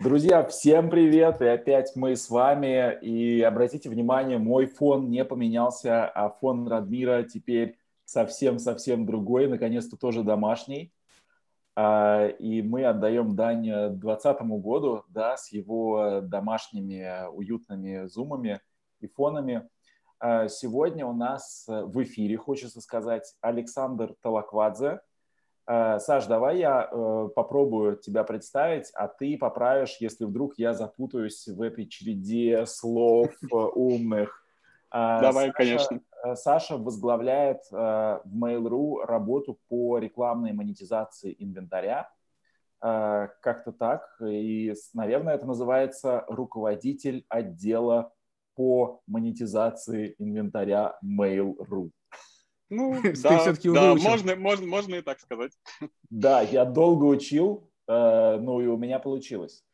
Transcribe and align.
Друзья, 0.00 0.42
всем 0.46 0.88
привет! 0.88 1.42
И 1.42 1.46
опять 1.46 1.94
мы 1.94 2.16
с 2.16 2.30
вами. 2.30 2.98
И 3.02 3.42
обратите 3.42 3.90
внимание, 3.90 4.38
мой 4.38 4.64
фон 4.64 5.10
не 5.10 5.26
поменялся, 5.26 6.06
а 6.08 6.30
фон 6.30 6.66
Радмира 6.66 7.22
теперь 7.22 7.76
совсем-совсем 8.06 9.04
другой, 9.04 9.46
наконец-то 9.46 9.98
тоже 9.98 10.22
домашний. 10.22 10.90
А, 11.76 12.28
и 12.28 12.62
мы 12.62 12.86
отдаем 12.86 13.36
дань 13.36 13.64
2020 13.64 14.40
году 14.62 15.04
да, 15.10 15.36
с 15.36 15.52
его 15.52 16.22
домашними 16.22 17.28
уютными 17.30 18.06
зумами 18.06 18.62
и 19.00 19.06
фонами. 19.06 19.68
А, 20.18 20.48
сегодня 20.48 21.04
у 21.04 21.12
нас 21.12 21.66
в 21.68 22.02
эфире, 22.04 22.38
хочется 22.38 22.80
сказать, 22.80 23.34
Александр 23.42 24.14
Талаквадзе– 24.22 25.00
Саш, 25.70 26.26
давай 26.26 26.58
я 26.58 26.88
э, 26.90 27.28
попробую 27.36 27.96
тебя 27.96 28.24
представить, 28.24 28.90
а 28.92 29.06
ты 29.06 29.38
поправишь, 29.38 29.98
если 30.00 30.24
вдруг 30.24 30.54
я 30.58 30.74
запутаюсь 30.74 31.46
в 31.46 31.62
этой 31.62 31.86
череде 31.86 32.66
слов 32.66 33.30
э, 33.42 33.46
умных. 33.74 34.44
Э, 34.92 35.20
давай, 35.20 35.46
Саша, 35.46 35.52
конечно. 35.52 36.00
Э, 36.24 36.34
Саша 36.34 36.76
возглавляет 36.76 37.60
э, 37.70 37.76
в 37.76 38.44
Mail.ru 38.44 39.04
работу 39.04 39.60
по 39.68 39.98
рекламной 39.98 40.52
монетизации 40.52 41.36
инвентаря. 41.38 42.10
Э, 42.82 43.28
как-то 43.40 43.70
так. 43.70 44.20
И, 44.20 44.74
наверное, 44.92 45.34
это 45.34 45.46
называется 45.46 46.24
руководитель 46.26 47.24
отдела 47.28 48.12
по 48.56 49.02
монетизации 49.06 50.16
инвентаря 50.18 50.98
Mail.ru. 51.04 51.90
Ну, 52.70 53.00
да, 53.22 53.38
все-таки 53.38 53.70
да 53.70 53.94
можно, 53.96 54.36
можно, 54.36 54.66
можно 54.66 54.94
и 54.94 55.02
так 55.02 55.20
сказать. 55.20 55.52
Да, 56.08 56.40
я 56.40 56.64
долго 56.64 57.04
учил, 57.04 57.68
э, 57.88 58.38
ну 58.40 58.60
и 58.60 58.66
у 58.66 58.76
меня 58.76 59.00
получилось. 59.00 59.64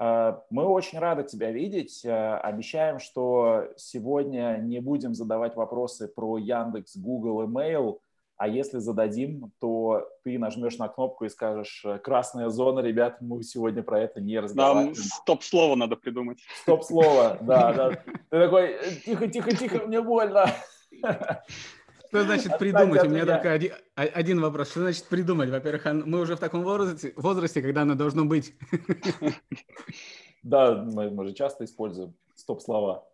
Э, 0.00 0.38
мы 0.50 0.64
очень 0.64 1.00
рады 1.00 1.24
тебя 1.24 1.50
видеть. 1.50 2.04
Э, 2.04 2.36
обещаем, 2.36 3.00
что 3.00 3.68
сегодня 3.76 4.58
не 4.62 4.80
будем 4.80 5.14
задавать 5.14 5.56
вопросы 5.56 6.06
про 6.06 6.38
Яндекс, 6.38 6.96
Google 6.96 7.42
и 7.42 7.46
Mail, 7.46 7.98
а 8.36 8.46
если 8.46 8.78
зададим, 8.78 9.50
то 9.58 10.08
ты 10.22 10.38
нажмешь 10.38 10.78
на 10.78 10.86
кнопку 10.86 11.24
и 11.24 11.28
скажешь 11.28 11.84
«Красная 12.04 12.50
зона, 12.50 12.78
ребята, 12.78 13.16
мы 13.18 13.42
сегодня 13.42 13.82
про 13.82 14.00
это 14.00 14.20
не 14.20 14.38
разговариваем». 14.38 14.86
Нам 14.86 14.94
стоп-слово 14.94 15.74
надо 15.74 15.96
придумать. 15.96 16.38
Стоп-слово, 16.62 17.38
да, 17.40 17.72
да. 17.72 17.90
Ты 18.30 18.38
такой 18.38 18.78
«Тихо-тихо-тихо, 19.04 19.86
мне 19.88 20.00
больно». 20.00 20.46
Что 22.08 22.22
значит 22.24 22.58
придумать? 22.58 23.04
У 23.04 23.08
меня 23.08 23.26
только 23.26 23.52
один, 23.52 23.72
один 23.94 24.40
вопрос. 24.40 24.70
Что 24.70 24.80
значит 24.80 25.04
придумать? 25.04 25.50
Во-первых, 25.50 25.84
мы 26.06 26.20
уже 26.20 26.36
в 26.36 26.40
таком 26.40 26.62
возрасте, 26.62 27.12
возрасте 27.16 27.62
когда 27.62 27.82
оно 27.82 27.94
должно 27.94 28.24
быть. 28.24 28.54
Да, 30.42 30.74
мы, 30.74 31.10
мы 31.10 31.26
же 31.26 31.34
часто 31.34 31.64
используем 31.64 32.14
стоп-слова. 32.34 33.04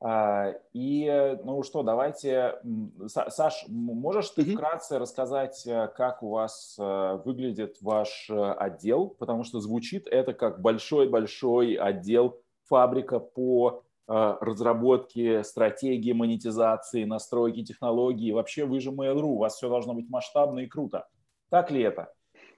А, 0.00 0.52
и, 0.74 1.38
ну 1.44 1.62
что, 1.62 1.82
давайте... 1.82 2.60
Саш, 3.06 3.64
можешь 3.68 4.28
ты 4.30 4.44
вкратце 4.44 4.98
рассказать, 4.98 5.66
э, 5.66 5.88
как 5.96 6.22
у 6.22 6.28
вас 6.28 6.76
э, 6.78 7.20
выглядит 7.24 7.78
ваш 7.80 8.28
э, 8.28 8.52
отдел? 8.52 9.08
Потому 9.08 9.44
что 9.44 9.60
звучит 9.60 10.06
это 10.06 10.34
как 10.34 10.60
большой-большой 10.60 11.76
отдел, 11.76 12.38
фабрика 12.68 13.18
по 13.18 13.83
разработки 14.06 15.42
стратегии 15.42 16.12
монетизации, 16.12 17.04
настройки 17.04 17.64
технологий. 17.64 18.32
Вообще 18.32 18.64
вы 18.64 18.80
же 18.80 18.90
Mail.ru, 18.90 19.22
у 19.22 19.38
вас 19.38 19.56
все 19.56 19.68
должно 19.68 19.94
быть 19.94 20.08
масштабно 20.10 20.60
и 20.60 20.66
круто. 20.66 21.08
Так 21.50 21.70
ли 21.70 21.82
это? 21.82 22.12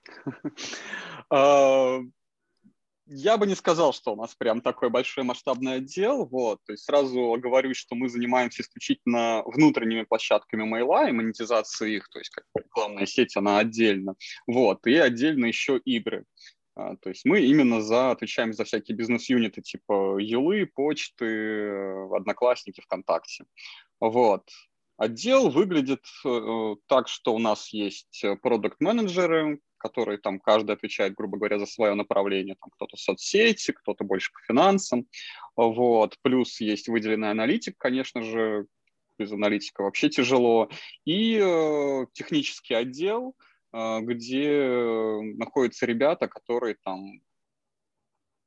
А, 1.29 1.99
я 3.09 3.37
бы 3.37 3.47
не 3.47 3.55
сказал, 3.55 3.93
что 3.93 4.13
у 4.13 4.17
нас 4.17 4.35
прям 4.35 4.61
такой 4.61 4.91
большой 4.91 5.25
масштабный 5.25 5.75
отдел. 5.75 6.27
Вот. 6.27 6.61
То 6.65 6.73
есть 6.73 6.85
сразу 6.85 7.37
говорю, 7.39 7.75
что 7.75 7.95
мы 7.95 8.09
занимаемся 8.09 8.63
исключительно 8.63 9.43
внутренними 9.47 10.03
площадками 10.03 10.65
мейла 10.65 11.09
и 11.09 11.13
монетизацией 11.13 11.97
их, 11.97 12.09
то 12.09 12.19
есть 12.19 12.31
как 12.31 12.45
рекламная 12.57 13.07
сеть, 13.07 13.37
она 13.37 13.59
отдельно. 13.59 14.15
Вот. 14.47 14.87
И 14.87 14.97
отдельно 14.97 15.47
еще 15.47 15.79
игры. 15.79 16.25
А, 16.77 16.95
то 16.97 17.09
есть 17.09 17.25
мы 17.25 17.41
именно 17.41 17.81
за, 17.81 18.11
отвечаем 18.11 18.53
за 18.53 18.65
всякие 18.65 18.97
бизнес-юниты 18.97 19.63
типа 19.63 20.19
Юлы, 20.21 20.67
почты, 20.67 21.81
Одноклассники, 22.15 22.83
ВКонтакте. 22.83 23.47
Вот. 23.99 24.43
Отдел 24.99 25.49
выглядит 25.49 26.05
э, 26.25 26.75
так, 26.87 27.09
что 27.09 27.35
у 27.35 27.39
нас 27.39 27.71
есть 27.71 28.23
продукт-менеджеры, 28.43 29.61
которые 29.79 30.19
там 30.19 30.39
каждый 30.39 30.73
отвечает, 30.73 31.15
грубо 31.15 31.39
говоря, 31.39 31.59
за 31.59 31.67
свое 31.67 31.95
направление. 31.95 32.57
Там 32.61 32.71
кто-то 32.71 32.97
соцсети, 32.99 33.73
кто-то 33.73 34.05
больше 34.05 34.31
по 34.33 34.41
финансам. 34.47 35.07
Вот. 35.57 36.17
Плюс 36.21 36.61
есть 36.61 36.89
выделенный 36.89 37.31
аналитик, 37.31 37.77
конечно 37.79 38.23
же, 38.23 38.67
без 39.19 39.33
аналитика 39.33 39.83
вообще 39.83 40.11
тяжело. 40.11 40.69
И 41.07 41.41
э, 41.43 42.07
технический 42.13 42.75
отдел– 42.75 43.35
где 44.03 45.21
находятся 45.37 45.85
ребята, 45.85 46.29
которые 46.29 46.77
там 46.83 47.21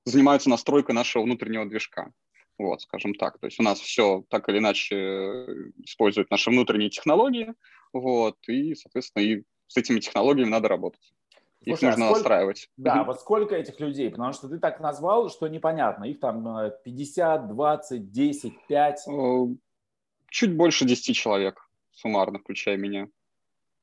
занимаются 0.06 0.50
настройкой 0.50 0.96
нашего 0.96 1.24
внутреннего 1.24 1.68
движка. 1.68 2.12
Вот, 2.58 2.82
скажем 2.82 3.14
так. 3.14 3.38
То 3.40 3.46
есть 3.46 3.60
у 3.60 3.64
нас 3.64 3.80
все 3.80 4.24
так 4.30 4.50
или 4.50 4.58
иначе 4.58 4.96
используют 5.86 6.32
наши 6.32 6.50
внутренние 6.50 6.90
технологии, 6.90 7.54
вот, 7.94 8.38
и, 8.48 8.76
соответственно, 8.76 9.24
и 9.24 9.44
с 9.68 9.78
этими 9.78 10.00
технологиями 10.00 10.50
надо 10.50 10.68
работать. 10.68 11.14
Их 11.62 11.78
Слушай, 11.78 11.86
а 11.86 11.92
нужно 11.92 12.06
а 12.06 12.10
сколько, 12.10 12.20
настраивать. 12.20 12.70
Да, 12.78 13.04
вот 13.04 13.20
сколько 13.20 13.56
этих 13.56 13.80
людей? 13.80 14.10
Потому 14.10 14.34
что 14.34 14.50
ты 14.50 14.60
так 14.60 14.80
назвал, 14.80 15.30
что 15.30 15.48
непонятно. 15.48 16.06
Их 16.06 16.20
там 16.20 16.72
50, 16.84 17.50
20, 17.50 18.12
10, 18.12 18.54
5? 18.68 19.06
Чуть 20.30 20.56
больше 20.56 20.86
10 20.86 21.16
человек 21.16 21.70
суммарно, 21.92 22.40
включая 22.40 22.78
меня. 22.78 23.10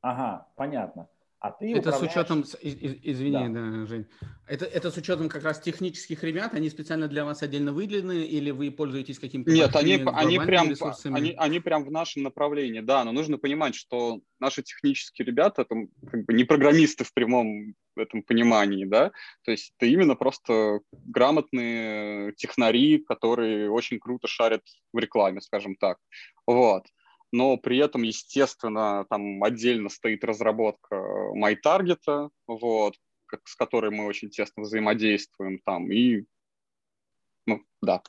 Ага, 0.01 0.49
понятно. 0.57 1.09
А 1.47 1.53
ты 1.53 1.71
это 1.71 1.91
управляешь... 1.91 2.13
с 2.13 2.17
учетом, 2.17 2.45
извини, 2.63 3.49
да. 3.49 3.71
да, 3.71 3.87
Жень, 3.87 4.07
это, 4.49 4.65
это 4.65 4.91
с 4.91 4.97
учетом 4.97 5.29
как 5.29 5.45
раз 5.45 5.61
технических 5.61 6.25
ребят, 6.25 6.55
они 6.55 6.69
специально 6.71 7.07
для 7.07 7.25
вас 7.25 7.43
отдельно 7.43 7.73
выделены, 7.73 8.25
или 8.25 8.51
вы 8.51 8.71
пользуетесь 8.73 9.19
каким-то 9.19 9.51
Нет, 9.53 9.75
они, 9.77 9.95
они, 9.95 10.39
прям, 10.41 10.73
они, 11.05 11.35
они 11.37 11.61
прям 11.61 11.85
в 11.85 11.91
нашем 11.93 12.25
направлении, 12.25 12.81
да, 12.81 13.05
но 13.05 13.13
нужно 13.13 13.39
понимать, 13.39 13.77
что 13.77 14.21
наши 14.41 14.63
технические 14.63 15.27
ребята, 15.27 15.63
это 15.63 15.75
как 16.11 16.25
бы 16.25 16.35
не 16.35 16.45
программисты 16.45 17.05
в 17.05 17.13
прямом 17.15 17.75
этом 17.97 18.23
понимании, 18.23 18.85
да, 18.85 19.13
то 19.45 19.53
есть 19.53 19.73
это 19.77 19.87
именно 19.87 20.17
просто 20.17 20.81
грамотные 20.91 22.33
технари, 22.33 22.99
которые 22.99 23.71
очень 23.71 24.01
круто 24.01 24.27
шарят 24.27 24.63
в 24.93 24.99
рекламе, 24.99 25.41
скажем 25.41 25.77
так, 25.77 25.99
вот 26.47 26.87
но 27.33 27.57
при 27.57 27.79
этом, 27.79 28.03
естественно, 28.03 29.05
там 29.11 29.43
отдельно 29.43 29.89
стоит 29.89 30.25
разработка 30.25 30.97
MyTarget, 31.35 32.31
вот, 32.47 32.95
как, 33.27 33.47
с 33.47 33.55
которой 33.55 33.91
мы 33.91 34.07
очень 34.07 34.31
тесно 34.31 34.63
взаимодействуем 34.63 35.61
там, 35.65 35.91
и, 35.91 36.25
ну, 37.47 37.63
да. 37.83 38.03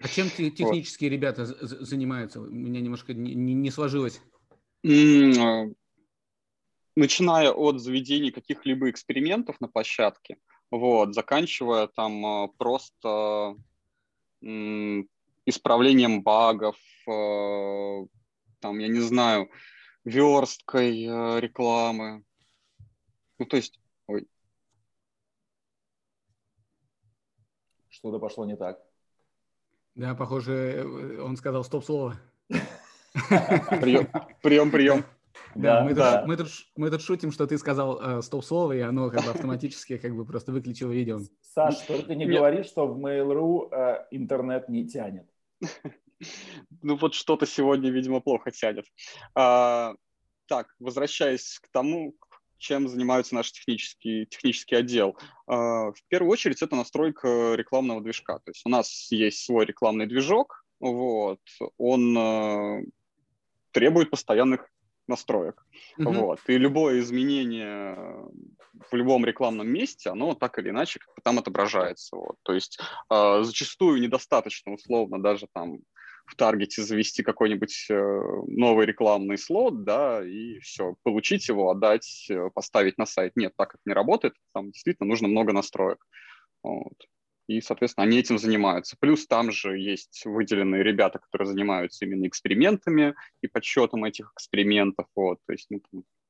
А 0.00 0.08
чем 0.08 0.30
технические 0.30 1.10
вот. 1.10 1.16
ребята 1.16 1.44
занимаются? 1.44 2.40
У 2.40 2.46
меня 2.46 2.80
немножко 2.80 3.14
не, 3.14 3.34
не 3.34 3.70
сложилось. 3.70 4.20
А, 4.84 5.66
начиная 6.96 7.52
от 7.52 7.80
заведения 7.80 8.32
каких-либо 8.32 8.90
экспериментов 8.90 9.60
на 9.60 9.68
площадке, 9.68 10.38
вот, 10.70 11.14
заканчивая 11.14 11.86
там 11.86 12.26
а, 12.26 12.48
просто 12.48 13.56
исправлением 15.46 16.22
багов, 16.22 16.76
а, 17.08 18.04
там, 18.62 18.78
я 18.78 18.88
не 18.88 19.00
знаю, 19.00 19.50
версткой 20.04 21.04
э, 21.04 21.40
рекламы. 21.40 22.24
Ну, 23.38 23.44
то 23.44 23.56
есть, 23.56 23.78
ой. 24.06 24.26
Что-то 27.88 28.18
пошло 28.18 28.46
не 28.46 28.56
так. 28.56 28.80
Да, 29.94 30.14
похоже, 30.14 30.52
э, 30.52 31.20
он 31.20 31.36
сказал 31.36 31.64
стоп-слово. 31.64 32.16
Прием, 33.12 34.08
прием, 34.42 34.70
прием. 34.70 35.04
Да, 35.54 35.80
да, 35.80 35.84
мы, 35.84 35.94
да. 35.94 36.18
Тут, 36.18 36.28
мы, 36.28 36.36
тут, 36.36 36.48
мы 36.76 36.90
тут 36.90 37.02
шутим, 37.02 37.32
что 37.32 37.46
ты 37.46 37.58
сказал 37.58 38.00
э, 38.00 38.22
стоп-слово, 38.22 38.72
и 38.72 38.80
оно 38.80 39.10
как 39.10 39.24
бы 39.24 39.30
автоматически 39.30 39.98
как 39.98 40.14
бы 40.14 40.24
просто 40.24 40.52
выключило 40.52 40.92
видео. 40.92 41.20
Саш, 41.40 41.78
только 41.80 42.14
не 42.14 42.26
говори, 42.26 42.62
что 42.62 42.86
в 42.86 42.98
Mail.ru 42.98 43.70
э, 43.70 44.06
интернет 44.12 44.68
не 44.68 44.86
тянет. 44.88 45.28
Ну 46.82 46.96
вот 46.96 47.14
что-то 47.14 47.46
сегодня, 47.46 47.90
видимо, 47.90 48.20
плохо 48.20 48.50
тянет. 48.50 48.86
А, 49.34 49.94
так, 50.46 50.74
возвращаясь 50.78 51.58
к 51.60 51.68
тому, 51.70 52.14
чем 52.58 52.88
занимается 52.88 53.34
наш 53.34 53.50
технический, 53.52 54.26
технический 54.26 54.76
отдел. 54.76 55.18
А, 55.46 55.92
в 55.92 56.02
первую 56.08 56.30
очередь 56.30 56.62
это 56.62 56.76
настройка 56.76 57.54
рекламного 57.54 58.00
движка. 58.00 58.38
То 58.38 58.50
есть 58.50 58.62
у 58.64 58.68
нас 58.68 59.10
есть 59.10 59.44
свой 59.44 59.66
рекламный 59.66 60.06
движок, 60.06 60.64
вот, 60.82 61.38
он 61.78 62.18
э, 62.18 62.84
требует 63.70 64.10
постоянных 64.10 64.68
настроек. 65.06 65.64
Mm-hmm. 65.98 66.12
Вот, 66.12 66.40
и 66.48 66.58
любое 66.58 66.98
изменение 66.98 67.96
в 68.90 68.94
любом 68.94 69.24
рекламном 69.24 69.68
месте, 69.68 70.10
оно 70.10 70.34
так 70.34 70.58
или 70.58 70.70
иначе 70.70 70.98
там 71.22 71.38
отображается. 71.38 72.16
Вот. 72.16 72.36
То 72.42 72.52
есть 72.52 72.80
э, 73.10 73.42
зачастую 73.42 74.00
недостаточно 74.00 74.72
условно 74.72 75.22
даже 75.22 75.46
там 75.52 75.78
в 76.32 76.36
таргете 76.36 76.82
завести 76.82 77.22
какой-нибудь 77.22 77.86
э, 77.90 78.20
новый 78.46 78.86
рекламный 78.86 79.36
слот, 79.36 79.84
да, 79.84 80.26
и 80.26 80.58
все, 80.60 80.96
получить 81.02 81.46
его, 81.48 81.70
отдать, 81.70 82.26
э, 82.30 82.48
поставить 82.54 82.96
на 82.96 83.04
сайт. 83.04 83.36
Нет, 83.36 83.52
так 83.56 83.72
как 83.72 83.80
не 83.84 83.92
работает, 83.92 84.34
там 84.54 84.70
действительно 84.70 85.08
нужно 85.08 85.28
много 85.28 85.52
настроек. 85.52 85.98
Вот. 86.62 86.94
И, 87.48 87.60
соответственно, 87.60 88.06
они 88.06 88.18
этим 88.18 88.38
занимаются. 88.38 88.96
Плюс 88.98 89.26
там 89.26 89.52
же 89.52 89.78
есть 89.78 90.22
выделенные 90.24 90.82
ребята, 90.82 91.18
которые 91.18 91.48
занимаются 91.48 92.06
именно 92.06 92.26
экспериментами 92.26 93.14
и 93.42 93.46
подсчетом 93.46 94.04
этих 94.04 94.32
экспериментов. 94.34 95.06
Вот. 95.14 95.38
То 95.46 95.52
есть 95.52 95.66
ну, 95.68 95.82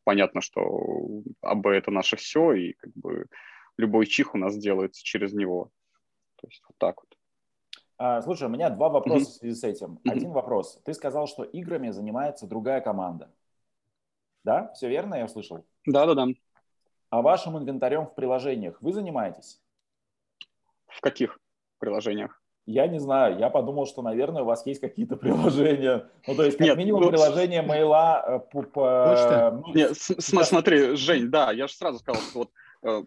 понятно, 0.02 0.40
что 0.40 1.22
АБ 1.42 1.66
это 1.66 1.92
наше 1.92 2.16
все, 2.16 2.54
и 2.54 2.72
как 2.72 2.90
бы 2.94 3.26
любой 3.78 4.06
чих 4.06 4.34
у 4.34 4.38
нас 4.38 4.58
делается 4.58 5.04
через 5.04 5.32
него. 5.32 5.70
То 6.40 6.48
есть 6.48 6.62
вот 6.68 6.76
так 6.78 6.96
вот. 7.02 7.11
А, 8.04 8.20
слушай, 8.20 8.48
у 8.48 8.50
меня 8.50 8.68
два 8.68 8.88
вопроса 8.88 9.26
mm-hmm. 9.26 9.28
в 9.28 9.38
связи 9.38 9.54
с 9.54 9.62
этим. 9.62 10.00
Mm-hmm. 10.04 10.10
Один 10.10 10.32
вопрос. 10.32 10.80
Ты 10.84 10.92
сказал, 10.92 11.28
что 11.28 11.44
играми 11.44 11.90
занимается 11.90 12.48
другая 12.48 12.80
команда. 12.80 13.30
Да? 14.42 14.72
Все 14.74 14.88
верно, 14.88 15.14
я 15.14 15.26
услышал? 15.26 15.64
Да-да-да. 15.86 16.26
А 17.10 17.22
вашим 17.22 17.56
инвентарем 17.56 18.06
в 18.06 18.16
приложениях 18.16 18.82
вы 18.82 18.92
занимаетесь? 18.92 19.62
В 20.88 21.00
каких 21.00 21.38
приложениях? 21.78 22.42
Я 22.66 22.88
не 22.88 22.98
знаю, 22.98 23.38
я 23.38 23.50
подумал, 23.50 23.86
что, 23.86 24.02
наверное, 24.02 24.42
у 24.42 24.46
вас 24.46 24.66
есть 24.66 24.80
какие-то 24.80 25.14
приложения. 25.24 26.10
Ну, 26.26 26.34
то 26.34 26.42
есть, 26.42 26.58
как 26.58 26.66
Нет, 26.66 26.76
минимум, 26.76 27.02
ну, 27.02 27.08
приложение 27.08 27.62
мейла 27.62 28.44
по... 28.50 28.62
по 28.62 29.62
Нет, 29.74 29.96
с- 29.96 30.20
смотри, 30.20 30.96
Жень, 30.96 31.30
да, 31.30 31.52
я 31.52 31.68
же 31.68 31.74
сразу 31.74 32.00
сказал, 32.00 32.20
что 32.20 32.38
вот 32.40 32.50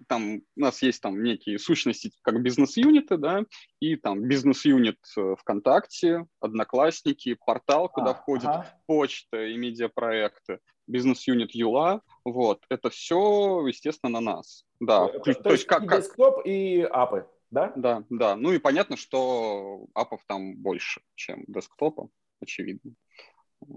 там 0.07 0.37
у 0.55 0.59
нас 0.59 0.81
есть 0.81 1.01
там 1.01 1.21
некие 1.21 1.59
сущности, 1.59 2.11
как 2.21 2.41
бизнес-юниты, 2.41 3.17
да, 3.17 3.43
и 3.79 3.95
там 3.95 4.21
бизнес-юнит 4.21 4.99
э, 5.17 5.35
ВКонтакте, 5.39 6.27
Одноклассники, 6.39 7.35
портал, 7.45 7.89
куда 7.89 8.11
а, 8.11 8.13
входит 8.13 8.47
ага. 8.47 8.81
почта 8.85 9.45
и 9.45 9.57
медиапроекты, 9.57 10.59
бизнес-юнит 10.87 11.51
Юла, 11.53 12.01
вот, 12.23 12.63
это 12.69 12.89
все, 12.89 13.65
естественно, 13.67 14.21
на 14.21 14.35
нас. 14.35 14.65
Да, 14.79 15.07
то, 15.07 15.19
то, 15.19 15.33
то 15.33 15.51
есть 15.51 15.65
как... 15.65 15.83
И 15.83 15.87
десктоп, 15.87 16.45
и 16.45 16.81
апы 16.81 17.27
да? 17.51 17.71
Да, 17.75 18.03
да. 18.09 18.35
Ну 18.35 18.51
и 18.51 18.59
понятно, 18.59 18.97
что 18.97 19.85
апов 19.93 20.21
там 20.27 20.55
больше, 20.57 21.01
чем 21.15 21.43
десктопа, 21.47 22.09
очевидно. 22.41 22.91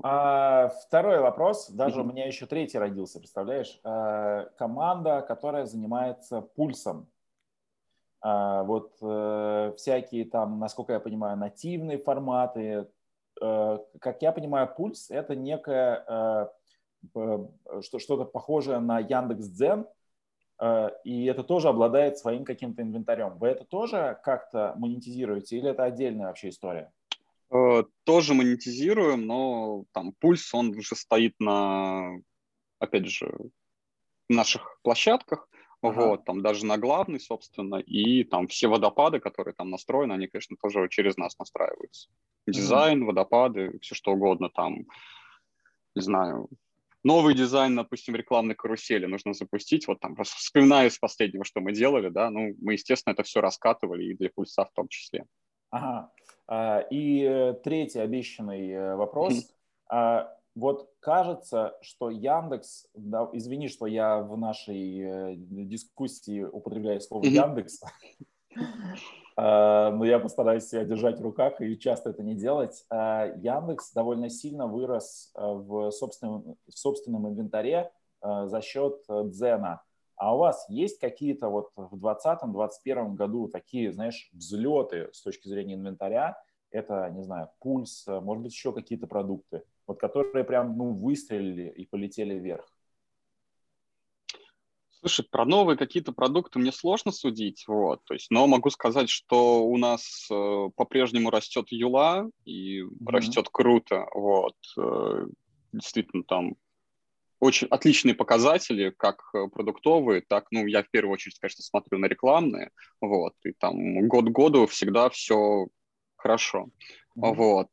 А, 0.02 0.68
второй 0.86 1.20
вопрос, 1.20 1.70
даже 1.70 2.00
mm-hmm. 2.00 2.02
у 2.02 2.06
меня 2.06 2.26
еще 2.26 2.46
третий 2.46 2.78
родился, 2.78 3.18
представляешь? 3.18 3.80
А, 3.84 4.46
команда, 4.56 5.22
которая 5.22 5.66
занимается 5.66 6.40
пульсом. 6.40 7.08
А, 8.20 8.64
вот 8.64 8.96
а, 9.02 9.72
всякие 9.76 10.24
там, 10.24 10.58
насколько 10.58 10.92
я 10.92 11.00
понимаю, 11.00 11.36
нативные 11.36 11.98
форматы. 11.98 12.88
А, 13.40 13.84
как 14.00 14.22
я 14.22 14.32
понимаю, 14.32 14.72
пульс 14.74 15.10
это 15.10 15.34
некое 15.36 16.04
а, 16.06 16.52
что-то 17.80 18.24
похожее 18.24 18.80
на 18.80 18.98
Яндекс.Дзен, 18.98 19.86
и 21.04 21.26
это 21.26 21.44
тоже 21.44 21.68
обладает 21.68 22.18
своим 22.18 22.44
каким-то 22.44 22.82
инвентарем. 22.82 23.38
Вы 23.38 23.46
это 23.46 23.64
тоже 23.64 24.18
как-то 24.24 24.74
монетизируете 24.76 25.58
или 25.58 25.70
это 25.70 25.84
отдельная 25.84 26.26
вообще 26.26 26.48
история? 26.48 26.90
Э, 27.50 27.84
тоже 28.04 28.34
монетизируем, 28.34 29.26
но 29.26 29.84
там 29.92 30.12
пульс, 30.20 30.52
он 30.52 30.76
уже 30.76 30.94
стоит 30.96 31.34
на, 31.38 32.12
опять 32.78 33.06
же, 33.06 33.32
наших 34.28 34.78
площадках, 34.82 35.48
ага. 35.80 36.06
вот, 36.06 36.24
там 36.24 36.42
даже 36.42 36.66
на 36.66 36.76
главной, 36.76 37.20
собственно, 37.20 37.76
и 37.76 38.24
там 38.24 38.48
все 38.48 38.68
водопады, 38.68 39.18
которые 39.18 39.54
там 39.54 39.70
настроены, 39.70 40.12
они, 40.12 40.26
конечно, 40.26 40.56
тоже 40.60 40.88
через 40.90 41.16
нас 41.16 41.38
настраиваются. 41.38 42.10
Дизайн, 42.46 42.98
ага. 42.98 43.06
водопады, 43.06 43.78
все 43.80 43.94
что 43.94 44.12
угодно 44.12 44.50
там, 44.50 44.84
не 45.94 46.02
знаю, 46.02 46.50
новый 47.02 47.34
дизайн, 47.34 47.76
допустим, 47.76 48.14
рекламной 48.14 48.56
карусели 48.56 49.06
нужно 49.06 49.32
запустить, 49.32 49.88
вот 49.88 50.00
там, 50.00 50.16
вспоминаю 50.22 50.88
из 50.88 50.98
последнего, 50.98 51.44
что 51.44 51.60
мы 51.60 51.72
делали, 51.72 52.10
да, 52.10 52.30
ну, 52.30 52.54
мы, 52.60 52.74
естественно, 52.74 53.14
это 53.14 53.22
все 53.22 53.40
раскатывали 53.40 54.04
и 54.04 54.14
для 54.14 54.28
пульса 54.28 54.66
в 54.66 54.72
том 54.74 54.88
числе. 54.88 55.24
Ага. 55.70 56.12
А, 56.48 56.80
и 56.90 57.22
э, 57.22 57.54
третий 57.62 58.00
обещанный 58.00 58.70
э, 58.70 58.96
вопрос. 58.96 59.34
Mm-hmm. 59.92 60.28
Вот 60.58 60.90
кажется, 60.98 61.76
что 61.82 62.10
Яндекс, 62.10 62.88
да, 62.94 63.28
извини, 63.32 63.68
что 63.68 63.86
я 63.86 64.18
в 64.18 64.36
нашей 64.36 64.98
э, 65.00 65.34
дискуссии 65.36 66.42
употребляю 66.42 67.00
слово. 67.00 67.26
Яндекс, 67.26 67.80
а, 69.36 69.92
но 69.92 70.04
я 70.04 70.18
постараюсь 70.18 70.64
себя 70.64 70.84
держать 70.84 71.20
в 71.20 71.22
руках 71.22 71.60
и 71.60 71.78
часто 71.78 72.10
это 72.10 72.24
не 72.24 72.34
делать. 72.34 72.84
А, 72.90 73.26
Яндекс 73.36 73.92
довольно 73.92 74.30
сильно 74.30 74.66
вырос 74.66 75.30
а, 75.34 75.54
в 75.54 75.92
собственном, 75.92 76.56
в 76.66 76.76
собственном 76.76 77.28
инвентаре 77.28 77.92
за 78.20 78.60
счет 78.60 79.04
Дзена. 79.08 79.82
А 80.18 80.34
у 80.34 80.38
вас 80.38 80.66
есть 80.68 80.98
какие-то 80.98 81.48
вот 81.48 81.70
в 81.76 81.94
2020-2021 82.04 83.14
году 83.14 83.48
такие, 83.48 83.92
знаешь, 83.92 84.28
взлеты 84.32 85.08
с 85.12 85.22
точки 85.22 85.48
зрения 85.48 85.74
инвентаря? 85.74 86.36
Это, 86.70 87.08
не 87.10 87.22
знаю, 87.22 87.50
пульс, 87.60 88.04
может 88.06 88.42
быть, 88.42 88.52
еще 88.52 88.72
какие-то 88.72 89.06
продукты, 89.06 89.62
вот 89.86 89.98
которые 89.98 90.44
прям, 90.44 90.76
ну, 90.76 90.92
выстрелили 90.92 91.70
и 91.70 91.86
полетели 91.86 92.34
вверх. 92.34 92.66
Слушай, 95.00 95.24
про 95.30 95.44
новые 95.44 95.76
какие-то 95.76 96.12
продукты 96.12 96.58
мне 96.58 96.72
сложно 96.72 97.12
судить, 97.12 97.64
вот, 97.68 98.02
то 98.04 98.14
есть, 98.14 98.30
но 98.30 98.48
могу 98.48 98.68
сказать, 98.70 99.08
что 99.08 99.64
у 99.64 99.76
нас 99.78 100.26
э, 100.28 100.68
по-прежнему 100.74 101.30
растет 101.30 101.66
Юла 101.70 102.28
и 102.44 102.80
mm-hmm. 102.80 103.06
растет 103.06 103.48
круто, 103.52 104.08
вот, 104.12 104.56
э, 104.76 105.26
действительно 105.72 106.24
там 106.24 106.56
очень 107.40 107.68
отличные 107.68 108.14
показатели, 108.14 108.90
как 108.96 109.22
э, 109.34 109.46
продуктовые, 109.48 110.22
так, 110.22 110.46
ну, 110.50 110.66
я 110.66 110.82
в 110.82 110.90
первую 110.90 111.14
очередь, 111.14 111.38
конечно, 111.38 111.62
смотрю 111.62 111.98
на 111.98 112.06
рекламные, 112.06 112.70
вот, 113.00 113.34
и 113.44 113.52
там 113.52 114.08
год 114.08 114.28
году 114.28 114.66
всегда 114.66 115.08
все 115.10 115.68
хорошо, 116.16 116.68
mm-hmm. 117.16 117.34
вот. 117.34 117.68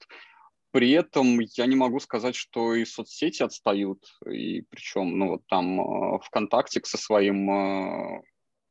При 0.71 0.91
этом 0.91 1.39
я 1.39 1.65
не 1.67 1.75
могу 1.75 2.00
сказать, 2.00 2.35
что 2.35 2.75
и 2.75 2.85
соцсети 2.85 3.44
отстают, 3.44 4.03
и 4.29 4.62
причем, 4.69 5.17
ну, 5.17 5.29
вот 5.29 5.47
там 5.47 5.79
э, 5.79 6.19
ВКонтакте 6.25 6.81
со 6.83 6.97
своим 6.97 7.50
э, 7.50 8.21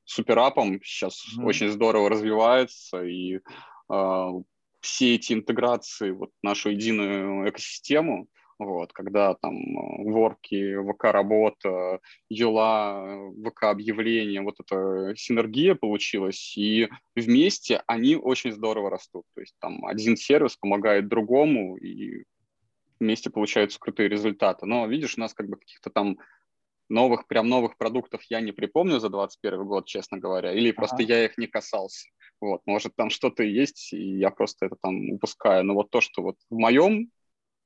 суперапом 0.05 0.81
сейчас 0.85 1.25
mm-hmm. 1.25 1.45
очень 1.45 1.71
здорово 1.71 2.11
развивается, 2.11 3.03
и 3.05 3.41
э, 3.91 4.29
все 4.81 5.15
эти 5.15 5.33
интеграции 5.33 6.11
вот 6.11 6.31
нашу 6.43 6.71
единую 6.71 7.49
экосистему, 7.49 8.29
вот, 8.59 8.93
когда 8.93 9.35
там 9.35 9.57
э, 9.57 10.11
ворки, 10.11 10.77
ВК-работа, 10.93 12.01
Юла, 12.29 13.31
ВК-объявления, 13.45 14.43
вот 14.43 14.57
эта 14.61 15.15
синергия 15.17 15.75
получилась, 15.75 16.57
и 16.57 16.89
вместе 17.17 17.83
они 17.87 18.17
очень 18.17 18.53
здорово 18.53 18.91
растут. 18.91 19.25
То 19.35 19.41
есть 19.41 19.55
там 19.61 19.85
один 19.87 20.17
сервис 20.17 20.57
помогает 20.57 21.09
другому, 21.09 21.77
и 21.77 22.25
вместе 23.01 23.31
получаются 23.31 23.79
крутые 23.79 24.09
результаты. 24.09 24.67
Но 24.67 24.87
видишь, 24.87 25.17
у 25.17 25.21
нас 25.21 25.35
как 25.35 25.49
бы 25.49 25.57
каких-то 25.57 25.91
там 25.91 26.19
новых, 26.89 27.27
прям 27.27 27.49
новых 27.49 27.77
продуктов 27.77 28.23
я 28.29 28.41
не 28.41 28.53
припомню 28.53 29.01
за 29.01 29.09
2021 29.09 29.65
год, 29.65 29.87
честно 29.87 30.19
говоря, 30.19 30.53
или 30.53 30.69
ага. 30.69 30.77
просто 30.77 31.03
я 31.03 31.25
их 31.25 31.39
не 31.39 31.47
касался. 31.47 32.09
Вот, 32.41 32.61
может, 32.67 32.95
там 32.97 33.11
что-то 33.11 33.43
есть, 33.43 33.93
и 33.93 34.19
я 34.19 34.31
просто 34.31 34.67
это 34.67 34.77
там 34.81 35.11
упускаю. 35.11 35.65
Но 35.65 35.75
вот 35.75 35.91
то, 35.91 36.01
что 36.01 36.23
вот 36.23 36.37
в 36.51 36.57
моем 36.57 37.11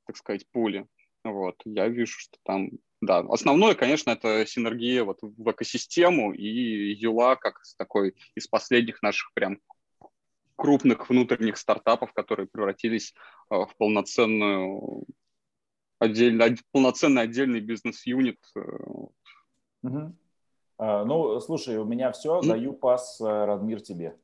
так 0.08 0.16
сказать, 0.16 0.48
пули. 0.50 0.86
Вот, 1.22 1.60
я 1.66 1.88
вижу, 1.88 2.18
что 2.18 2.38
там, 2.44 2.70
да, 3.02 3.18
основное, 3.18 3.74
конечно, 3.74 4.10
это 4.10 4.46
синергия 4.46 5.04
вот 5.04 5.18
в 5.20 5.50
экосистему 5.50 6.32
и 6.32 6.94
Юла 6.94 7.36
как 7.36 7.60
такой 7.76 8.14
из 8.34 8.46
последних 8.46 9.02
наших 9.02 9.32
прям 9.34 9.58
крупных 10.56 11.10
внутренних 11.10 11.58
стартапов, 11.58 12.14
которые 12.14 12.48
превратились 12.48 13.14
э, 13.50 13.54
в 13.54 13.68
полноценную 13.76 15.04
отдельно, 15.98 16.56
полноценный 16.72 17.22
отдельный 17.22 17.60
бизнес-юнит. 17.60 18.40
Угу. 19.82 20.14
Ну, 20.78 21.40
слушай, 21.40 21.76
у 21.76 21.84
меня 21.84 22.12
все, 22.12 22.40
даю 22.40 22.72
пас, 22.72 23.20
э, 23.20 23.24
Радмир, 23.24 23.80
тебе. 23.80 24.16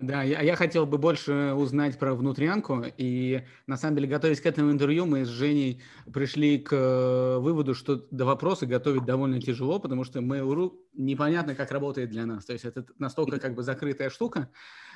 Да, 0.00 0.22
я, 0.22 0.40
я 0.40 0.56
хотел 0.56 0.86
бы 0.86 0.96
больше 0.96 1.52
узнать 1.52 1.98
про 1.98 2.14
внутрянку, 2.14 2.84
и 2.96 3.44
на 3.66 3.76
самом 3.76 3.96
деле, 3.96 4.08
готовясь 4.08 4.40
к 4.40 4.46
этому 4.46 4.72
интервью, 4.72 5.04
мы 5.04 5.26
с 5.26 5.28
Женей 5.28 5.82
пришли 6.10 6.58
к 6.58 6.72
э, 6.72 7.38
выводу, 7.38 7.74
что 7.74 8.06
до 8.10 8.24
вопроса 8.24 8.64
готовить 8.64 9.04
довольно 9.04 9.42
тяжело, 9.42 9.78
потому 9.78 10.04
что 10.04 10.20
Mail.ru 10.20 10.72
непонятно, 10.94 11.54
как 11.54 11.70
работает 11.70 12.08
для 12.08 12.24
нас. 12.24 12.46
То 12.46 12.54
есть 12.54 12.64
это 12.64 12.86
настолько 12.98 13.38
как 13.38 13.54
бы 13.54 13.62
закрытая 13.62 14.08
штука, 14.08 14.48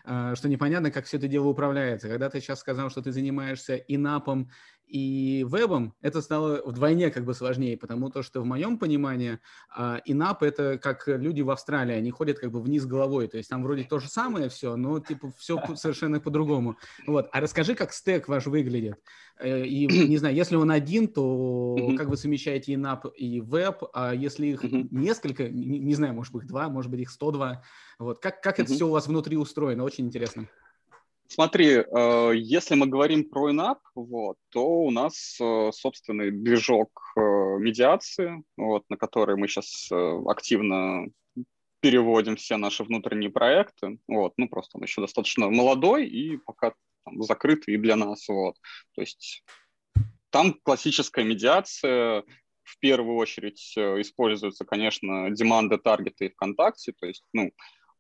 э, 0.07 0.33
что 0.37 0.49
непонятно, 0.49 0.91
как 0.91 1.05
все 1.05 1.19
это 1.19 1.29
дело 1.29 1.49
управляется. 1.49 2.09
Когда 2.09 2.31
ты 2.31 2.41
сейчас 2.41 2.61
сказал, 2.61 2.89
что 2.89 3.03
ты 3.03 3.13
занимаешься 3.13 3.77
инапом 3.77 4.51
и 4.87 5.45
вебом, 5.49 5.95
это 6.01 6.21
стало 6.21 6.63
вдвойне 6.65 7.11
как 7.11 7.25
бы 7.25 7.35
сложнее, 7.35 7.77
потому 7.77 8.11
то, 8.11 8.23
что 8.23 8.41
в 8.41 8.45
моем 8.45 8.79
понимании 8.79 9.39
а, 9.75 10.01
инап 10.05 10.43
это 10.43 10.79
как 10.79 11.05
люди 11.07 11.41
в 11.41 11.51
Австралии, 11.51 11.95
они 11.95 12.11
ходят 12.11 12.39
как 12.39 12.53
бы 12.53 12.61
вниз 12.61 12.87
головой, 12.87 13.29
то 13.29 13.37
есть 13.37 13.51
там 13.51 13.63
вроде 13.63 13.85
то 13.85 13.99
же 13.99 14.09
самое 14.09 14.49
все, 14.49 14.77
но 14.77 15.01
типа 15.01 15.33
все 15.39 15.61
совершенно 15.75 16.21
по-другому. 16.21 16.77
Вот. 17.07 17.29
А 17.33 17.41
расскажи, 17.41 17.75
как 17.75 17.93
стек 17.93 18.29
ваш 18.29 18.47
выглядит. 18.47 18.99
Э, 19.41 19.65
и, 19.65 19.87
не 20.09 20.19
знаю, 20.19 20.35
если 20.35 20.57
он 20.57 20.71
один, 20.71 21.09
то 21.09 21.77
как 21.97 22.09
вы 22.09 22.17
совмещаете 22.17 22.75
инап 22.75 23.07
и 23.17 23.41
веб, 23.41 23.85
а 23.93 24.15
если 24.15 24.49
их 24.49 24.63
несколько, 24.63 25.49
не, 25.49 25.79
не 25.79 25.95
знаю, 25.95 26.15
может 26.15 26.33
быть, 26.33 26.47
два, 26.47 26.69
может 26.69 26.91
быть, 26.91 27.01
их 27.01 27.11
102, 27.11 27.63
вот. 27.99 28.19
Как, 28.21 28.43
как 28.43 28.61
это 28.61 28.73
все 28.73 28.87
у 28.87 28.91
вас 28.91 29.07
внутри 29.07 29.37
устроено? 29.37 29.85
Очень 29.85 30.07
интересно. 30.07 30.49
Смотри, 31.29 31.79
э, 31.79 32.33
если 32.37 32.75
мы 32.75 32.87
говорим 32.87 33.29
про 33.29 33.51
INAP, 33.51 33.79
вот, 33.95 34.37
то 34.51 34.67
у 34.67 34.91
нас 34.91 35.37
э, 35.41 35.71
собственный 35.73 36.31
движок 36.31 36.91
э, 37.17 37.21
медиации, 37.59 38.45
вот, 38.57 38.85
на 38.89 38.97
который 38.97 39.37
мы 39.37 39.49
сейчас 39.49 39.91
активно 40.29 41.07
переводим 41.81 42.37
все 42.37 42.57
наши 42.57 42.85
внутренние 42.85 43.31
проекты. 43.31 43.99
Вот, 44.07 44.35
ну, 44.37 44.49
просто 44.49 44.79
он 44.79 44.85
еще 44.85 45.01
достаточно 45.01 45.51
молодой 45.51 46.07
и 46.07 46.37
пока 46.37 46.73
там, 47.05 47.23
закрытый 47.23 47.75
и 47.75 47.79
для 47.79 47.97
нас. 47.97 48.29
Вот. 48.29 48.57
То 48.95 49.01
есть 49.01 49.45
там 50.31 50.55
классическая 50.63 51.25
медиация, 51.25 52.23
в 52.63 52.79
первую 52.79 53.17
очередь 53.17 53.77
используются, 53.77 54.65
конечно, 54.65 55.31
деманды, 55.31 55.77
таргеты 55.77 56.27
и 56.27 56.31
ВКонтакте, 56.31 56.93
то 56.93 57.07
есть, 57.07 57.23
ну, 57.35 57.53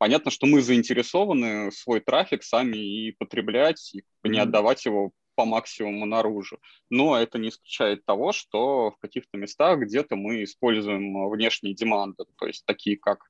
понятно, 0.04 0.30
что 0.30 0.44
мы 0.44 0.61
заинтересованы 0.61 1.73
свой 1.73 1.99
трафик 2.00 2.42
сами 2.42 2.76
и 2.76 3.12
потреблять, 3.12 3.94
и 3.94 4.28
не 4.28 4.38
отдавать 4.38 4.84
его 4.84 5.12
по 5.34 5.46
максимуму 5.46 6.04
наружу. 6.04 6.58
Но 6.90 7.16
это 7.16 7.38
не 7.38 7.49
исключает 7.49 8.04
того, 8.04 8.32
что 8.32 8.90
в 8.90 8.99
каких-то 8.99 9.38
местах 9.38 9.78
где-то 9.78 10.14
мы 10.16 10.44
используем 10.44 11.30
внешние 11.30 11.75
деманды, 11.75 12.25
то 12.38 12.46
есть 12.46 12.66
такие 12.66 12.99
как, 12.99 13.25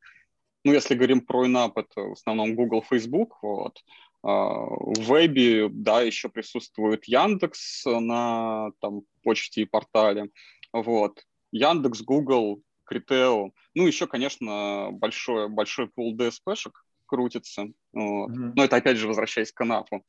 ну, 0.65 0.73
если 0.73 0.97
говорим 0.97 1.21
про 1.21 1.47
инап, 1.47 1.79
это 1.79 2.01
в 2.01 2.13
основном 2.15 2.57
Google, 2.57 2.83
Facebook, 2.83 3.39
вот, 3.41 3.79
а, 4.25 4.67
в 4.67 4.99
вебе, 4.99 5.69
да, 5.71 6.03
еще 6.03 6.29
присутствует 6.29 7.05
Яндекс 7.05 7.85
на 7.87 8.73
там, 8.81 9.03
почте 9.23 9.63
и 9.63 9.65
портале. 9.65 10.31
Вот. 10.73 11.23
Яндекс, 11.53 12.03
Google, 12.03 12.63
Критео. 12.85 13.51
Ну, 13.75 13.87
еще, 13.87 14.07
конечно, 14.07 14.91
большой, 14.93 15.49
большой 15.49 15.89
пул 15.89 16.17
DSP-шек 16.17 16.73
крутится. 17.07 17.67
Вот. 17.93 18.31
Mm-hmm. 18.31 18.53
Но 18.57 18.65
это, 18.65 18.77
опять 18.77 18.97
же, 18.97 19.09
возвращаясь 19.09 19.53
к 19.53 19.57
канапу. 19.57 20.05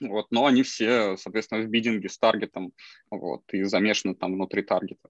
Вот. 0.00 0.26
Но 0.30 0.46
они 0.46 0.62
все, 0.62 1.16
соответственно, 1.16 1.62
в 1.62 1.68
бидинге 1.68 2.08
с 2.08 2.18
таргетом 2.18 2.72
вот, 3.10 3.42
и 3.52 3.62
замешаны 3.62 4.14
там 4.14 4.34
внутри 4.34 4.62
таргета. 4.62 5.08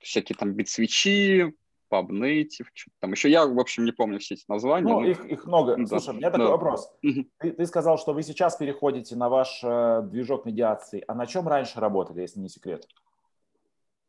Всякие 0.00 0.36
там 0.36 0.52
битсвичи, 0.54 1.54
PubNative, 1.92 2.66
что-то 2.72 2.96
там 3.00 3.12
еще. 3.12 3.30
Я, 3.30 3.46
в 3.46 3.58
общем, 3.60 3.84
не 3.84 3.92
помню 3.92 4.18
все 4.18 4.34
эти 4.34 4.44
названия. 4.48 4.88
Ну, 4.88 5.00
но... 5.00 5.06
их, 5.06 5.24
их 5.26 5.44
много. 5.44 5.76
Да. 5.76 5.86
Слушай, 5.86 6.14
у 6.14 6.16
меня 6.18 6.30
такой 6.30 6.46
да. 6.46 6.52
вопрос. 6.52 6.90
Ты, 7.02 7.52
ты 7.52 7.66
сказал, 7.66 7.98
что 7.98 8.14
вы 8.14 8.22
сейчас 8.22 8.56
переходите 8.56 9.14
на 9.14 9.28
ваш 9.28 9.60
э, 9.62 10.02
движок 10.04 10.46
медиации. 10.46 11.04
А 11.06 11.14
на 11.14 11.26
чем 11.26 11.46
раньше 11.46 11.78
работали, 11.78 12.22
если 12.22 12.40
не 12.40 12.48
секрет? 12.48 12.86
Э, 12.86 13.11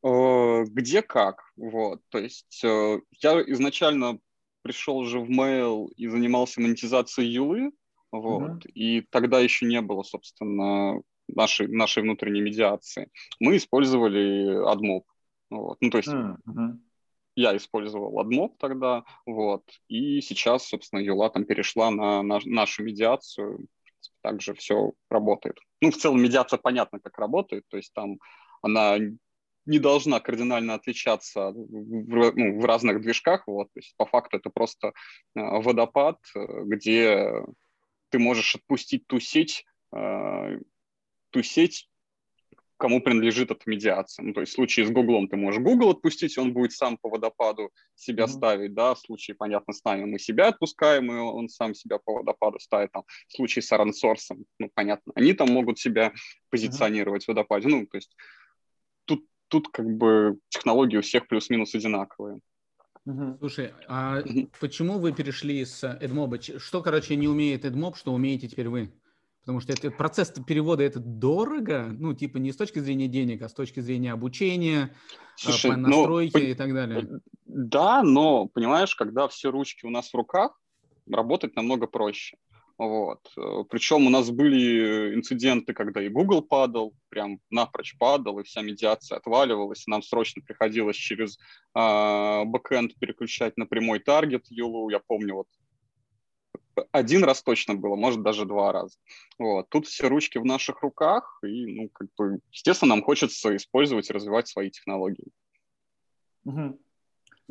где 0.03 1.01
как, 1.01 1.43
вот, 1.55 2.01
то 2.09 2.17
есть 2.17 2.61
э, 2.63 2.99
я 3.21 3.41
изначально 3.43 4.19
пришел 4.61 5.05
же 5.05 5.19
в 5.19 5.29
mail 5.29 5.87
и 5.95 6.07
занимался 6.07 6.59
монетизацией 6.59 7.31
Юлы, 7.31 7.71
вот, 8.11 8.65
mm-hmm. 8.65 8.71
и 8.73 9.01
тогда 9.09 9.39
еще 9.39 9.65
не 9.65 9.81
было, 9.81 10.03
собственно, 10.03 11.01
нашей, 11.29 11.67
нашей 11.67 12.03
внутренней 12.03 12.41
медиации. 12.41 13.09
Мы 13.39 13.55
использовали 13.55 14.69
AdMob, 14.69 15.03
вот, 15.49 15.77
ну, 15.79 15.89
то 15.89 15.97
есть 15.97 16.09
mm-hmm. 16.09 16.79
я 17.35 17.55
использовал 17.55 18.21
AdMob 18.21 18.55
тогда, 18.59 19.05
вот, 19.25 19.63
и 19.87 20.19
сейчас, 20.19 20.67
собственно, 20.67 20.99
Юла 20.99 21.29
там 21.29 21.45
перешла 21.45 21.91
на, 21.91 22.23
на 22.23 22.39
нашу 22.43 22.83
медиацию, 22.83 23.67
также 24.21 24.53
все 24.53 24.91
работает. 25.09 25.57
Ну, 25.79 25.91
в 25.91 25.95
целом 25.95 26.21
медиация 26.21 26.57
понятно, 26.57 26.99
как 26.99 27.17
работает, 27.17 27.63
то 27.69 27.77
есть 27.77 27.93
там 27.93 28.17
она 28.61 28.97
не 29.65 29.79
должна 29.79 30.19
кардинально 30.19 30.73
отличаться 30.73 31.51
в, 31.51 32.33
ну, 32.35 32.59
в 32.59 32.65
разных 32.65 33.01
движках. 33.01 33.47
Вот. 33.47 33.67
То 33.73 33.79
есть 33.79 33.95
по 33.97 34.05
факту 34.05 34.37
это 34.37 34.49
просто 34.49 34.87
э, 34.87 34.91
водопад, 35.35 36.19
э, 36.35 36.63
где 36.65 37.33
ты 38.09 38.19
можешь 38.19 38.55
отпустить 38.55 39.07
ту 39.07 39.19
сеть, 39.19 39.65
э, 39.95 40.59
ту 41.31 41.43
сеть, 41.43 41.89
кому 42.77 43.01
принадлежит 43.01 43.49
эта 43.49 43.61
медиация. 43.65 44.25
Ну, 44.25 44.33
то 44.33 44.41
есть 44.41 44.51
в 44.51 44.55
случае 44.55 44.85
с 44.85 44.89
Гуглом 44.91 45.29
ты 45.29 45.37
можешь 45.37 45.61
Google 45.61 45.91
отпустить, 45.91 46.37
он 46.37 46.51
будет 46.51 46.73
сам 46.73 46.97
по 46.97 47.09
водопаду 47.09 47.71
себя 47.95 48.25
mm-hmm. 48.25 48.27
ставить, 48.27 48.73
да, 48.73 48.93
в 48.93 48.99
случае, 48.99 49.35
понятно, 49.35 49.73
с 49.73 49.83
нами 49.85 50.03
мы 50.03 50.19
себя 50.19 50.47
отпускаем, 50.47 51.09
и 51.09 51.15
он 51.15 51.47
сам 51.47 51.73
себя 51.75 51.97
по 52.03 52.13
водопаду 52.13 52.59
ставит, 52.59 52.91
там, 52.91 53.03
в 53.29 53.33
случае 53.33 53.63
с 53.63 53.71
RunSource, 53.71 54.37
ну, 54.59 54.69
понятно, 54.73 55.13
они 55.15 55.31
там 55.31 55.49
могут 55.49 55.79
себя 55.79 56.11
позиционировать 56.49 57.23
mm-hmm. 57.23 57.25
в 57.25 57.29
водопаде, 57.29 57.67
ну, 57.69 57.87
то 57.87 57.95
есть 57.95 58.17
тут 59.47 59.69
как 59.69 59.85
бы 59.85 60.37
технологии 60.49 60.97
у 60.97 61.01
всех 61.01 61.27
плюс-минус 61.27 61.75
одинаковые. 61.75 62.39
Слушай, 63.39 63.73
а 63.87 64.21
угу. 64.25 64.49
почему 64.61 64.97
вы 64.97 65.11
перешли 65.11 65.65
с 65.65 65.83
AdMob? 65.83 66.59
Что, 66.59 66.81
короче, 66.81 67.15
не 67.15 67.27
умеет 67.27 67.65
AdMob, 67.65 67.95
что 67.95 68.13
умеете 68.13 68.47
теперь 68.47 68.69
вы? 68.69 68.93
Потому 69.41 69.59
что 69.59 69.73
это, 69.73 69.91
процесс 69.91 70.31
перевода 70.47 70.83
это 70.83 71.01
дорого, 71.01 71.89
ну, 71.91 72.13
типа 72.13 72.37
не 72.37 72.53
с 72.53 72.55
точки 72.55 72.79
зрения 72.79 73.09
денег, 73.09 73.41
а 73.41 73.49
с 73.49 73.53
точки 73.53 73.81
зрения 73.81 74.13
обучения, 74.13 74.83
а, 74.93 75.35
Слушай, 75.35 75.71
по 75.71 75.77
настройке 75.77 76.39
ну, 76.39 76.45
и 76.45 76.53
так 76.53 76.73
далее. 76.73 77.09
Да, 77.45 78.03
но, 78.03 78.47
понимаешь, 78.47 78.95
когда 78.95 79.27
все 79.27 79.51
ручки 79.51 79.85
у 79.85 79.89
нас 79.89 80.11
в 80.11 80.15
руках, 80.15 80.57
работать 81.11 81.57
намного 81.57 81.87
проще. 81.87 82.37
Вот. 82.77 83.19
Э, 83.37 83.63
Причем 83.69 84.07
у 84.07 84.09
нас 84.09 84.31
были 84.31 85.13
инциденты, 85.15 85.73
когда 85.73 86.01
и 86.01 86.09
Google 86.09 86.41
падал, 86.41 86.93
прям 87.09 87.39
напрочь 87.49 87.95
падал, 87.97 88.39
и 88.39 88.43
вся 88.43 88.61
медиация 88.61 89.17
отваливалась, 89.17 89.87
и 89.87 89.91
нам 89.91 90.01
срочно 90.01 90.41
приходилось 90.41 90.95
через 90.95 91.37
э, 91.75 92.43
бэкэнд 92.45 92.95
переключать 92.99 93.57
на 93.57 93.65
прямой 93.65 93.99
таргет 93.99 94.45
Юлу. 94.49 94.89
Я 94.89 94.99
помню, 94.99 95.35
вот 95.35 95.47
один 96.91 97.23
раз 97.23 97.43
точно 97.43 97.75
было, 97.75 97.95
может, 97.95 98.23
даже 98.23 98.45
два 98.45 98.71
раза. 98.71 98.97
Вот. 99.37 99.69
Тут 99.69 99.87
все 99.87 100.07
ручки 100.07 100.37
в 100.37 100.45
наших 100.45 100.81
руках, 100.81 101.39
и, 101.43 101.65
ну, 101.67 101.89
как 101.89 102.07
бы, 102.17 102.39
естественно, 102.51 102.95
нам 102.95 103.03
хочется 103.03 103.55
использовать 103.55 104.09
и 104.09 104.13
развивать 104.13 104.47
свои 104.47 104.71
технологии. 104.71 105.27
Угу. 106.45 106.79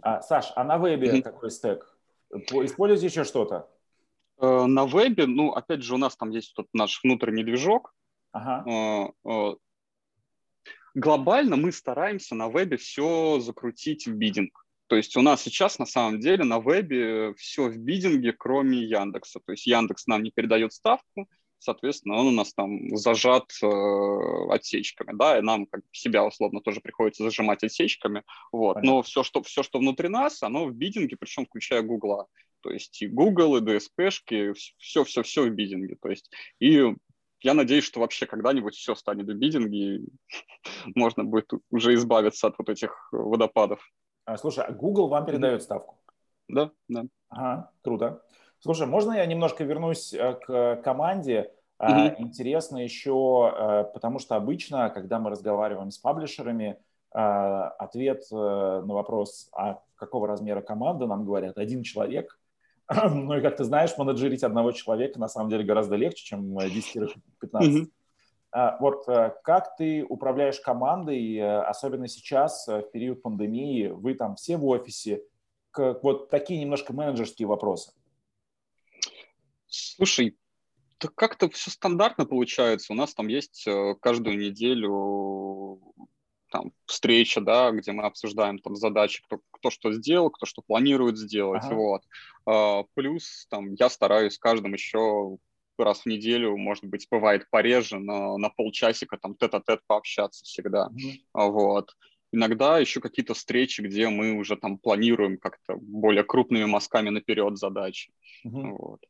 А, 0.03 0.23
Саш, 0.23 0.53
а 0.57 0.65
на 0.65 0.79
вебе 0.79 1.13
угу. 1.13 1.23
какой 1.23 1.51
стек? 1.51 1.97
Используете 2.31 3.07
еще 3.07 3.25
что-то? 3.25 3.69
Э, 4.43 4.67
на 4.67 4.87
вебе, 4.87 5.27
ну, 5.27 5.53
опять 5.53 5.83
же, 5.83 5.95
у 5.95 5.99
нас 5.99 6.17
там 6.17 6.31
есть 6.31 6.55
тот 6.55 6.67
наш 6.73 7.01
внутренний 7.05 7.45
движок. 7.45 7.95
Ага. 8.33 9.15
Э, 9.25 9.31
э, 9.31 9.55
глобально 10.95 11.57
мы 11.57 11.71
стараемся 11.71 12.35
на 12.35 12.49
вебе 12.49 12.77
все 12.77 13.39
закрутить 13.39 14.07
в 14.07 14.13
бидинг. 14.13 14.67
То 14.89 14.97
есть 14.97 15.17
у 15.17 15.23
нас 15.23 15.43
сейчас 15.43 15.79
на 15.79 15.87
самом 15.87 16.19
деле 16.21 16.45
на 16.45 16.59
вебе 16.59 17.35
все 17.35 17.69
в 17.69 17.79
бидинге, 17.79 18.33
кроме 18.33 18.83
Яндекса. 18.83 19.41
То 19.47 19.53
есть 19.53 19.67
Яндекс 19.67 20.07
нам 20.07 20.23
не 20.25 20.33
передает 20.33 20.73
ставку, 20.73 21.29
соответственно, 21.61 22.17
он 22.17 22.27
у 22.27 22.31
нас 22.33 22.53
там 22.53 22.97
зажат 22.97 23.45
э, 23.63 23.67
отсечками, 24.51 25.17
да, 25.17 25.39
и 25.39 25.43
нам 25.43 25.67
как 25.67 25.83
себя 25.93 26.27
условно 26.27 26.61
тоже 26.61 26.81
приходится 26.81 27.23
зажимать 27.23 27.63
отсечками, 27.63 28.25
вот. 28.51 28.75
Понятно. 28.75 28.97
Но 28.97 29.03
все 29.03 29.23
что, 29.23 29.43
все, 29.45 29.63
что 29.63 29.79
внутри 29.79 30.09
нас, 30.09 30.43
оно 30.43 30.67
в 30.67 30.75
бидинге, 30.75 31.17
причем 31.17 31.47
включая 31.47 31.83
Гугла. 31.83 32.27
То 32.63 32.71
есть 32.71 33.03
и 33.03 33.09
Google, 33.09 33.57
и 33.57 33.61
DSP-шки, 33.61 34.55
все-все-все 34.79 35.45
в 35.45 35.51
бидинге. 35.51 35.97
То 36.01 36.09
есть 36.09 36.31
и 36.59 36.95
я 37.43 37.55
надеюсь, 37.55 37.85
что 37.85 38.01
вообще 38.01 38.27
когда-нибудь 38.27 38.75
все 38.75 38.95
станет 38.95 39.27
в 39.27 39.35
бидинге, 39.35 39.97
и 39.97 40.09
можно 40.95 41.25
будет 41.25 41.51
уже 41.71 41.95
избавиться 41.95 42.47
от 42.47 42.55
вот 42.59 42.69
этих 42.69 43.09
водопадов. 43.13 43.81
А, 44.25 44.37
слушай, 44.37 44.65
а 44.65 44.73
Google 44.73 45.09
вам 45.09 45.27
передает 45.27 45.63
ставку? 45.63 45.99
Да, 46.49 46.71
да. 46.89 47.05
Ага, 47.29 47.71
круто. 47.83 48.23
Слушай, 48.61 48.87
можно 48.87 49.13
я 49.13 49.27
немножко 49.27 49.65
вернусь 49.65 50.13
э, 50.13 50.35
к 50.35 50.81
команде? 50.85 51.53
Mm-hmm. 51.81 52.15
Интересно 52.19 52.77
еще, 52.79 53.53
э, 53.53 53.85
потому 53.93 54.21
что 54.21 54.37
обычно, 54.37 54.89
когда 54.91 55.19
мы 55.19 55.31
разговариваем 55.31 55.91
с 55.91 55.99
паблишерами, 55.99 56.79
э, 57.13 57.19
ответ 57.19 58.23
на 58.31 58.85
вопрос, 58.87 59.49
а 59.53 59.83
какого 59.97 60.29
размера 60.29 60.61
команда, 60.61 61.07
нам 61.07 61.25
говорят 61.25 61.59
один 61.59 61.83
человек. 61.83 62.39
Ну 63.15 63.37
и, 63.37 63.41
как 63.41 63.57
ты 63.57 63.65
знаешь, 63.65 63.97
менеджерить 63.97 64.43
одного 64.43 64.73
человека 64.73 65.19
на 65.19 65.29
самом 65.29 65.51
деле 65.51 65.65
гораздо 65.65 65.97
легче, 65.97 66.25
чем 66.25 66.59
10-15. 66.59 67.13
Mm-hmm. 67.43 67.91
Вот 68.81 69.07
как 69.07 69.77
ты 69.79 70.05
управляешь 70.07 70.61
командой, 70.61 71.41
особенно 71.63 72.07
сейчас, 72.07 72.69
в 72.69 72.83
период 72.93 73.23
пандемии, 73.23 73.87
вы 73.87 74.13
там 74.13 74.37
все 74.37 74.59
в 74.59 74.67
офисе, 74.67 75.23
вот 75.75 76.29
такие 76.29 76.61
немножко 76.61 76.93
менеджерские 76.93 77.49
вопросы. 77.49 77.93
Слушай, 79.67 80.37
Да 81.01 81.09
как-то 81.15 81.49
все 81.49 81.71
стандартно 81.71 82.27
получается. 82.27 82.93
У 82.93 82.97
нас 82.97 83.15
там 83.15 83.27
есть 83.29 83.67
э, 83.67 83.95
каждую 84.01 84.39
неделю 84.39 85.81
там 86.53 86.73
встреча, 86.85 87.41
да, 87.41 87.71
где 87.71 87.93
мы 87.93 88.05
обсуждаем 88.05 88.59
там 88.59 88.77
задачи, 88.77 89.23
кто, 89.25 89.41
кто 89.51 89.71
что 89.71 89.91
сделал, 89.93 90.31
кто 90.31 90.45
что 90.45 90.61
планирует 90.61 91.17
сделать, 91.17 91.65
ага. 91.65 91.75
вот. 91.75 92.03
А, 92.47 92.85
плюс 92.95 93.47
там 93.49 93.73
я 93.73 93.89
стараюсь 93.89 94.39
каждым 94.39 94.75
еще 94.75 95.39
раз 95.79 96.01
в 96.01 96.07
неделю, 96.07 96.57
может 96.59 96.85
быть, 96.85 97.09
бывает 97.11 97.49
пореже, 97.51 97.99
но 97.99 98.37
на 98.37 98.51
полчасика 98.51 99.17
там 99.17 99.35
тет-а-тет 99.35 99.81
пообщаться 99.87 100.45
всегда, 100.45 100.91
mm-hmm. 100.91 101.51
вот. 101.51 101.97
Иногда 102.35 102.79
еще 102.79 103.01
какие-то 103.01 103.35
встречи, 103.35 103.81
где 103.81 104.09
мы 104.09 104.33
уже 104.33 104.57
там 104.57 104.79
планируем 104.79 105.39
как-то 105.39 105.77
более 105.77 106.25
крупными 106.25 106.67
мазками 106.67 107.09
наперед 107.09 107.57
задачи, 107.57 108.13
mm-hmm. 108.47 108.77
вот. 108.79 109.01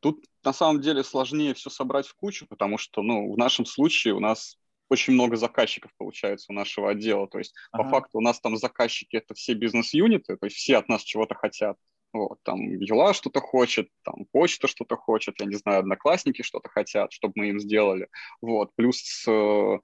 Тут 0.00 0.24
на 0.44 0.52
самом 0.52 0.80
деле 0.82 1.04
сложнее 1.04 1.54
все 1.54 1.70
собрать 1.70 2.06
в 2.06 2.14
кучу, 2.16 2.46
потому 2.46 2.76
что, 2.76 3.02
ну, 3.02 3.32
в 3.32 3.38
нашем 3.38 3.64
случае 3.64 4.14
у 4.14 4.20
нас 4.20 4.58
очень 4.88 5.14
много 5.14 5.36
заказчиков 5.36 5.90
получается 5.96 6.46
у 6.50 6.54
нашего 6.54 6.90
отдела. 6.90 7.26
То 7.28 7.38
есть 7.38 7.54
ага. 7.70 7.84
по 7.84 7.90
факту 7.90 8.18
у 8.18 8.20
нас 8.20 8.40
там 8.40 8.56
заказчики 8.56 9.16
это 9.16 9.34
все 9.34 9.54
бизнес-юниты, 9.54 10.36
то 10.36 10.46
есть 10.46 10.56
все 10.56 10.76
от 10.76 10.88
нас 10.88 11.02
чего-то 11.02 11.34
хотят. 11.34 11.76
Вот, 12.12 12.38
там 12.42 12.60
Юла 12.78 13.14
что-то 13.14 13.40
хочет, 13.40 13.88
там 14.04 14.26
почта 14.32 14.68
что-то 14.68 14.96
хочет, 14.96 15.40
я 15.40 15.46
не 15.46 15.54
знаю, 15.54 15.78
одноклассники 15.80 16.42
что-то 16.42 16.68
хотят, 16.68 17.10
чтобы 17.10 17.32
мы 17.36 17.48
им 17.48 17.58
сделали. 17.58 18.08
Вот, 18.42 18.70
плюс 18.76 19.24
э, 19.26 19.78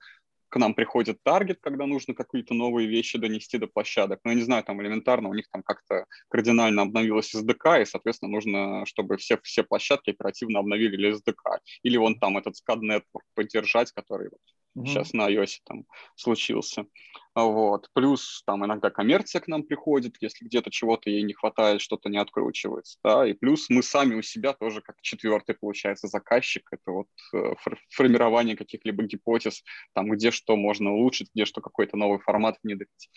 к 0.48 0.56
нам 0.56 0.74
приходит 0.74 1.22
таргет, 1.22 1.58
когда 1.60 1.86
нужно 1.86 2.14
какие-то 2.14 2.54
новые 2.54 2.88
вещи 2.88 3.18
донести 3.18 3.58
до 3.58 3.66
площадок. 3.66 4.20
Ну, 4.24 4.30
я 4.30 4.36
не 4.36 4.42
знаю, 4.42 4.64
там 4.64 4.80
элементарно 4.82 5.28
у 5.28 5.34
них 5.34 5.46
там 5.50 5.62
как-то 5.62 6.06
кардинально 6.28 6.82
обновилась 6.82 7.34
SDK, 7.34 7.82
и, 7.82 7.86
соответственно, 7.86 8.32
нужно, 8.32 8.86
чтобы 8.86 9.16
все, 9.16 9.38
все 9.42 9.62
площадки 9.62 10.10
оперативно 10.10 10.60
обновили 10.60 11.14
SDK. 11.14 11.58
Или 11.82 11.96
вон 11.96 12.18
там 12.18 12.38
этот 12.38 12.54
SCAD 12.56 12.80
Network 12.80 13.24
поддержать, 13.34 13.92
который 13.92 14.30
mm-hmm. 14.76 14.86
сейчас 14.86 15.12
на 15.12 15.30
iOS 15.30 15.58
там 15.64 15.84
случился. 16.14 16.86
Вот. 17.34 17.88
Плюс 17.94 18.42
там 18.46 18.64
иногда 18.64 18.90
коммерция 18.90 19.40
к 19.40 19.48
нам 19.48 19.62
приходит, 19.62 20.16
если 20.20 20.44
где-то 20.44 20.70
чего-то 20.70 21.08
ей 21.10 21.22
не 21.22 21.34
хватает, 21.34 21.80
что-то 21.80 22.08
не 22.08 22.18
откручивается. 22.18 22.98
Да? 23.04 23.26
И 23.26 23.32
плюс 23.32 23.68
мы 23.68 23.82
сами 23.82 24.14
у 24.14 24.22
себя 24.22 24.52
тоже 24.52 24.80
как 24.80 24.96
четвертый, 25.02 25.54
получается, 25.54 26.08
заказчик. 26.08 26.66
Это 26.72 26.90
вот 26.90 27.08
э, 27.34 27.54
формирование 27.90 28.56
каких-либо 28.56 29.04
гипотез, 29.04 29.62
там, 29.94 30.10
где 30.10 30.30
что 30.30 30.56
можно 30.56 30.92
улучшить, 30.92 31.30
где 31.34 31.44
что 31.44 31.60
какой-то 31.60 31.96
новый 31.96 32.18
формат 32.18 32.58
внедрить. 32.62 33.10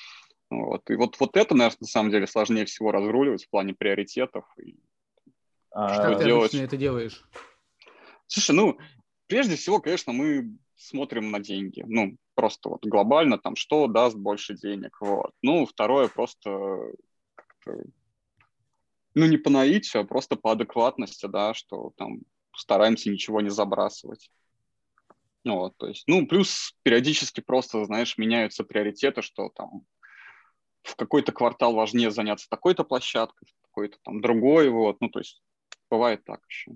Вот. 0.51 0.87
И 0.89 0.95
вот, 0.95 1.19
вот 1.19 1.37
это, 1.37 1.55
наверное, 1.55 1.77
на 1.79 1.87
самом 1.87 2.11
деле 2.11 2.27
сложнее 2.27 2.65
всего 2.65 2.91
разруливать 2.91 3.45
в 3.45 3.49
плане 3.49 3.73
приоритетов. 3.73 4.45
И 4.61 4.75
а, 5.71 5.93
что 5.93 6.19
ты 6.19 6.25
делать. 6.25 6.51
обычно 6.51 6.65
это 6.65 6.77
делаешь? 6.77 7.23
Слушай, 8.27 8.55
ну, 8.55 8.77
прежде 9.27 9.55
всего, 9.55 9.79
конечно, 9.79 10.11
мы 10.11 10.57
смотрим 10.81 11.31
на 11.31 11.39
деньги. 11.39 11.83
Ну, 11.87 12.17
просто 12.35 12.69
вот 12.69 12.85
глобально 12.85 13.37
там, 13.37 13.55
что 13.55 13.87
даст 13.87 14.17
больше 14.17 14.55
денег. 14.55 14.97
Вот. 14.99 15.31
Ну, 15.41 15.65
второе, 15.65 16.07
просто 16.07 16.93
ну, 19.13 19.25
не 19.25 19.37
по 19.37 19.49
наитию, 19.49 20.03
а 20.03 20.05
просто 20.05 20.35
по 20.35 20.53
адекватности, 20.53 21.25
да, 21.25 21.53
что 21.53 21.91
там 21.97 22.21
стараемся 22.55 23.09
ничего 23.09 23.41
не 23.41 23.49
забрасывать. 23.49 24.31
Ну, 25.43 25.55
вот, 25.55 25.77
то 25.77 25.87
есть, 25.87 26.03
ну, 26.07 26.27
плюс 26.27 26.75
периодически 26.83 27.41
просто, 27.41 27.83
знаешь, 27.85 28.17
меняются 28.17 28.63
приоритеты, 28.63 29.21
что 29.21 29.49
там 29.49 29.85
в 30.83 30.95
какой-то 30.95 31.31
квартал 31.31 31.73
важнее 31.73 32.11
заняться 32.11 32.47
такой-то 32.49 32.83
площадкой, 32.83 33.47
в 33.47 33.61
какой-то 33.67 33.97
там 34.03 34.21
другой, 34.21 34.69
вот, 34.69 35.01
ну, 35.01 35.09
то 35.09 35.19
есть 35.19 35.41
бывает 35.89 36.23
так 36.23 36.41
еще. 36.47 36.71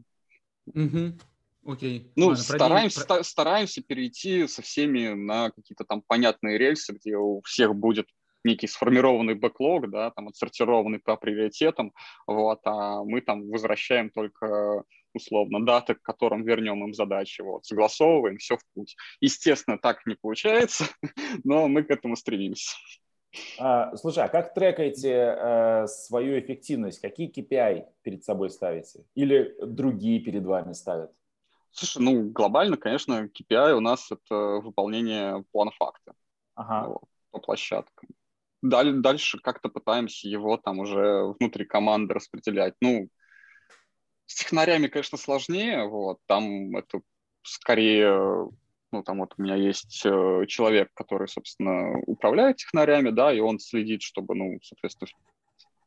Угу. 0.67 1.19
Окей. 1.65 2.11
Ну, 2.15 2.27
Ладно, 2.27 2.43
стараемся, 2.43 3.05
про... 3.05 3.23
стараемся 3.23 3.81
перейти 3.81 4.47
со 4.47 4.61
всеми 4.61 5.13
на 5.13 5.49
какие-то 5.49 5.83
там 5.83 6.03
понятные 6.05 6.59
рельсы, 6.59 6.93
где 6.93 7.17
у 7.17 7.41
всех 7.41 7.75
будет 7.75 8.07
некий 8.43 8.67
сформированный 8.67 9.33
бэклог, 9.33 9.89
да, 9.89 10.11
там 10.11 10.27
отсортированный 10.27 10.99
по 10.99 11.17
приоритетам, 11.17 11.91
вот, 12.27 12.59
а 12.65 13.03
мы 13.03 13.21
там 13.21 13.49
возвращаем 13.49 14.11
только 14.11 14.83
условно 15.15 15.65
даты, 15.65 15.95
к 15.95 16.01
которым 16.03 16.43
вернем 16.43 16.83
им 16.83 16.93
задачи, 16.93 17.41
вот, 17.41 17.65
согласовываем, 17.65 18.37
все 18.37 18.57
в 18.57 18.61
путь. 18.75 18.95
Естественно, 19.19 19.79
так 19.79 20.05
не 20.05 20.15
получается, 20.15 20.85
но 21.43 21.67
мы 21.67 21.81
к 21.83 21.89
этому 21.89 22.15
стремимся. 22.15 22.75
А, 23.57 23.95
слушай, 23.97 24.23
а 24.23 24.29
как 24.29 24.53
трекаете 24.53 25.11
э, 25.11 25.87
свою 25.87 26.39
эффективность? 26.39 27.01
Какие 27.01 27.31
KPI 27.31 27.85
перед 28.03 28.23
собой 28.23 28.49
ставите? 28.49 29.05
Или 29.15 29.55
другие 29.59 30.19
перед 30.19 30.45
вами 30.45 30.73
ставят? 30.73 31.11
Слушай, 31.77 32.03
ну, 32.03 32.29
глобально, 32.29 32.77
конечно, 32.77 33.27
KPI 33.27 33.73
у 33.73 33.81
нас 33.81 34.09
это 34.09 34.61
выполнение 34.63 35.43
плана 35.51 35.71
факта 35.71 36.13
ага. 36.55 36.87
вот, 36.87 37.03
по 37.31 37.39
площадкам. 37.39 38.07
Даль, 38.61 38.93
дальше 39.01 39.39
как-то 39.39 39.67
пытаемся 39.67 40.29
его 40.29 40.55
там 40.55 40.79
уже 40.79 41.35
внутри 41.37 41.65
команды 41.65 42.13
распределять. 42.13 42.75
Ну, 42.79 43.09
с 44.25 44.35
технарями, 44.35 44.87
конечно, 44.87 45.17
сложнее, 45.17 45.85
вот, 45.85 46.19
там 46.27 46.77
это 46.77 47.01
скорее, 47.41 48.49
ну, 48.93 49.03
там 49.03 49.19
вот 49.19 49.33
у 49.37 49.41
меня 49.41 49.55
есть 49.55 50.01
э, 50.05 50.45
человек, 50.47 50.91
который, 50.93 51.27
собственно, 51.27 51.99
управляет 52.07 52.55
технарями, 52.55 53.09
да, 53.09 53.33
и 53.33 53.41
он 53.41 53.59
следит, 53.59 54.01
чтобы, 54.01 54.33
ну, 54.33 54.59
соответственно, 54.63 55.09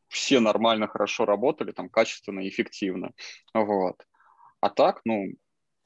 все 0.09 0.39
нормально, 0.41 0.87
хорошо 0.87 1.25
работали, 1.25 1.73
там, 1.73 1.89
качественно 1.89 2.47
эффективно, 2.47 3.13
вот. 3.55 4.05
А 4.61 4.69
так, 4.69 5.01
ну, 5.07 5.33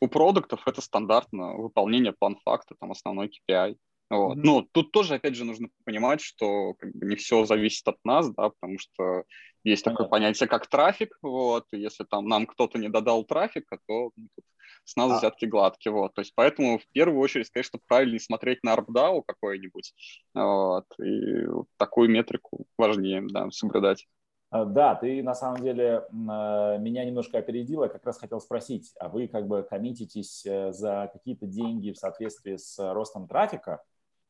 у 0.02 0.08
продуктов 0.08 0.66
это 0.66 0.80
стандартно 0.80 1.54
выполнение 1.54 2.12
план-факта, 2.12 2.74
там 2.80 2.90
основной 2.90 3.28
KPI. 3.28 3.76
Вот. 4.10 4.36
Mm-hmm. 4.36 4.40
Ну, 4.42 4.68
тут 4.72 4.90
тоже, 4.90 5.14
опять 5.14 5.36
же, 5.36 5.44
нужно 5.44 5.68
понимать, 5.84 6.20
что 6.20 6.74
как 6.74 6.92
бы, 6.92 7.06
не 7.06 7.14
все 7.14 7.44
зависит 7.44 7.86
от 7.86 7.98
нас, 8.04 8.28
да, 8.34 8.50
потому 8.50 8.80
что 8.80 9.22
есть 9.62 9.84
такое 9.84 10.08
понятие, 10.08 10.48
как 10.48 10.66
трафик, 10.66 11.16
вот, 11.22 11.66
и 11.72 11.78
если 11.78 12.02
там 12.02 12.26
нам 12.26 12.46
кто-то 12.46 12.80
не 12.80 12.88
додал 12.88 13.24
трафика, 13.24 13.78
то 13.86 14.10
ну, 14.16 14.28
тут 14.34 14.44
с 14.84 14.96
нас 14.96 15.12
а. 15.12 15.18
взятки 15.18 15.44
гладкие, 15.44 15.92
вот, 15.92 16.12
то 16.14 16.20
есть 16.20 16.32
поэтому 16.34 16.80
в 16.80 16.88
первую 16.88 17.20
очередь, 17.20 17.48
конечно, 17.50 17.78
правильнее 17.86 18.18
смотреть 18.18 18.64
на 18.64 18.74
ARPDAO 18.74 19.22
какой-нибудь, 19.24 19.94
вот, 20.34 20.86
и 21.00 21.46
такую 21.76 22.10
метрику 22.10 22.66
важнее, 22.76 23.22
да, 23.30 23.48
соблюдать. 23.52 24.04
А, 24.52 24.66
да, 24.66 24.94
ты 24.94 25.22
на 25.22 25.34
самом 25.34 25.62
деле 25.62 26.06
а, 26.28 26.76
меня 26.76 27.04
немножко 27.04 27.38
опередила, 27.38 27.88
как 27.88 28.04
раз 28.04 28.18
хотел 28.18 28.38
спросить, 28.40 28.92
а 29.00 29.08
вы 29.08 29.26
как 29.26 29.48
бы 29.48 29.62
коммититесь 29.62 30.44
э, 30.44 30.72
за 30.72 31.10
какие-то 31.10 31.46
деньги 31.46 31.90
в 31.90 31.96
соответствии 31.96 32.56
с 32.56 32.78
ростом 32.92 33.26
трафика? 33.26 33.82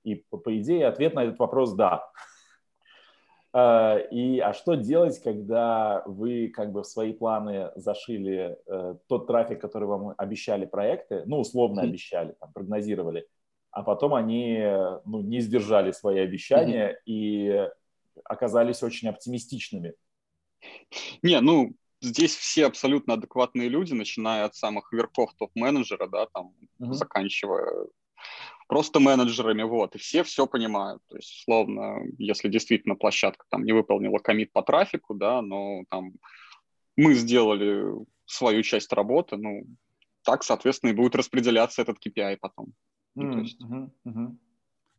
И 0.05 0.15
по 0.15 0.57
идее 0.59 0.87
ответ 0.87 1.15
на 1.15 1.25
этот 1.25 1.39
вопрос– 1.39 1.75
да. 1.75 2.09
И 3.55 4.41
а 4.43 4.55
что 4.55 4.77
делать, 4.77 5.21
когда 5.23 6.03
вы 6.07 6.49
как 6.49 6.73
бы 6.73 6.83
в 6.83 6.87
свои 6.87 7.13
планы 7.13 7.71
зашили 7.77 8.57
э, 8.67 8.95
тот 9.09 9.27
трафик, 9.27 9.61
который 9.61 9.87
вам 9.89 10.15
обещали 10.17 10.65
проекты, 10.65 11.25
ну, 11.27 11.41
условно 11.41 11.83
обещали, 11.83 12.35
там, 12.41 12.51
прогнозировали, 12.55 13.27
а 13.71 13.83
потом 13.83 14.15
они 14.15 14.59
ну, 15.05 15.21
не 15.21 15.41
сдержали 15.41 15.91
свои 15.91 16.21
обещания 16.21 16.93
mm-hmm. 16.93 17.03
и 17.05 17.69
оказались 18.25 18.83
очень 18.83 19.09
оптимистичными? 19.09 19.95
Не, 21.23 21.41
ну, 21.41 21.75
здесь 22.01 22.35
все 22.37 22.67
абсолютно 22.67 23.15
адекватные 23.15 23.69
люди, 23.69 23.93
начиная 23.95 24.45
от 24.45 24.55
самых 24.55 24.93
верхов 24.93 25.33
топ-менеджера, 25.35 26.09
да, 26.09 26.27
там, 26.27 26.53
uh-huh. 26.81 26.93
заканчивая 26.93 27.87
просто 28.69 29.01
менеджерами, 29.01 29.63
вот, 29.63 29.95
и 29.95 29.99
все 29.99 30.23
все 30.23 30.47
понимают. 30.47 31.03
То 31.09 31.17
есть, 31.17 31.31
условно, 31.41 31.99
если 32.19 32.49
действительно 32.49 32.95
площадка 32.95 33.45
там 33.51 33.65
не 33.65 33.73
выполнила 33.73 34.19
комит 34.19 34.53
по 34.53 34.63
трафику, 34.63 35.15
да, 35.15 35.43
но 35.43 35.85
там 35.91 36.13
мы 36.97 37.15
сделали 37.15 37.85
свою 38.27 38.63
часть 38.63 38.93
работы, 38.93 39.37
ну, 39.37 39.65
так, 40.25 40.43
соответственно, 40.45 40.91
и 40.91 40.95
будет 40.95 41.17
распределяться 41.17 41.83
этот 41.83 41.99
KPI 42.05 42.39
потом. 42.41 42.67
Mm-hmm. 42.67 42.73
Ну, 43.15 43.41
есть... 43.41 43.61
mm-hmm. 43.61 44.37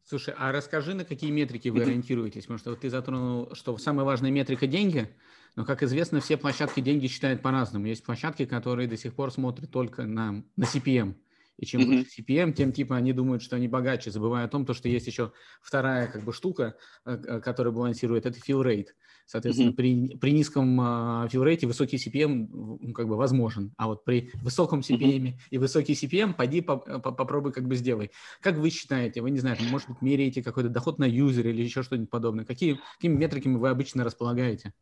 Слушай, 0.03 0.33
а 0.37 0.51
расскажи, 0.51 0.93
на 0.93 1.05
какие 1.05 1.31
метрики 1.31 1.69
вы 1.69 1.81
ориентируетесь? 1.81 2.43
Потому 2.43 2.59
что 2.59 2.69
вот 2.71 2.81
ты 2.81 2.89
затронул, 2.89 3.49
что 3.53 3.77
самая 3.77 4.05
важная 4.05 4.31
метрика– 4.31 4.67
деньги– 4.67 5.09
но, 5.55 5.65
как 5.65 5.83
известно, 5.83 6.19
все 6.19 6.37
площадки 6.37 6.79
деньги 6.79 7.07
считают 7.07 7.41
по-разному. 7.41 7.85
Есть 7.85 8.03
площадки, 8.03 8.45
которые 8.45 8.87
до 8.87 8.97
сих 8.97 9.13
пор 9.13 9.31
смотрят 9.31 9.69
только 9.69 10.03
на, 10.03 10.43
на 10.55 10.63
CPM. 10.63 11.15
И 11.57 11.65
чем 11.65 11.85
выше 11.85 12.21
CPM, 12.21 12.53
тем 12.53 12.71
типа 12.71 12.95
они 12.95 13.13
думают, 13.13 13.43
что 13.43 13.55
они 13.55 13.67
богаче, 13.67 14.11
забывая 14.11 14.45
о 14.45 14.47
том, 14.47 14.65
то, 14.65 14.73
что 14.73 14.89
есть 14.89 15.07
еще 15.07 15.31
вторая 15.61 16.07
как 16.07 16.23
бы 16.23 16.33
штука, 16.33 16.75
э, 17.05 17.15
э, 17.15 17.39
которая 17.41 17.73
балансирует, 17.73 18.25
это 18.25 18.39
fill 18.39 18.63
rate. 18.63 18.87
Соответственно, 19.25 19.69
mm-hmm. 19.69 19.75
при, 19.75 20.17
при 20.17 20.31
низком 20.31 20.81
uh, 20.81 21.29
fill 21.29 21.45
rate 21.45 21.65
высокий 21.65 21.97
CPM 21.97 22.91
как 22.91 23.07
бы 23.07 23.15
возможен, 23.15 23.73
а 23.77 23.87
вот 23.87 24.03
при 24.03 24.31
высоком 24.41 24.81
CPM 24.81 25.21
mm-hmm. 25.21 25.33
и 25.49 25.57
высокий 25.57 25.93
CPM 25.93 26.33
поди 26.33 26.61
по, 26.61 26.77
по, 26.77 27.11
попробуй 27.11 27.53
как 27.53 27.67
бы 27.67 27.75
сделай. 27.75 28.11
Как 28.41 28.57
вы 28.57 28.69
считаете? 28.69 29.21
Вы 29.21 29.31
не 29.31 29.39
знаю, 29.39 29.57
может 29.71 29.87
быть, 29.87 30.01
меряете 30.01 30.43
какой-то 30.43 30.69
доход 30.69 30.99
на 30.99 31.05
юзер 31.05 31.47
или 31.47 31.63
еще 31.63 31.83
что-нибудь 31.83 32.09
подобное? 32.09 32.45
Какие, 32.45 32.79
какими 32.97 33.15
метриками 33.15 33.55
вы 33.55 33.69
обычно 33.69 34.03
располагаете? 34.03 34.73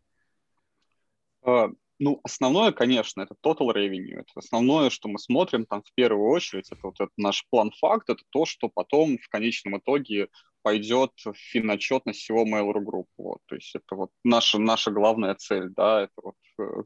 А, 1.43 1.69
Ну, 2.03 2.19
основное, 2.23 2.71
конечно, 2.71 3.21
это 3.21 3.35
total 3.45 3.75
revenue. 3.75 4.21
Это 4.21 4.31
основное, 4.33 4.89
что 4.89 5.07
мы 5.07 5.19
смотрим 5.19 5.67
там 5.67 5.83
в 5.83 5.93
первую 5.93 6.31
очередь. 6.31 6.67
Это 6.71 6.81
вот 6.81 6.95
этот 6.95 7.13
наш 7.15 7.45
план-факт, 7.51 8.09
это 8.09 8.23
то, 8.31 8.47
что 8.47 8.69
потом 8.69 9.19
в 9.19 9.29
конечном 9.29 9.77
итоге 9.77 10.29
пойдет 10.63 11.11
в 11.23 11.33
финотчетность 11.35 12.21
всего 12.21 12.43
Mail.ru 12.43 12.83
Group. 12.83 13.05
Вот. 13.19 13.37
То 13.45 13.53
есть 13.53 13.75
это 13.75 13.95
вот 13.95 14.09
наша, 14.23 14.57
наша 14.57 14.89
главная 14.89 15.35
цель, 15.35 15.69
да, 15.69 16.01
это 16.01 16.13
вот 16.23 16.35
э, 16.57 16.83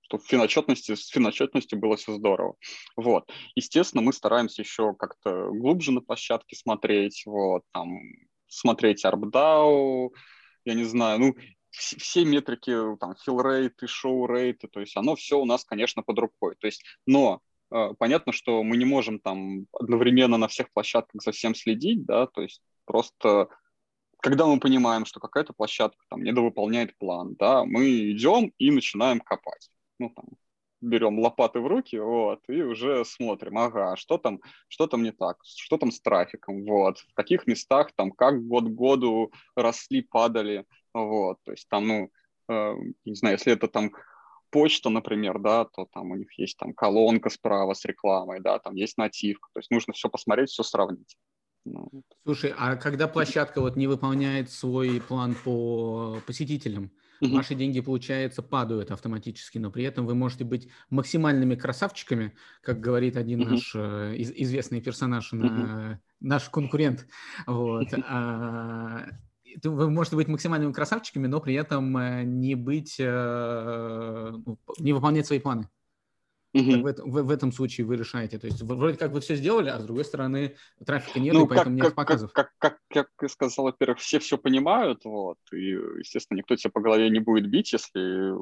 чтобы 0.00 0.22
в 0.22 0.26
финотчетности, 0.26 0.94
с 0.94 1.08
финотчетностью 1.08 1.78
было 1.78 1.98
все 1.98 2.14
здорово. 2.14 2.54
Вот. 2.96 3.30
Естественно, 3.56 4.02
мы 4.02 4.14
стараемся 4.14 4.62
еще 4.62 4.94
как-то 4.94 5.50
глубже 5.50 5.92
на 5.92 6.00
площадке 6.00 6.56
смотреть, 6.56 7.24
вот, 7.26 7.60
там, 7.74 7.98
смотреть 8.48 9.04
ARPDAO, 9.04 10.12
я 10.64 10.74
не 10.74 10.84
знаю, 10.84 11.20
ну, 11.20 11.34
все 11.76 12.24
метрики, 12.24 12.72
там, 12.98 13.14
fill 13.26 13.42
rate 13.42 13.74
и 13.82 13.86
show 13.86 14.26
rate, 14.26 14.68
то 14.68 14.80
есть 14.80 14.96
оно 14.96 15.14
все 15.14 15.38
у 15.38 15.44
нас, 15.44 15.64
конечно, 15.64 16.02
под 16.02 16.18
рукой. 16.18 16.56
То 16.58 16.66
есть, 16.66 16.82
но 17.06 17.40
э, 17.70 17.90
понятно, 17.98 18.32
что 18.32 18.62
мы 18.62 18.76
не 18.76 18.84
можем 18.84 19.20
там 19.20 19.66
одновременно 19.72 20.38
на 20.38 20.48
всех 20.48 20.72
площадках 20.72 21.22
за 21.22 21.32
всем 21.32 21.54
следить, 21.54 22.04
да, 22.04 22.26
то 22.26 22.42
есть 22.42 22.62
просто 22.84 23.48
когда 24.20 24.46
мы 24.46 24.58
понимаем, 24.58 25.04
что 25.04 25.20
какая-то 25.20 25.52
площадка 25.52 26.02
там 26.08 26.22
недовыполняет 26.22 26.96
план, 26.98 27.36
да, 27.38 27.64
мы 27.64 28.10
идем 28.10 28.52
и 28.58 28.70
начинаем 28.70 29.20
копать. 29.20 29.70
Ну, 29.98 30.10
там, 30.10 30.24
берем 30.80 31.18
лопаты 31.18 31.60
в 31.60 31.66
руки, 31.66 31.98
вот, 31.98 32.40
и 32.48 32.62
уже 32.62 33.04
смотрим, 33.04 33.58
ага, 33.58 33.96
что 33.96 34.18
там, 34.18 34.40
что 34.68 34.86
там 34.86 35.02
не 35.02 35.12
так, 35.12 35.38
что 35.44 35.78
там 35.78 35.90
с 35.90 36.00
трафиком, 36.00 36.64
вот, 36.64 36.98
в 36.98 37.14
каких 37.14 37.46
местах 37.46 37.92
там, 37.96 38.10
как 38.10 38.46
год 38.46 38.64
году 38.64 39.32
росли, 39.54 40.02
падали, 40.02 40.64
вот, 41.04 41.38
то 41.44 41.52
есть 41.52 41.68
там, 41.68 41.86
ну, 41.86 42.10
э, 42.48 42.74
не 43.04 43.14
знаю, 43.14 43.34
если 43.34 43.52
это 43.52 43.68
там 43.68 43.92
почта, 44.50 44.90
например, 44.90 45.38
да, 45.38 45.64
то 45.64 45.86
там 45.92 46.12
у 46.12 46.16
них 46.16 46.38
есть 46.38 46.56
там 46.56 46.72
колонка 46.72 47.30
справа 47.30 47.74
с 47.74 47.84
рекламой, 47.84 48.40
да, 48.40 48.58
там 48.58 48.74
есть 48.74 48.96
нативка, 48.96 49.48
то 49.52 49.60
есть 49.60 49.70
нужно 49.70 49.92
все 49.92 50.08
посмотреть, 50.08 50.50
все 50.50 50.62
сравнить. 50.62 51.16
Ну, 51.64 51.90
Слушай, 52.24 52.54
а 52.56 52.76
когда 52.76 53.08
площадка 53.08 53.60
вот 53.60 53.76
не 53.76 53.88
выполняет 53.88 54.50
свой 54.50 55.00
план 55.00 55.34
по 55.44 56.18
посетителям, 56.24 56.92
угу. 57.20 57.34
ваши 57.34 57.54
деньги, 57.54 57.80
получается, 57.80 58.42
падают 58.42 58.90
автоматически, 58.92 59.58
но 59.58 59.70
при 59.70 59.84
этом 59.84 60.06
вы 60.06 60.14
можете 60.14 60.44
быть 60.44 60.68
максимальными 60.90 61.56
красавчиками, 61.56 62.36
как 62.62 62.80
говорит 62.80 63.16
один 63.16 63.42
угу. 63.42 63.50
наш 63.50 63.72
э, 63.74 64.14
из, 64.16 64.30
известный 64.30 64.80
персонаж, 64.80 65.32
угу. 65.32 65.42
на, 65.42 66.00
наш 66.20 66.48
конкурент. 66.50 67.06
Вот. 67.46 67.88
А, 68.04 69.06
вы 69.64 69.90
можете 69.90 70.16
быть 70.16 70.28
максимальными 70.28 70.72
красавчиками, 70.72 71.26
но 71.26 71.40
при 71.40 71.54
этом 71.54 71.96
э, 71.96 72.22
не 72.24 72.54
быть, 72.54 72.96
э, 72.98 74.32
ну, 74.44 74.58
не 74.78 74.92
выполнять 74.92 75.26
свои 75.26 75.38
планы. 75.38 75.68
Угу. 76.54 76.62
В, 76.62 76.94
в, 77.04 77.22
в 77.24 77.30
этом 77.30 77.52
случае 77.52 77.86
вы 77.86 77.96
решаете. 77.96 78.38
То 78.38 78.46
есть 78.46 78.62
вроде 78.62 78.96
как 78.96 79.12
вы 79.12 79.20
все 79.20 79.36
сделали, 79.36 79.68
а 79.68 79.78
с 79.78 79.84
другой 79.84 80.04
стороны 80.04 80.56
трафика 80.84 81.20
нет, 81.20 81.34
ну, 81.34 81.44
и 81.44 81.48
поэтому 81.48 81.76
как, 81.78 81.86
нет 81.86 81.94
показов. 81.94 82.32
Как, 82.32 82.52
как, 82.58 82.78
как, 82.88 83.08
как 83.16 83.22
я 83.22 83.28
сказал, 83.28 83.66
во-первых, 83.66 83.98
все 83.98 84.18
все 84.18 84.38
понимают, 84.38 85.04
вот, 85.04 85.38
и, 85.52 85.70
естественно, 85.98 86.38
никто 86.38 86.56
тебя 86.56 86.70
по 86.70 86.80
голове 86.80 87.10
не 87.10 87.20
будет 87.20 87.48
бить, 87.50 87.72
если 87.72 88.32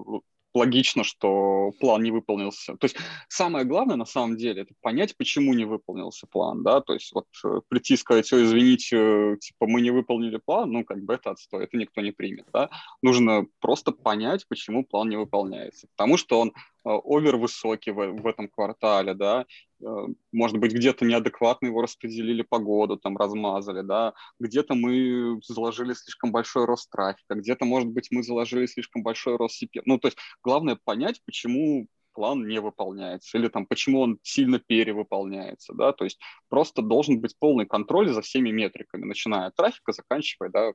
логично, 0.55 1.03
что 1.05 1.73
план 1.81 2.03
не 2.03 2.11
выполнился. 2.11 2.77
То 2.77 2.85
есть 2.85 2.97
самое 3.29 3.65
главное 3.65 3.97
на 3.97 4.05
самом 4.05 4.37
деле 4.37 4.63
это 4.63 4.75
понять, 4.81 5.17
почему 5.17 5.53
не 5.53 5.65
выполнился 5.65 6.27
план, 6.27 6.63
да, 6.63 6.81
то 6.81 6.95
есть 6.95 7.13
вот 7.13 7.27
э, 7.45 7.61
прийти 7.69 7.95
и 7.95 7.97
сказать, 7.97 8.27
все, 8.27 8.43
извините, 8.43 9.37
типа 9.41 9.67
мы 9.67 9.81
не 9.81 9.91
выполнили 9.91 10.37
план, 10.37 10.71
ну 10.71 10.85
как 10.85 11.03
бы 11.03 11.15
это 11.15 11.31
отстой, 11.31 11.65
это 11.65 11.77
никто 11.77 12.01
не 12.01 12.13
примет, 12.13 12.47
да. 12.53 12.71
Нужно 13.03 13.47
просто 13.61 13.93
понять, 13.93 14.47
почему 14.49 14.85
план 14.85 15.09
не 15.09 15.17
выполняется, 15.17 15.89
потому 15.97 16.17
что 16.17 16.41
он 16.41 16.49
э, 16.49 16.53
овер 16.85 17.37
высокий 17.37 17.91
в, 17.91 17.97
в 17.97 18.27
этом 18.27 18.49
квартале, 18.49 19.15
да, 19.15 19.47
Э, 19.85 20.07
может 20.33 20.59
быть, 20.59 20.73
где-то 20.73 21.05
неадекватно 21.05 21.67
его 21.67 21.83
распределили 21.83 22.43
по 22.43 22.59
году, 22.59 22.97
там 22.97 23.17
размазали, 23.17 23.83
да, 23.83 24.15
где-то 24.39 24.75
мы 24.75 25.41
заложили 25.47 25.93
слишком 25.95 26.33
большой 26.33 26.65
рост 26.65 26.91
трафика, 26.91 27.35
где-то, 27.35 27.65
может 27.65 27.89
быть, 27.89 28.09
мы 28.11 28.23
заложили 28.23 28.67
слишком 28.67 29.03
большой 29.03 29.37
рост 29.37 29.63
CP. 29.63 29.83
Ну, 29.85 29.99
то 29.99 30.09
есть 30.09 30.19
главное 30.43 30.79
понять, 30.83 31.21
почему 31.27 31.87
план 32.13 32.47
не 32.47 32.61
выполняется, 32.61 33.37
или 33.37 33.49
там 33.49 33.67
почему 33.67 34.01
он 34.01 34.19
сильно 34.23 34.59
перевыполняется, 34.59 35.75
да, 35.75 35.93
то 35.93 36.05
есть 36.05 36.19
просто 36.49 36.81
должен 36.81 37.21
быть 37.21 37.37
полный 37.39 37.67
контроль 37.67 38.09
за 38.09 38.23
всеми 38.23 38.51
метриками, 38.51 39.05
начиная 39.05 39.49
от 39.49 39.57
трафика, 39.57 39.93
заканчивая, 39.93 40.51
да, 40.51 40.73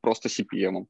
просто 0.00 0.28
CPM. 0.28 0.86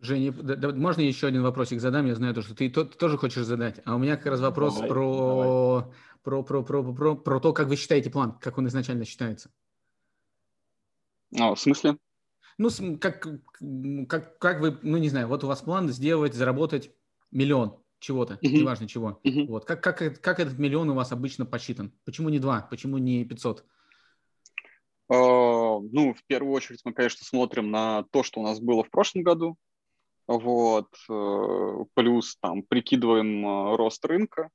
Женя, 0.00 0.32
да, 0.32 0.56
да, 0.56 0.72
можно 0.72 1.00
еще 1.00 1.26
один 1.26 1.42
вопросик 1.42 1.80
задам? 1.80 2.06
Я 2.06 2.14
знаю, 2.14 2.34
то, 2.34 2.42
что 2.42 2.54
ты, 2.54 2.68
ты 2.68 2.84
тоже 2.84 3.16
хочешь 3.18 3.44
задать. 3.44 3.80
А 3.84 3.94
у 3.94 3.98
меня 3.98 4.16
как 4.16 4.26
раз 4.26 4.40
вопрос 4.40 4.74
давай, 4.74 4.88
про, 4.88 5.16
давай. 5.16 5.94
Про, 6.22 6.42
про, 6.42 6.62
про, 6.62 6.92
про, 6.92 7.16
про 7.16 7.40
то, 7.40 7.52
как 7.52 7.68
вы 7.68 7.76
считаете 7.76 8.10
план, 8.10 8.38
как 8.40 8.58
он 8.58 8.68
изначально 8.68 9.04
считается. 9.04 9.50
А, 11.38 11.54
в 11.54 11.60
смысле? 11.60 11.96
Ну, 12.58 12.68
как, 12.98 13.26
как, 14.08 14.38
как 14.38 14.60
вы, 14.60 14.78
ну, 14.82 14.98
не 14.98 15.08
знаю, 15.08 15.28
вот 15.28 15.44
у 15.44 15.46
вас 15.46 15.62
план 15.62 15.88
сделать, 15.88 16.34
заработать 16.34 16.90
миллион 17.30 17.78
чего-то, 18.00 18.34
uh-huh. 18.34 18.48
неважно 18.48 18.88
чего. 18.88 19.20
Uh-huh. 19.24 19.46
Вот. 19.46 19.64
Как, 19.64 19.82
как, 19.82 20.20
как 20.20 20.40
этот 20.40 20.58
миллион 20.58 20.90
у 20.90 20.94
вас 20.94 21.12
обычно 21.12 21.46
посчитан? 21.46 21.92
Почему 22.04 22.28
не 22.28 22.38
два? 22.38 22.66
Почему 22.70 22.98
не 22.98 23.24
500? 23.24 23.64
Uh, 25.10 25.80
ну, 25.90 26.14
в 26.14 26.22
первую 26.26 26.52
очередь 26.52 26.80
мы, 26.84 26.92
конечно, 26.92 27.24
смотрим 27.24 27.70
на 27.70 28.04
то, 28.12 28.22
что 28.22 28.40
у 28.40 28.44
нас 28.44 28.60
было 28.60 28.84
в 28.84 28.90
прошлом 28.90 29.22
году, 29.22 29.56
вот, 30.30 30.94
э, 31.08 31.84
плюс 31.94 32.36
там 32.36 32.62
прикидываем 32.62 33.44
э, 33.44 33.76
рост 33.76 34.04
рынка, 34.04 34.50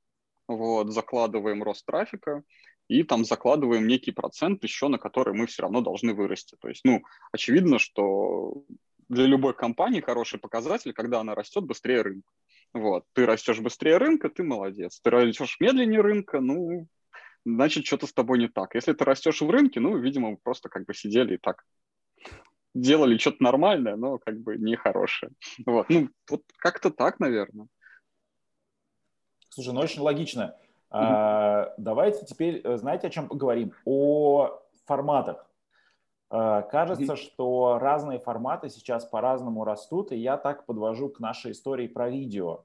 вот, 0.48 0.90
закладываем 0.90 1.62
рост 1.62 1.84
трафика 1.84 2.42
и 2.88 3.02
там 3.02 3.26
закладываем 3.26 3.86
некий 3.86 4.12
процент 4.12 4.62
еще, 4.64 4.88
на 4.88 4.96
который 4.96 5.34
мы 5.34 5.46
все 5.46 5.62
равно 5.62 5.82
должны 5.82 6.14
вырасти. 6.14 6.56
То 6.60 6.68
есть, 6.68 6.82
ну, 6.84 7.02
очевидно, 7.30 7.78
что 7.78 8.64
для 9.10 9.26
любой 9.26 9.52
компании 9.52 10.00
хороший 10.00 10.40
показатель, 10.40 10.94
когда 10.94 11.20
она 11.20 11.34
растет 11.34 11.64
быстрее 11.64 12.00
рынка. 12.00 12.30
Вот, 12.72 13.04
ты 13.12 13.26
растешь 13.26 13.60
быстрее 13.60 13.98
рынка, 13.98 14.30
ты 14.30 14.44
молодец. 14.44 14.98
Ты 15.00 15.10
растешь 15.10 15.58
медленнее 15.60 16.00
рынка, 16.00 16.40
ну, 16.40 16.86
значит, 17.44 17.84
что-то 17.84 18.06
с 18.06 18.14
тобой 18.14 18.38
не 18.38 18.48
так. 18.48 18.74
Если 18.74 18.94
ты 18.94 19.04
растешь 19.04 19.42
в 19.42 19.50
рынке, 19.50 19.78
ну, 19.80 19.98
видимо, 19.98 20.30
мы 20.30 20.36
просто 20.42 20.70
как 20.70 20.86
бы 20.86 20.94
сидели 20.94 21.34
и 21.34 21.38
так 21.38 21.64
делали 22.80 23.18
что-то 23.18 23.42
нормальное, 23.42 23.96
но 23.96 24.18
как 24.18 24.38
бы 24.40 24.56
нехорошее. 24.56 25.32
Вот, 25.64 25.88
ну, 25.88 26.08
вот 26.30 26.42
как-то 26.58 26.90
так, 26.90 27.18
наверное. 27.18 27.66
Слушай, 29.48 29.72
ну 29.72 29.80
очень 29.80 30.02
логично. 30.02 30.54
Mm-hmm. 30.90 30.90
А, 30.90 31.74
давайте 31.78 32.26
теперь, 32.26 32.60
э, 32.62 32.76
знаете, 32.76 33.06
о 33.06 33.10
чем 33.10 33.28
поговорим? 33.28 33.72
О 33.84 34.60
форматах. 34.84 35.46
А, 36.28 36.62
кажется, 36.62 37.14
mm-hmm. 37.14 37.16
что 37.16 37.78
разные 37.80 38.18
форматы 38.18 38.68
сейчас 38.68 39.04
по-разному 39.04 39.64
растут, 39.64 40.12
и 40.12 40.16
я 40.16 40.36
так 40.36 40.66
подвожу 40.66 41.08
к 41.08 41.20
нашей 41.20 41.52
истории 41.52 41.88
про 41.88 42.10
видео. 42.10 42.64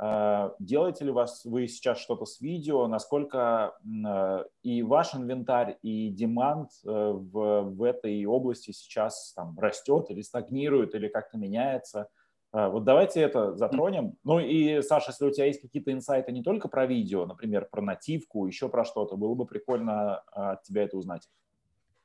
А, 0.00 0.54
делаете 0.60 1.04
ли 1.04 1.10
вас 1.10 1.44
вы 1.44 1.66
сейчас 1.66 1.98
что-то 1.98 2.24
с 2.24 2.40
видео? 2.40 2.86
Насколько 2.86 3.76
а, 4.06 4.44
и 4.62 4.82
ваш 4.82 5.14
инвентарь, 5.14 5.76
и 5.82 6.10
демант 6.10 6.70
э, 6.84 6.88
в, 6.88 7.62
в 7.62 7.82
этой 7.82 8.24
области 8.24 8.70
сейчас 8.70 9.32
там 9.34 9.58
растет 9.58 10.06
или 10.10 10.22
стагнирует, 10.22 10.94
или 10.94 11.08
как-то 11.08 11.36
меняется? 11.36 12.08
Вот 12.50 12.84
давайте 12.84 13.20
это 13.20 13.54
затронем. 13.56 14.14
Ну 14.24 14.40
и, 14.40 14.80
Саша, 14.80 15.10
если 15.10 15.26
у 15.26 15.30
тебя 15.30 15.44
есть 15.44 15.60
какие-то 15.60 15.92
инсайты 15.92 16.32
не 16.32 16.42
только 16.42 16.68
про 16.68 16.86
видео, 16.86 17.26
например, 17.26 17.68
про 17.70 17.82
нативку, 17.82 18.46
еще 18.46 18.70
про 18.70 18.86
что-то, 18.86 19.16
было 19.16 19.34
бы 19.34 19.44
прикольно 19.44 20.20
от 20.32 20.62
тебя 20.62 20.84
это 20.84 20.96
узнать. 20.96 21.28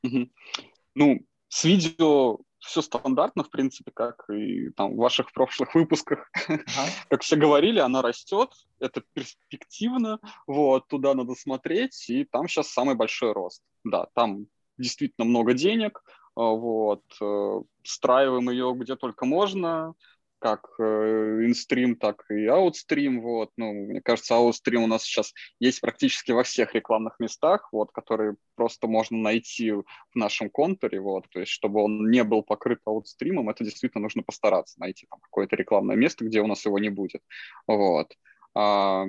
Ну, 0.03 1.21
с 1.47 1.63
видео 1.63 2.39
все 2.63 2.81
стандартно, 2.81 3.43
в 3.43 3.49
принципе, 3.49 3.91
как 3.91 4.29
и 4.29 4.69
там 4.71 4.93
в 4.93 4.97
ваших 4.97 5.31
прошлых 5.33 5.75
выпусках. 5.75 6.29
Ага. 6.47 6.57
как 7.09 7.21
все 7.21 7.35
говорили, 7.35 7.79
она 7.79 8.01
растет, 8.01 8.49
это 8.79 9.03
перспективно, 9.13 10.19
вот, 10.47 10.87
туда 10.87 11.13
надо 11.13 11.35
смотреть, 11.35 12.09
и 12.09 12.23
там 12.23 12.47
сейчас 12.47 12.69
самый 12.69 12.95
большой 12.95 13.33
рост. 13.33 13.61
Да, 13.83 14.07
там 14.13 14.47
действительно 14.77 15.25
много 15.25 15.53
денег, 15.53 16.01
а, 16.35 16.41
вот, 16.41 17.03
э, 17.21 17.61
встраиваем 17.83 18.49
ее 18.49 18.73
где 18.75 18.95
только 18.95 19.25
можно, 19.25 19.93
как 20.43 20.71
э, 20.77 21.45
инстрим, 21.45 21.95
так 21.95 22.29
и 22.29 22.47
аутстрим, 22.47 23.21
вот, 23.21 23.51
ну, 23.55 23.71
мне 23.71 24.01
кажется, 24.01 24.35
аутстрим 24.35 24.83
у 24.83 24.87
нас 24.87 25.03
сейчас 25.03 25.33
есть 25.61 25.79
практически 25.79 26.33
во 26.33 26.43
всех 26.43 26.75
рекламных 26.75 27.17
местах, 27.19 27.69
вот, 27.71 27.93
которые 27.93 28.35
просто 28.55 28.87
можно 28.87 29.17
найти 29.17 29.71
в 29.71 29.85
нашем 30.15 30.49
контуре, 30.49 30.99
вот, 30.99 31.29
то 31.29 31.39
есть, 31.39 31.49
чтобы 31.53 31.81
он 31.81 32.11
не 32.11 32.25
был 32.25 32.43
покрыт 32.43 32.79
аутстримом, 32.83 33.49
это 33.49 33.63
действительно 33.63 34.01
нужно 34.01 34.21
постараться 34.21 34.77
найти 34.81 35.07
там 35.09 35.21
какое-то 35.21 35.55
рекламное 35.55 35.95
место, 35.95 36.25
где 36.25 36.41
у 36.41 36.47
нас 36.47 36.65
его 36.65 36.77
не 36.77 36.89
будет, 36.89 37.21
вот. 37.65 38.13
А, 38.53 39.05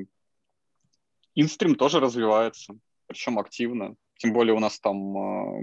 инстрим 1.35 1.75
тоже 1.75 1.99
развивается, 1.99 2.79
причем 3.09 3.40
активно, 3.40 3.97
тем 4.18 4.33
более 4.33 4.55
у 4.55 4.61
нас 4.61 4.79
там 4.79 5.18
а, 5.18 5.61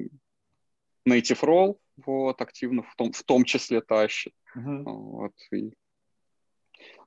native 1.07 1.41
role, 1.41 1.77
вот, 2.05 2.41
активно 2.41 2.83
в 2.83 2.95
том, 2.95 3.11
в 3.11 3.23
том 3.23 3.43
числе 3.45 3.81
тащит. 3.81 4.33
Uh-huh. 4.57 4.83
Вот, 4.83 5.33
и... 5.51 5.73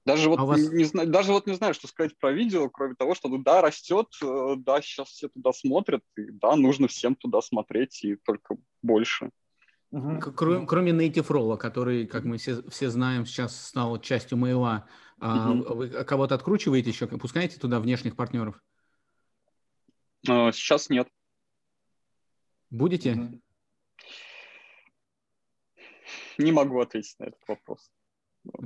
Даже 0.05 0.29
вот, 0.29 0.39
а 0.39 0.45
вас... 0.45 0.61
не, 0.61 0.85
не, 0.85 1.07
даже 1.07 1.33
вот 1.33 1.47
не 1.47 1.55
знаю, 1.55 1.73
что 1.75 1.89
сказать 1.89 2.17
про 2.19 2.33
видео, 2.33 2.69
кроме 2.69 2.95
того, 2.95 3.15
что 3.15 3.29
ну 3.29 3.39
да, 3.39 3.63
растет, 3.63 4.09
э, 4.23 4.55
да, 4.59 4.83
сейчас 4.83 5.09
все 5.09 5.29
туда 5.29 5.53
смотрят, 5.53 6.03
и 6.17 6.31
да, 6.31 6.57
нужно 6.57 6.89
всем 6.89 7.15
туда 7.15 7.41
смотреть, 7.41 8.05
и 8.05 8.17
только 8.17 8.57
больше. 8.83 9.31
Кроме, 9.91 10.67
кроме 10.67 10.93
Native 10.93 11.29
Roll, 11.29 11.57
который, 11.57 12.07
как 12.07 12.25
мы 12.25 12.37
все, 12.37 12.63
все 12.69 12.91
знаем, 12.91 13.25
сейчас 13.25 13.69
стал 13.69 14.01
частью 14.01 14.39
мейла, 14.39 14.89
угу. 15.19 15.75
вы 15.75 15.89
кого-то 15.89 16.35
откручиваете 16.35 16.91
еще, 16.91 17.07
пускаете 17.07 17.61
туда 17.61 17.79
внешних 17.79 18.17
партнеров? 18.17 18.61
А, 20.29 20.51
сейчас 20.53 20.91
нет. 20.91 21.09
Будете? 22.71 23.41
Не 26.39 26.53
могу 26.53 26.81
ответить 26.81 27.17
на 27.19 27.25
этот 27.25 27.41
вопрос. 27.47 27.91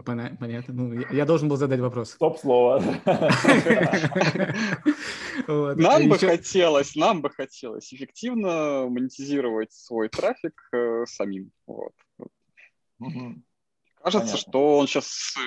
Понятно. 0.05 0.75
Ну, 0.75 0.93
я 0.93 1.25
должен 1.25 1.49
был 1.49 1.57
задать 1.57 1.79
вопрос. 1.81 2.11
Стоп-слово. 2.11 2.83
Нам 5.47 6.09
бы 6.09 6.19
хотелось, 6.19 6.97
нам 6.97 7.23
бы 7.23 7.31
хотелось 7.31 7.95
эффективно 7.95 8.89
монетизировать 8.89 9.73
свой 9.73 10.09
трафик 10.09 10.61
э, 10.73 11.05
самим. 11.07 11.53
Кажется, 14.03 14.37
что 14.37 14.79
он 14.79 14.89
сейчас 14.89 15.37
э, 15.37 15.41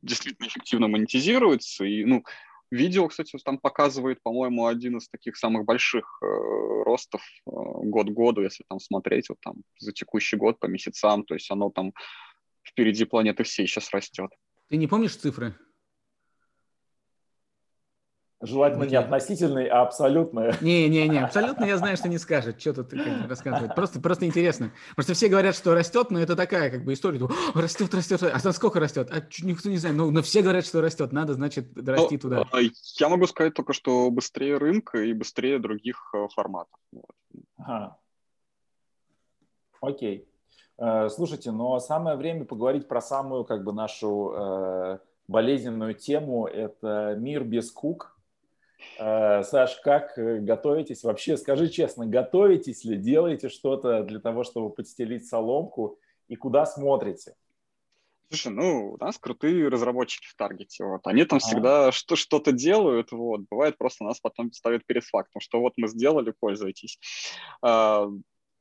действительно 0.00 0.46
эффективно 0.46 0.88
монетизируется. 0.88 1.84
И, 1.84 2.04
ну, 2.04 2.24
видео, 2.70 3.08
кстати, 3.08 3.36
там 3.44 3.58
показывает, 3.58 4.22
по-моему, 4.22 4.66
один 4.66 4.96
из 4.98 5.08
таких 5.08 5.36
самых 5.36 5.64
больших 5.64 6.18
э, 6.22 6.26
ростов 6.84 7.22
год 7.44 8.08
году, 8.08 8.42
если 8.42 8.64
там 8.68 8.80
смотреть, 8.80 9.28
вот 9.28 9.38
там 9.40 9.56
за 9.78 9.92
текущий 9.92 10.36
год 10.36 10.58
по 10.58 10.66
месяцам. 10.66 11.24
То 11.24 11.34
есть 11.34 11.50
оно 11.50 11.70
там 11.70 11.92
впереди 12.66 13.04
планеты 13.04 13.44
всей 13.44 13.66
сейчас 13.66 13.90
растет. 13.92 14.30
Ты 14.68 14.76
не 14.76 14.86
помнишь 14.86 15.16
цифры? 15.16 15.54
Желательно 18.42 18.84
не 18.84 18.96
относительные, 18.96 19.68
а 19.68 19.80
абсолютные. 19.80 20.54
Не-не-не, 20.60 21.24
абсолютно 21.24 21.64
я 21.64 21.78
знаю, 21.78 21.96
что 21.96 22.08
не 22.08 22.18
скажет. 22.18 22.60
Что 22.60 22.74
тут 22.74 22.92
рассказывать. 23.26 23.74
Просто, 23.74 23.98
просто 23.98 24.26
интересно. 24.26 24.72
Потому 24.90 25.04
что 25.04 25.14
все 25.14 25.28
говорят, 25.28 25.56
что 25.56 25.74
растет, 25.74 26.10
но 26.10 26.20
это 26.20 26.36
такая 26.36 26.70
как 26.70 26.84
бы 26.84 26.92
история. 26.92 27.18
Растет, 27.54 27.94
растет. 27.94 28.22
А 28.22 28.52
сколько 28.52 28.78
растет? 28.78 29.10
А 29.10 29.22
никто 29.42 29.70
не 29.70 29.78
знает. 29.78 29.96
Но, 29.96 30.10
но 30.10 30.20
все 30.20 30.42
говорят, 30.42 30.66
что 30.66 30.82
растет. 30.82 31.12
Надо, 31.12 31.32
значит, 31.32 31.66
расти 31.76 32.16
ну, 32.16 32.20
туда. 32.20 32.44
А, 32.52 32.58
я 32.60 33.08
могу 33.08 33.26
сказать 33.26 33.54
только, 33.54 33.72
что 33.72 34.10
быстрее 34.10 34.58
рынка 34.58 34.98
и 34.98 35.14
быстрее 35.14 35.58
других 35.58 36.10
э, 36.14 36.28
форматов. 36.34 36.78
Ага. 37.56 37.96
Окей. 39.80 40.28
Э, 40.76 41.08
слушайте, 41.08 41.52
но 41.52 41.78
самое 41.78 42.18
время 42.18 42.44
поговорить 42.44 42.86
про 42.86 43.00
самую 43.00 43.44
как 43.44 43.64
бы 43.64 43.72
нашу 43.72 44.32
э, 44.36 44.98
болезненную 45.26 45.94
тему. 45.94 46.46
Это 46.46 47.16
мир 47.18 47.42
без 47.42 47.70
кук. 47.70 48.15
Э, 48.98 49.42
Саш, 49.42 49.76
как 49.80 50.12
готовитесь? 50.16 51.02
Вообще, 51.04 51.36
скажи 51.36 51.68
честно, 51.68 52.06
готовитесь 52.06 52.84
ли, 52.84 52.96
делаете 52.96 53.48
что-то 53.48 54.02
для 54.02 54.20
того, 54.20 54.44
чтобы 54.44 54.70
подстелить 54.70 55.26
соломку 55.26 55.98
и 56.28 56.36
куда 56.36 56.66
смотрите? 56.66 57.34
Слушай, 58.28 58.52
ну, 58.52 58.92
у 58.92 58.96
нас 58.98 59.18
крутые 59.18 59.68
разработчики 59.68 60.26
в 60.26 60.34
Таргете, 60.34 60.84
вот, 60.84 61.06
они 61.06 61.24
там 61.24 61.36
а. 61.36 61.40
всегда 61.40 61.92
что- 61.92 62.16
что-то 62.16 62.50
делают, 62.50 63.12
вот, 63.12 63.42
бывает 63.48 63.78
просто 63.78 64.02
нас 64.04 64.18
потом 64.18 64.52
ставят 64.52 64.84
перед 64.84 65.04
фактом, 65.04 65.40
что 65.40 65.60
вот 65.60 65.74
мы 65.76 65.86
сделали, 65.86 66.34
пользуйтесь. 66.38 66.98
А, 67.62 68.08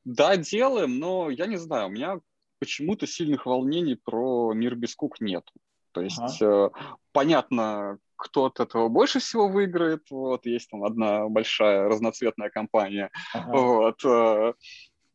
да, 0.03 0.37
делаем, 0.37 0.99
но 0.99 1.31
я 1.31 1.47
не 1.47 1.57
знаю, 1.57 1.87
у 1.87 1.91
меня 1.91 2.19
почему-то 2.59 3.07
сильных 3.07 3.47
волнений 3.47 3.95
про 3.95 4.53
мир 4.53 4.75
без 4.75 4.95
кук 4.95 5.19
нет. 5.19 5.49
То 5.93 6.01
есть 6.01 6.41
ага. 6.41 6.71
э, 6.75 6.97
понятно, 7.11 7.97
кто 8.15 8.45
от 8.45 8.59
этого 8.59 8.87
больше 8.89 9.19
всего 9.19 9.47
выиграет. 9.47 10.09
Вот 10.09 10.45
есть 10.45 10.69
там 10.69 10.83
одна 10.83 11.27
большая 11.27 11.87
разноцветная 11.87 12.49
компания. 12.49 13.11
Ага. 13.33 13.51
Вот, 13.51 14.05
э, 14.05 14.53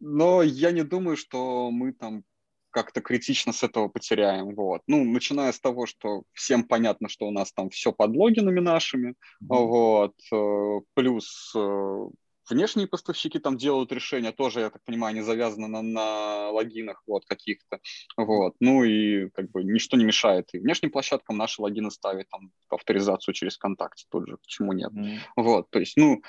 но 0.00 0.42
я 0.42 0.70
не 0.72 0.82
думаю, 0.82 1.16
что 1.16 1.70
мы 1.70 1.92
там 1.92 2.24
как-то 2.70 3.00
критично 3.00 3.52
с 3.52 3.62
этого 3.62 3.88
потеряем. 3.88 4.54
Вот. 4.54 4.82
Ну, 4.86 5.04
начиная 5.04 5.52
с 5.52 5.60
того, 5.60 5.86
что 5.86 6.22
всем 6.32 6.64
понятно, 6.64 7.08
что 7.08 7.26
у 7.26 7.30
нас 7.30 7.52
там 7.52 7.68
все 7.70 7.92
под 7.92 8.14
логинами 8.16 8.60
нашими, 8.60 9.10
mm-hmm. 9.10 9.46
вот, 9.48 10.14
э, 10.32 10.80
плюс 10.94 11.52
э, 11.56 12.04
Внешние 12.50 12.86
поставщики 12.86 13.38
там 13.38 13.56
делают 13.56 13.92
решения, 13.92 14.32
тоже, 14.32 14.60
я 14.60 14.70
так 14.70 14.82
понимаю, 14.84 15.12
они 15.12 15.22
завязаны 15.22 15.68
на, 15.68 15.82
на 15.82 16.50
логинах 16.50 17.02
вот 17.06 17.24
каких-то. 17.26 17.80
Вот. 18.16 18.54
Ну 18.60 18.84
и 18.84 19.28
как 19.30 19.50
бы 19.50 19.64
ничто 19.64 19.96
не 19.96 20.04
мешает 20.04 20.48
и 20.52 20.58
внешним 20.58 20.90
площадкам 20.90 21.36
наши 21.36 21.62
логины 21.62 21.90
ставить, 21.90 22.28
там, 22.28 22.52
авторизацию 22.68 23.34
через 23.34 23.56
ВКонтакте 23.56 24.06
тут 24.10 24.28
же, 24.28 24.36
почему 24.36 24.72
нет. 24.72 24.92
Mm. 24.92 25.18
Вот, 25.36 25.70
то 25.70 25.78
есть, 25.78 25.96
ну, 25.96 26.22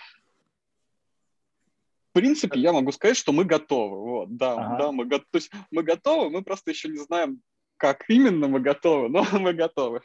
в 2.11 2.13
принципе, 2.13 2.59
я 2.59 2.73
могу 2.73 2.91
сказать, 2.91 3.15
что 3.15 3.31
мы 3.31 3.45
готовы. 3.45 3.97
Вот, 3.97 4.35
да, 4.35 4.53
ага. 4.53 4.77
да, 4.77 4.91
мы, 4.91 5.07
то 5.07 5.21
есть 5.33 5.49
мы 5.71 5.81
готовы, 5.81 6.29
мы 6.29 6.43
просто 6.43 6.71
еще 6.71 6.89
не 6.89 6.97
знаем, 6.97 7.41
как 7.81 8.05
именно 8.07 8.47
мы 8.47 8.59
готовы, 8.59 9.09
но 9.09 9.25
мы 9.39 9.53
готовы. 9.53 10.01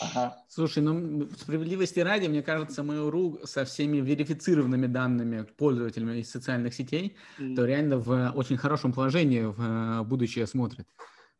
Ага. 0.00 0.36
Слушай, 0.48 0.82
ну 0.82 1.28
справедливости 1.36 1.98
ради, 2.00 2.28
мне 2.28 2.42
кажется, 2.42 2.82
Mail.ru 2.82 3.44
со 3.46 3.64
всеми 3.64 3.96
верифицированными 3.96 4.86
данными 4.86 5.42
пользователями 5.42 6.20
из 6.20 6.30
социальных 6.30 6.72
сетей, 6.72 7.16
mm. 7.38 7.56
то 7.56 7.64
реально 7.64 7.96
в 7.98 8.32
очень 8.36 8.58
хорошем 8.58 8.92
положении 8.92 9.42
в 9.42 9.60
э, 9.60 10.02
будущее 10.04 10.46
смотрит. 10.46 10.86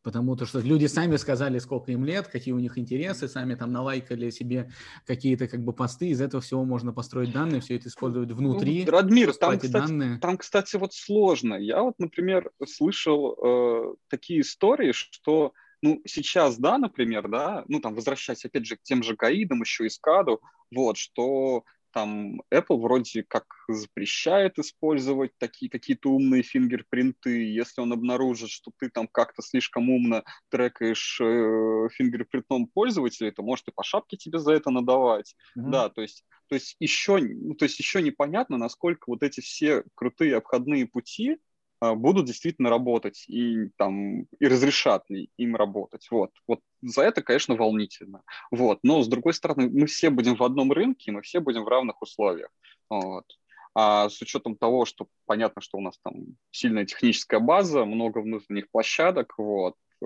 Потому 0.03 0.37
что 0.45 0.59
люди 0.59 0.87
сами 0.87 1.15
сказали, 1.17 1.59
сколько 1.59 1.91
им 1.91 2.05
лет, 2.05 2.27
какие 2.27 2.53
у 2.53 2.59
них 2.59 2.77
интересы, 2.77 3.27
сами 3.27 3.55
там 3.55 3.71
налайкали 3.71 4.29
себе 4.31 4.71
какие-то 5.05 5.47
как 5.47 5.63
бы 5.63 5.73
посты, 5.73 6.09
из 6.09 6.21
этого 6.21 6.41
всего 6.41 6.65
можно 6.65 6.91
построить 6.91 7.31
данные, 7.31 7.61
все 7.61 7.75
это 7.75 7.89
использовать 7.89 8.31
внутри. 8.31 8.85
Ну, 8.85 8.91
Радмир, 8.91 9.33
там 9.35 9.57
кстати, 9.57 9.71
данные. 9.71 10.19
там, 10.19 10.37
кстати, 10.37 10.75
вот 10.75 10.93
сложно. 10.93 11.55
Я 11.55 11.83
вот, 11.83 11.99
например, 11.99 12.51
слышал 12.65 13.33
э, 13.33 13.95
такие 14.07 14.41
истории, 14.41 14.91
что 14.91 15.53
ну, 15.83 16.01
сейчас, 16.05 16.57
да, 16.57 16.77
например, 16.77 17.27
да, 17.27 17.63
ну, 17.67 17.79
там, 17.79 17.95
возвращаясь, 17.95 18.45
опять 18.45 18.65
же, 18.65 18.77
к 18.77 18.83
тем 18.83 19.03
же 19.03 19.15
гаидам, 19.15 19.61
еще 19.61 19.85
и 19.85 19.89
скаду, 19.89 20.41
вот, 20.71 20.97
что 20.97 21.63
там 21.91 22.41
Apple 22.53 22.79
вроде 22.79 23.23
как 23.23 23.45
запрещает 23.67 24.59
использовать 24.59 25.31
такие 25.37 25.69
какие-то 25.69 26.09
умные 26.09 26.43
фингерпринты. 26.43 27.51
Если 27.51 27.81
он 27.81 27.93
обнаружит, 27.93 28.49
что 28.49 28.71
ты 28.77 28.89
там 28.89 29.07
как-то 29.07 29.41
слишком 29.41 29.89
умно 29.89 30.23
трекаешь 30.49 31.19
э, 31.21 31.87
фингерпринтом 31.93 32.67
пользователя, 32.67 33.31
то 33.31 33.43
может 33.43 33.67
и 33.67 33.71
по 33.71 33.83
шапке 33.83 34.17
тебе 34.17 34.39
за 34.39 34.53
это 34.53 34.69
надавать. 34.69 35.35
Mm-hmm. 35.57 35.69
Да, 35.69 35.89
то 35.89 36.01
есть, 36.01 36.25
то 36.47 36.55
есть 36.55 36.75
еще, 36.79 37.17
ну, 37.17 37.55
то 37.55 37.65
есть 37.65 37.79
еще 37.79 38.01
непонятно, 38.01 38.57
насколько 38.57 39.05
вот 39.07 39.23
эти 39.23 39.41
все 39.41 39.83
крутые 39.95 40.37
обходные 40.37 40.87
пути 40.87 41.37
будут 41.81 42.25
действительно 42.25 42.69
работать 42.69 43.25
и 43.27 43.69
там 43.77 44.21
и 44.39 44.47
разрешат 44.47 45.09
ли 45.09 45.29
им 45.37 45.55
работать. 45.55 46.07
Вот, 46.11 46.31
вот 46.47 46.59
за 46.81 47.01
это, 47.03 47.21
конечно, 47.21 47.55
волнительно. 47.55 48.21
Вот, 48.51 48.79
но 48.83 49.01
с 49.01 49.07
другой 49.07 49.33
стороны, 49.33 49.69
мы 49.69 49.87
все 49.87 50.09
будем 50.09 50.35
в 50.35 50.43
одном 50.43 50.71
рынке, 50.71 51.11
мы 51.11 51.21
все 51.21 51.39
будем 51.39 51.63
в 51.63 51.67
равных 51.67 52.01
условиях. 52.01 52.49
Вот. 52.89 53.25
А 53.73 54.09
с 54.09 54.21
учетом 54.21 54.55
того, 54.57 54.85
что 54.85 55.07
понятно, 55.25 55.61
что 55.61 55.77
у 55.77 55.81
нас 55.81 55.97
там 56.03 56.35
сильная 56.51 56.85
техническая 56.85 57.39
база, 57.39 57.85
много 57.85 58.19
внутренних 58.19 58.69
площадок, 58.69 59.33
вот, 59.37 59.75
э, 60.01 60.05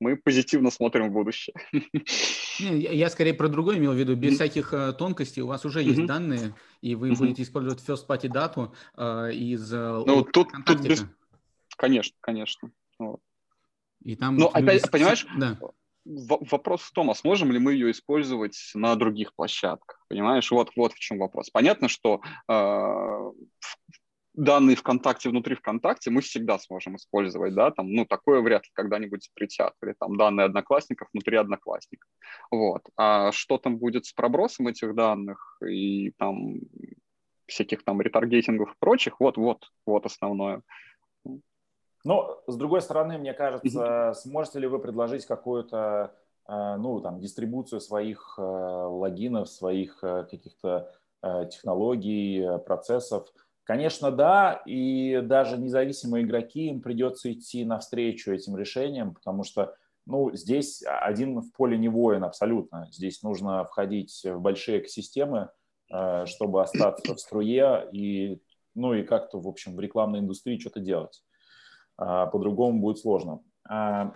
мы 0.00 0.16
позитивно 0.16 0.70
смотрим 0.70 1.10
в 1.10 1.12
будущее. 1.12 1.54
Не, 1.72 2.78
я, 2.80 2.92
я 2.92 3.10
скорее 3.10 3.34
про 3.34 3.48
другое 3.48 3.78
имел 3.78 3.92
в 3.92 3.96
виду. 3.96 4.16
Без 4.16 4.32
mm-hmm. 4.32 4.34
всяких 4.34 4.74
uh, 4.74 4.92
тонкостей 4.92 5.42
у 5.42 5.46
вас 5.46 5.64
уже 5.64 5.82
есть 5.82 6.00
mm-hmm. 6.00 6.06
данные, 6.06 6.54
и 6.80 6.94
вы 6.94 7.10
mm-hmm. 7.10 7.16
будете 7.16 7.42
использовать 7.42 7.82
first 7.84 8.06
party 8.06 8.28
дату 8.28 8.74
uh, 8.96 9.32
из 9.32 9.72
uh, 9.72 10.04
ну, 10.06 10.22
тут, 10.22 10.48
тут 10.66 10.80
без... 10.80 11.04
Конечно, 11.76 12.16
конечно. 12.20 12.70
Вот. 12.98 13.20
И 14.02 14.16
там 14.16 14.36
люди... 14.36 14.50
опять, 14.52 14.90
понимаешь, 14.90 15.26
да. 15.36 15.56
вопрос 16.04 16.82
в 16.82 16.92
том, 16.92 17.10
а 17.10 17.14
сможем 17.14 17.52
ли 17.52 17.58
мы 17.58 17.72
ее 17.74 17.90
использовать 17.90 18.58
на 18.74 18.94
других 18.96 19.34
площадках? 19.34 20.04
Понимаешь, 20.08 20.50
вот, 20.50 20.70
вот 20.76 20.92
в 20.92 20.98
чем 20.98 21.18
вопрос. 21.18 21.50
Понятно, 21.50 21.88
что 21.88 22.20
э, 22.48 23.32
данные 24.38 24.76
ВКонтакте 24.76 25.28
внутри 25.28 25.56
ВКонтакте 25.56 26.10
мы 26.10 26.20
всегда 26.20 26.58
сможем 26.58 26.96
использовать, 26.96 27.54
да, 27.54 27.70
там, 27.70 27.92
ну, 27.92 28.06
такое 28.06 28.40
вряд 28.40 28.64
ли 28.64 28.70
когда-нибудь 28.72 29.24
запретят, 29.24 29.74
или 29.82 29.94
там 29.98 30.16
данные 30.16 30.46
одноклассников 30.46 31.08
внутри 31.12 31.36
одноклассников, 31.36 32.08
вот. 32.50 32.82
А 32.96 33.32
что 33.32 33.58
там 33.58 33.78
будет 33.78 34.06
с 34.06 34.12
пробросом 34.12 34.68
этих 34.68 34.94
данных 34.94 35.58
и 35.68 36.12
там 36.12 36.60
всяких 37.46 37.82
там 37.84 38.00
ретаргетингов 38.00 38.70
и 38.70 38.76
прочих, 38.78 39.20
вот, 39.20 39.36
вот, 39.36 40.06
основное. 40.06 40.62
Но, 42.04 42.40
с 42.46 42.56
другой 42.56 42.80
стороны, 42.80 43.18
мне 43.18 43.34
кажется, 43.34 44.12
сможете 44.14 44.60
ли 44.60 44.66
вы 44.68 44.78
предложить 44.78 45.26
какую-то, 45.26 46.14
э, 46.48 46.76
ну, 46.76 47.00
там, 47.00 47.20
дистрибуцию 47.20 47.80
своих 47.80 48.36
э, 48.38 48.42
логинов, 48.42 49.48
своих 49.48 49.98
э, 50.02 50.24
каких-то 50.30 50.92
технологий, 51.50 52.46
процессов, 52.64 53.26
Конечно, 53.68 54.10
да, 54.10 54.62
и 54.64 55.20
даже 55.22 55.58
независимые 55.58 56.24
игроки, 56.24 56.68
им 56.68 56.80
придется 56.80 57.30
идти 57.30 57.66
навстречу 57.66 58.32
этим 58.32 58.56
решениям, 58.56 59.12
потому 59.12 59.44
что 59.44 59.74
ну, 60.06 60.34
здесь 60.34 60.82
один 60.86 61.38
в 61.40 61.52
поле 61.52 61.76
не 61.76 61.90
воин 61.90 62.24
абсолютно. 62.24 62.88
Здесь 62.90 63.22
нужно 63.22 63.66
входить 63.66 64.22
в 64.24 64.40
большие 64.40 64.78
экосистемы, 64.78 65.50
э, 65.92 66.24
чтобы 66.24 66.62
остаться 66.62 67.14
в 67.14 67.20
струе 67.20 67.86
и, 67.92 68.40
ну, 68.74 68.94
и 68.94 69.02
как-то, 69.02 69.38
в 69.38 69.46
общем, 69.46 69.76
в 69.76 69.80
рекламной 69.80 70.20
индустрии 70.20 70.58
что-то 70.58 70.80
делать. 70.80 71.22
А, 71.98 72.24
по-другому 72.24 72.80
будет 72.80 73.00
сложно. 73.00 73.42
А, 73.68 74.14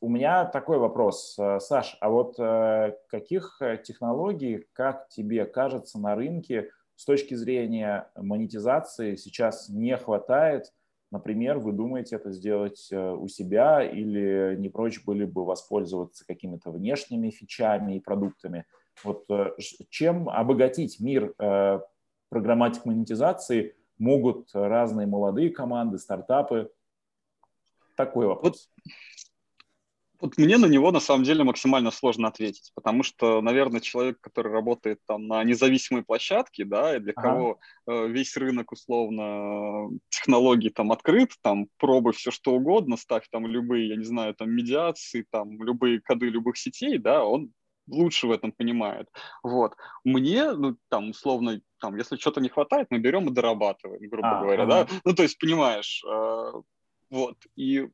у 0.00 0.08
меня 0.08 0.44
такой 0.44 0.78
вопрос, 0.78 1.36
э, 1.40 1.58
Саш, 1.58 1.96
а 2.00 2.08
вот 2.08 2.38
э, 2.38 2.96
каких 3.08 3.60
технологий, 3.82 4.64
как 4.74 5.08
тебе 5.08 5.44
кажется, 5.44 5.98
на 5.98 6.14
рынке 6.14 6.70
с 6.98 7.04
точки 7.04 7.34
зрения 7.34 8.10
монетизации 8.16 9.14
сейчас 9.14 9.68
не 9.68 9.96
хватает? 9.96 10.72
Например, 11.12 11.58
вы 11.58 11.70
думаете 11.70 12.16
это 12.16 12.32
сделать 12.32 12.88
э, 12.90 13.12
у 13.12 13.28
себя 13.28 13.84
или 13.84 14.56
не 14.58 14.68
прочь 14.68 15.04
были 15.04 15.24
бы 15.24 15.44
воспользоваться 15.44 16.26
какими-то 16.26 16.72
внешними 16.72 17.30
фичами 17.30 17.94
и 17.94 18.00
продуктами? 18.00 18.64
Вот 19.04 19.26
чем 19.90 20.28
обогатить 20.28 20.98
мир 20.98 21.32
программатик 22.30 22.84
монетизации 22.84 23.76
могут 23.96 24.50
разные 24.52 25.06
молодые 25.06 25.50
команды, 25.50 25.98
стартапы? 25.98 26.68
Такой 27.96 28.26
вопрос. 28.26 28.68
Вот 28.84 28.92
вот 30.20 30.36
мне 30.36 30.58
на 30.58 30.66
него 30.66 30.90
на 30.90 31.00
самом 31.00 31.24
деле 31.24 31.44
максимально 31.44 31.90
сложно 31.90 32.28
ответить, 32.28 32.72
потому 32.74 33.02
что, 33.02 33.40
наверное, 33.40 33.80
человек, 33.80 34.20
который 34.20 34.52
работает 34.52 35.00
там 35.06 35.26
на 35.26 35.44
независимой 35.44 36.02
площадке, 36.02 36.64
да, 36.64 36.96
и 36.96 37.00
для 37.00 37.12
ага. 37.14 37.22
кого 37.22 37.60
э, 37.86 38.08
весь 38.08 38.36
рынок 38.36 38.72
условно 38.72 39.90
технологий 40.08 40.70
там 40.70 40.90
открыт, 40.90 41.32
там 41.42 41.68
пробуй 41.78 42.12
все 42.14 42.30
что 42.30 42.52
угодно, 42.52 42.96
ставь 42.96 43.28
там 43.30 43.46
любые, 43.46 43.88
я 43.88 43.96
не 43.96 44.04
знаю, 44.04 44.34
там 44.34 44.50
медиации, 44.50 45.24
там 45.30 45.62
любые 45.62 46.00
коды 46.00 46.28
любых 46.28 46.56
сетей, 46.56 46.98
да, 46.98 47.24
он 47.24 47.52
лучше 47.86 48.26
в 48.26 48.32
этом 48.32 48.52
понимает. 48.52 49.08
Вот. 49.42 49.74
Мне, 50.04 50.52
ну, 50.52 50.76
там, 50.88 51.10
условно, 51.10 51.60
там, 51.80 51.96
если 51.96 52.16
что-то 52.16 52.40
не 52.40 52.48
хватает, 52.48 52.88
мы 52.90 52.98
берем 52.98 53.28
и 53.28 53.32
дорабатываем, 53.32 54.08
грубо 54.08 54.38
а, 54.38 54.42
говоря, 54.42 54.64
ага. 54.64 54.84
да. 54.84 55.00
Ну, 55.04 55.14
то 55.14 55.22
есть, 55.22 55.38
понимаешь, 55.38 56.02
э, 56.04 56.52
вот. 57.10 57.36
И 57.56 57.88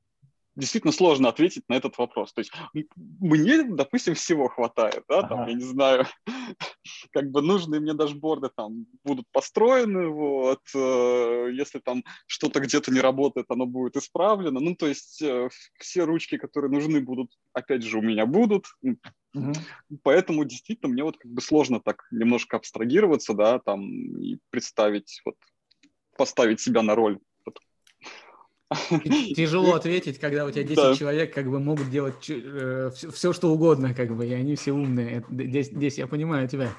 действительно 0.57 0.93
сложно 0.93 1.29
ответить 1.29 1.65
на 1.69 1.75
этот 1.75 1.99
вопрос. 1.99 2.33
То 2.33 2.41
есть 2.41 2.53
мне, 2.95 3.63
допустим, 3.65 4.15
всего 4.15 4.49
хватает, 4.49 5.05
да, 5.09 5.23
там, 5.23 5.41
ага. 5.41 5.51
я 5.51 5.57
не 5.57 5.65
знаю, 5.65 6.07
как 7.13 7.31
бы 7.31 7.43
нужные 7.43 7.81
мне 7.81 7.95
дашборды 7.95 8.51
там 8.55 8.87
будут 9.05 9.27
построены, 9.33 10.09
вот, 10.09 10.61
э, 10.75 11.51
если 11.53 11.81
там 11.81 12.05
что-то 12.27 12.61
где-то 12.61 12.93
не 12.93 13.01
работает, 13.01 13.47
оно 13.49 13.67
будет 13.67 13.97
исправлено, 13.97 14.61
ну, 14.61 14.75
то 14.75 14.87
есть 14.87 15.21
э, 15.23 15.49
все 15.79 16.05
ручки, 16.05 16.39
которые 16.39 16.71
нужны 16.71 17.01
будут, 17.01 17.31
опять 17.53 17.83
же, 17.83 17.99
у 17.99 18.03
меня 18.03 18.27
будут, 18.27 18.67
угу. 18.83 19.53
поэтому 20.03 20.45
действительно 20.45 20.93
мне 20.93 21.03
вот 21.03 21.19
как 21.19 21.31
бы 21.31 21.41
сложно 21.41 21.81
так 21.81 22.07
немножко 22.11 22.57
абстрагироваться, 22.57 23.35
да, 23.35 23.59
там, 23.59 23.83
и 24.21 24.39
представить, 24.51 25.21
вот, 25.25 25.37
поставить 26.17 26.61
себя 26.61 26.83
на 26.83 26.95
роль 26.95 27.19
Тяжело 29.37 29.75
ответить, 29.75 30.19
когда 30.19 30.45
у 30.45 30.51
тебя 30.51 30.65
10 30.65 30.77
да. 30.77 30.95
человек 30.95 31.35
как 31.35 31.51
бы 31.51 31.61
могут 31.61 31.91
делать 31.91 32.29
э, 32.29 32.91
все, 32.95 33.11
все, 33.11 33.33
что 33.33 33.53
угодно, 33.53 33.95
как 33.95 34.17
бы, 34.17 34.27
и 34.27 34.33
они 34.33 34.57
все 34.57 34.73
умные. 34.73 35.25
Здесь, 35.31 35.69
здесь 35.69 35.99
я 35.99 36.07
понимаю 36.07 36.49
тебя. 36.49 36.71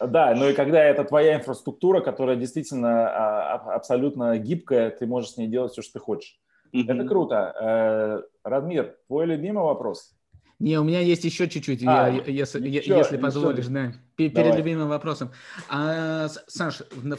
Да, 0.00 0.34
ну 0.34 0.50
и 0.50 0.52
когда 0.52 0.84
это 0.84 1.02
твоя 1.02 1.36
инфраструктура, 1.36 2.02
которая 2.02 2.36
действительно 2.36 3.08
а, 3.08 3.74
абсолютно 3.74 4.36
гибкая, 4.36 4.90
ты 4.90 5.06
можешь 5.06 5.30
с 5.30 5.36
ней 5.38 5.48
делать 5.48 5.72
все, 5.72 5.80
что 5.80 5.94
ты 5.94 5.98
хочешь. 6.00 6.38
Mm-hmm. 6.74 6.92
Это 6.92 7.08
круто. 7.08 7.54
Э, 7.58 8.22
Радмир, 8.44 8.96
твой 9.06 9.24
любимый 9.24 9.64
вопрос? 9.64 10.17
Не, 10.58 10.76
у 10.80 10.84
меня 10.84 11.00
есть 11.00 11.24
еще 11.24 11.48
чуть-чуть, 11.48 11.84
а, 11.86 12.08
я, 12.08 12.24
если, 12.24 12.68
еще, 12.68 12.96
если 12.96 13.16
позволишь, 13.16 13.66
да, 13.66 13.94
перед 14.16 14.34
Давай. 14.34 14.56
любимым 14.56 14.88
вопросом. 14.88 15.30
А, 15.68 16.28
Саш, 16.48 16.82
в, 16.90 17.16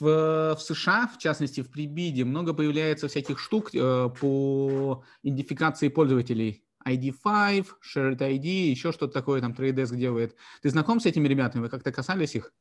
в, 0.00 0.56
в 0.56 0.60
США, 0.60 1.08
в 1.14 1.18
частности 1.18 1.60
в 1.60 1.70
Прибиде, 1.70 2.24
много 2.24 2.52
появляется 2.52 3.06
всяких 3.06 3.38
штук 3.38 3.72
э, 3.72 4.08
по 4.20 5.04
идентификации 5.22 5.88
пользователей. 5.88 6.64
ID5, 6.84 7.66
Shared 7.94 8.18
ID, 8.18 8.70
еще 8.70 8.90
что-то 8.90 9.12
такое 9.12 9.40
там 9.40 9.52
TradeDesk 9.52 9.94
делает. 9.94 10.34
Ты 10.62 10.70
знаком 10.70 10.98
с 10.98 11.06
этими 11.06 11.28
ребятами? 11.28 11.62
Вы 11.62 11.68
как-то 11.68 11.92
касались 11.92 12.34
их? 12.34 12.52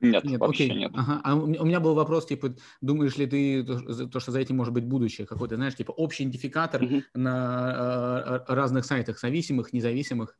Нет, 0.00 0.24
нет 0.24 0.40
вообще 0.40 0.64
окей. 0.64 0.78
нет. 0.78 0.92
Ага. 0.94 1.20
А 1.24 1.34
у 1.34 1.64
меня 1.64 1.80
был 1.80 1.94
вопрос, 1.94 2.26
типа, 2.26 2.54
думаешь 2.80 3.16
ли 3.16 3.26
ты, 3.26 3.64
то, 3.64 4.20
что 4.20 4.32
за 4.32 4.40
этим 4.40 4.56
может 4.56 4.74
быть 4.74 4.84
будущее 4.84 5.26
какой-то, 5.26 5.56
знаешь, 5.56 5.76
типа 5.76 5.92
общий 5.92 6.24
идентификатор 6.24 6.82
угу. 6.82 7.02
на 7.14 8.44
э, 8.48 8.52
разных 8.52 8.84
сайтах, 8.84 9.18
зависимых, 9.18 9.72
независимых? 9.72 10.36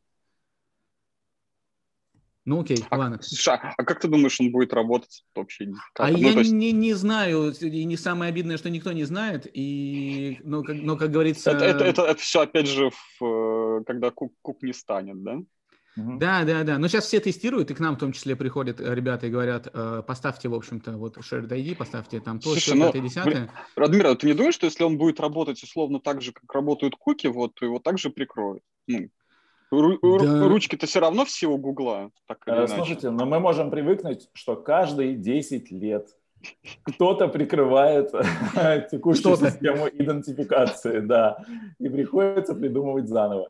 Ну 2.45 2.61
окей, 2.61 2.77
а, 2.90 2.99
ладно. 2.99 3.19
Слушай, 3.23 3.59
а 3.59 3.85
как 3.85 4.01
ты 4.01 4.09
думаешь, 4.09 4.38
он 4.38 4.53
будет 4.53 4.75
работать 4.75 5.25
общий 5.35 5.64
идентификатор? 5.64 6.07
А 6.07 6.11
ну, 6.11 6.19
я 6.19 6.31
есть... 6.33 6.53
не, 6.53 6.73
не 6.73 6.93
знаю, 6.93 7.53
и 7.53 7.85
не 7.85 7.97
самое 7.97 8.29
обидное, 8.29 8.59
что 8.59 8.69
никто 8.69 8.93
не 8.93 9.05
знает, 9.05 9.47
и, 9.51 10.40
ну, 10.45 10.62
как, 10.62 10.77
но, 10.77 10.97
как 10.99 11.11
говорится... 11.11 11.53
Это, 11.53 11.64
это, 11.64 11.85
это, 11.85 12.03
это 12.03 12.21
все, 12.21 12.43
опять 12.43 12.69
же, 12.69 12.90
в, 12.90 13.25
э, 13.25 13.85
когда 13.87 14.11
кук, 14.11 14.35
кук 14.43 14.62
не 14.62 14.75
станет, 14.75 15.23
да? 15.23 15.38
Угу. 15.97 16.19
Да, 16.19 16.45
да, 16.45 16.65
да. 16.65 16.79
Но 16.79 16.89
сейчас 16.89 17.07
все 17.07 17.21
тестируют, 17.21 17.71
и 17.71 17.75
к 17.75 17.81
нам 17.81 17.95
в 17.95 17.99
том 17.99 18.13
числе 18.13 18.35
приходят 18.35 18.81
э, 18.81 18.95
ребята 18.95 19.27
и 19.27 19.31
говорят, 19.31 19.69
э, 19.73 20.03
поставьте, 20.07 20.49
в 20.49 20.55
общем-то, 20.55 20.93
вот 20.93 21.17
Shared 21.19 21.49
ID, 21.49 21.77
поставьте 21.77 22.21
там 22.21 22.41
то, 22.41 22.51
Слушай, 22.51 22.81
5 22.81 23.03
10 23.03 23.49
Радмир, 23.77 24.07
а 24.09 24.15
ты 24.17 24.27
не 24.27 24.35
думаешь, 24.35 24.55
что 24.55 24.67
если 24.67 24.83
он 24.83 24.99
будет 24.99 25.21
работать 25.21 25.63
условно 25.63 26.01
так 26.01 26.21
же, 26.21 26.33
как 26.33 26.53
работают 26.53 26.97
куки, 26.97 27.29
вот, 27.29 27.55
то 27.55 27.65
его 27.65 27.79
также 27.79 28.11
прикроют? 28.11 28.63
Ну, 28.89 29.09
ру- 29.71 30.19
да. 30.25 30.49
Ручки-то 30.49 30.87
все 30.87 31.01
равно 31.01 31.25
все 31.25 31.47
у 31.47 31.59
Гугла. 31.59 32.11
Так 32.27 32.43
э, 32.47 32.67
Слушайте, 32.67 33.11
но 33.11 33.25
мы 33.25 33.39
можем 33.39 33.71
привыкнуть, 33.71 34.29
что 34.33 34.57
каждые 34.57 35.15
10 35.15 35.71
лет 35.71 36.09
кто-то 36.83 37.29
прикрывает 37.29 38.11
текущую 38.91 39.37
систему 39.37 39.89
идентификации, 39.89 41.01
да, 41.01 41.39
и 41.79 41.89
приходится 41.89 42.55
придумывать 42.55 43.09
заново. 43.09 43.49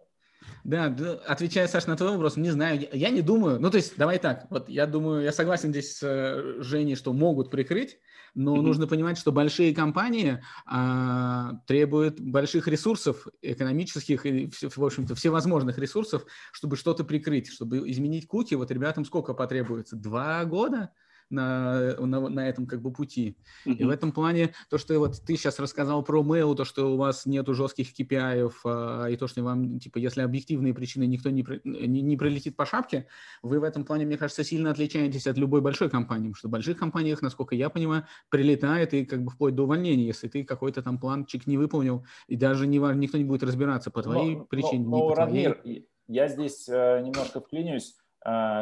Да, 0.64 0.87
отвечая, 1.27 1.68
Саша, 1.68 1.90
на 1.90 1.96
твой 1.96 2.12
вопрос, 2.12 2.37
не 2.37 2.50
знаю, 2.50 2.88
я 2.90 3.11
не 3.11 3.20
думаю, 3.20 3.61
ну, 3.61 3.70
то 3.70 3.77
есть, 3.77 3.98
давай 3.98 4.18
так, 4.18 4.46
вот 4.48 4.70
я 4.70 4.87
думаю, 4.87 5.22
я 5.22 5.31
согласен 5.31 5.70
здесь 5.70 5.98
с 5.98 6.03
э, 6.03 6.62
Женей, 6.62 6.96
что 6.96 7.12
могут 7.12 7.50
прикрыть, 7.50 7.98
но 8.35 8.57
mm-hmm. 8.57 8.62
нужно 8.62 8.87
понимать, 8.87 9.18
что 9.18 9.31
большие 9.31 9.74
компании 9.74 10.42
а, 10.66 11.61
требуют 11.66 12.18
больших 12.18 12.66
ресурсов 12.66 13.29
экономических 13.42 14.27
и, 14.27 14.50
в 14.50 14.85
общем-то, 14.85 15.14
всевозможных 15.14 15.79
ресурсов, 15.79 16.24
чтобы 16.50 16.77
что-то 16.77 17.05
прикрыть, 17.05 17.48
чтобы 17.48 17.88
изменить 17.90 18.27
куки. 18.27 18.55
Вот 18.55 18.70
ребятам 18.70 19.05
сколько 19.05 19.35
потребуется? 19.35 19.96
Два 19.96 20.44
года? 20.46 20.90
На, 21.31 21.97
на, 21.99 22.29
на 22.29 22.49
этом 22.49 22.67
как 22.67 22.83
бы 22.83 22.93
пути. 22.93 23.37
Uh-huh. 23.67 23.75
И 23.75 23.85
в 23.85 23.91
этом 23.91 24.13
плане 24.13 24.55
то, 24.71 24.79
что 24.79 24.99
вот 24.99 25.21
ты 25.25 25.37
сейчас 25.37 25.59
рассказал 25.59 26.03
про 26.03 26.23
mail, 26.23 26.55
то, 26.55 26.65
что 26.65 26.93
у 26.93 26.97
вас 26.97 27.27
нету 27.27 27.55
жестких 27.55 27.89
KPI, 27.99 28.51
а, 28.65 29.07
и 29.07 29.17
то, 29.17 29.27
что 29.27 29.43
вам, 29.43 29.79
типа, 29.79 29.99
если 29.99 30.21
объективные 30.23 30.75
причины 30.75 31.07
никто 31.07 31.31
не, 31.31 31.45
не, 31.65 32.03
не 32.03 32.17
пролетит 32.17 32.57
по 32.57 32.67
шапке, 32.67 33.07
вы 33.43 33.61
в 33.61 33.63
этом 33.65 33.85
плане, 33.85 34.07
мне 34.07 34.17
кажется, 34.17 34.45
сильно 34.45 34.71
отличаетесь 34.71 35.27
от 35.27 35.37
любой 35.39 35.61
большой 35.61 35.91
компании, 35.91 36.29
потому 36.29 36.35
что 36.37 36.49
в 36.49 36.51
больших 36.51 36.79
компаниях, 36.79 37.23
насколько 37.23 37.55
я 37.55 37.71
понимаю, 37.71 38.07
прилетает 38.29 38.95
и 38.95 39.05
как 39.05 39.23
бы 39.23 39.31
вплоть 39.31 39.55
до 39.55 39.65
увольнения, 39.65 40.07
если 40.07 40.29
ты 40.29 40.45
какой-то 40.45 40.83
там 40.83 40.99
планчик 40.99 41.47
не 41.47 41.59
выполнил, 41.59 42.05
и 42.29 42.37
даже 42.37 42.67
не, 42.67 42.79
никто 42.79 43.19
не 43.19 43.25
будет 43.25 43.43
разбираться 43.43 43.91
по 43.91 44.03
твоей 44.03 44.37
но, 44.37 44.45
причине, 44.45 44.85
но, 44.85 44.97
не 44.97 45.09
по 45.09 45.15
Рамир, 45.15 45.55
твоей. 45.55 45.89
я 46.09 46.29
здесь 46.29 46.69
э, 46.69 47.01
немножко 47.03 47.41
вклинюсь 47.41 47.97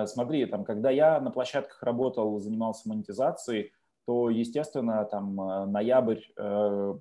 смотри, 0.07 0.47
там, 0.47 0.65
когда 0.65 0.91
я 0.91 1.21
на 1.21 1.31
площадках 1.31 1.83
работал, 1.83 2.39
занимался 2.39 2.89
монетизацией, 2.89 3.73
то, 4.07 4.31
естественно, 4.31 5.05
там 5.05 5.41
э, 5.41 5.67
ноябрь, 5.67 6.21
э, 6.37 6.95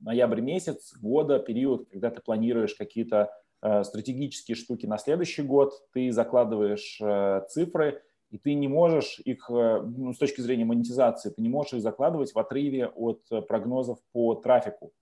ноябрь 0.00 0.40
месяц 0.40 0.94
года, 0.96 1.38
период, 1.38 1.88
когда 1.90 2.10
ты 2.10 2.20
планируешь 2.20 2.74
какие-то 2.74 3.30
стратегические 3.82 4.54
штуки 4.54 4.84
на 4.86 4.98
следующий 4.98 5.42
год, 5.42 5.72
ты 5.92 6.12
закладываешь 6.12 7.00
цифры, 7.48 8.02
и 8.30 8.38
ты 8.38 8.54
не 8.54 8.68
можешь 8.68 9.18
их, 9.24 9.48
ну, 9.48 10.12
с 10.12 10.18
точки 10.18 10.42
зрения 10.42 10.66
монетизации, 10.66 11.30
ты 11.30 11.40
не 11.40 11.48
можешь 11.48 11.72
их 11.72 11.80
закладывать 11.80 12.32
в 12.32 12.38
отрыве 12.38 12.86
от 12.86 13.22
прогнозов 13.48 13.98
по 14.12 14.34
трафику. 14.34 14.92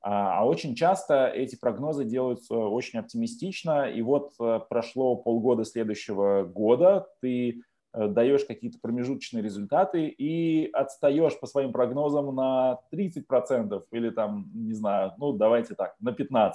А, 0.00 0.40
а 0.40 0.46
очень 0.46 0.74
часто 0.74 1.26
эти 1.26 1.56
прогнозы 1.56 2.04
делаются 2.04 2.54
очень 2.54 3.00
оптимистично, 3.00 3.90
и 3.90 4.00
вот 4.00 4.32
э, 4.40 4.60
прошло 4.68 5.16
полгода 5.16 5.64
следующего 5.64 6.44
года, 6.44 7.08
ты 7.20 7.62
э, 7.92 8.08
даешь 8.08 8.44
какие-то 8.44 8.78
промежуточные 8.80 9.42
результаты 9.42 10.06
и 10.06 10.70
отстаешь 10.72 11.38
по 11.40 11.46
своим 11.46 11.72
прогнозам 11.72 12.34
на 12.34 12.78
30% 12.92 13.84
или 13.90 14.10
там, 14.10 14.48
не 14.54 14.72
знаю, 14.72 15.14
ну 15.18 15.32
давайте 15.32 15.74
так, 15.74 15.96
на 15.98 16.10
15%. 16.10 16.52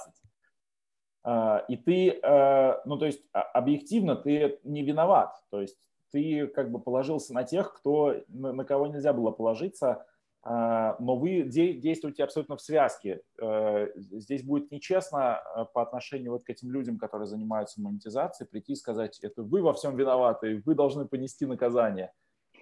А, 1.24 1.64
и 1.68 1.76
ты, 1.76 2.18
э, 2.22 2.80
ну 2.86 2.98
то 2.98 3.06
есть 3.06 3.22
а, 3.32 3.42
объективно 3.42 4.16
ты 4.16 4.58
не 4.64 4.82
виноват, 4.82 5.34
то 5.50 5.60
есть 5.60 5.76
ты 6.12 6.46
как 6.46 6.70
бы 6.70 6.78
положился 6.78 7.34
на 7.34 7.44
тех, 7.44 7.74
кто, 7.74 8.14
на 8.28 8.64
кого 8.64 8.86
нельзя 8.86 9.12
было 9.12 9.32
положиться, 9.32 10.06
но 10.46 11.16
вы 11.16 11.42
действуете 11.44 12.22
абсолютно 12.22 12.56
в 12.56 12.60
связке. 12.60 13.22
Э, 13.40 13.88
здесь 13.96 14.42
будет 14.42 14.70
нечестно 14.70 15.40
э, 15.40 15.64
по 15.72 15.80
отношению 15.80 16.32
вот 16.32 16.44
к 16.44 16.50
этим 16.50 16.70
людям, 16.70 16.98
которые 16.98 17.26
занимаются 17.26 17.80
монетизацией, 17.80 18.48
прийти 18.48 18.74
и 18.74 18.76
сказать, 18.76 19.18
это 19.20 19.42
вы 19.42 19.62
во 19.62 19.72
всем 19.72 19.96
виноваты, 19.96 20.62
вы 20.66 20.74
должны 20.74 21.06
понести 21.06 21.46
наказание. 21.46 22.12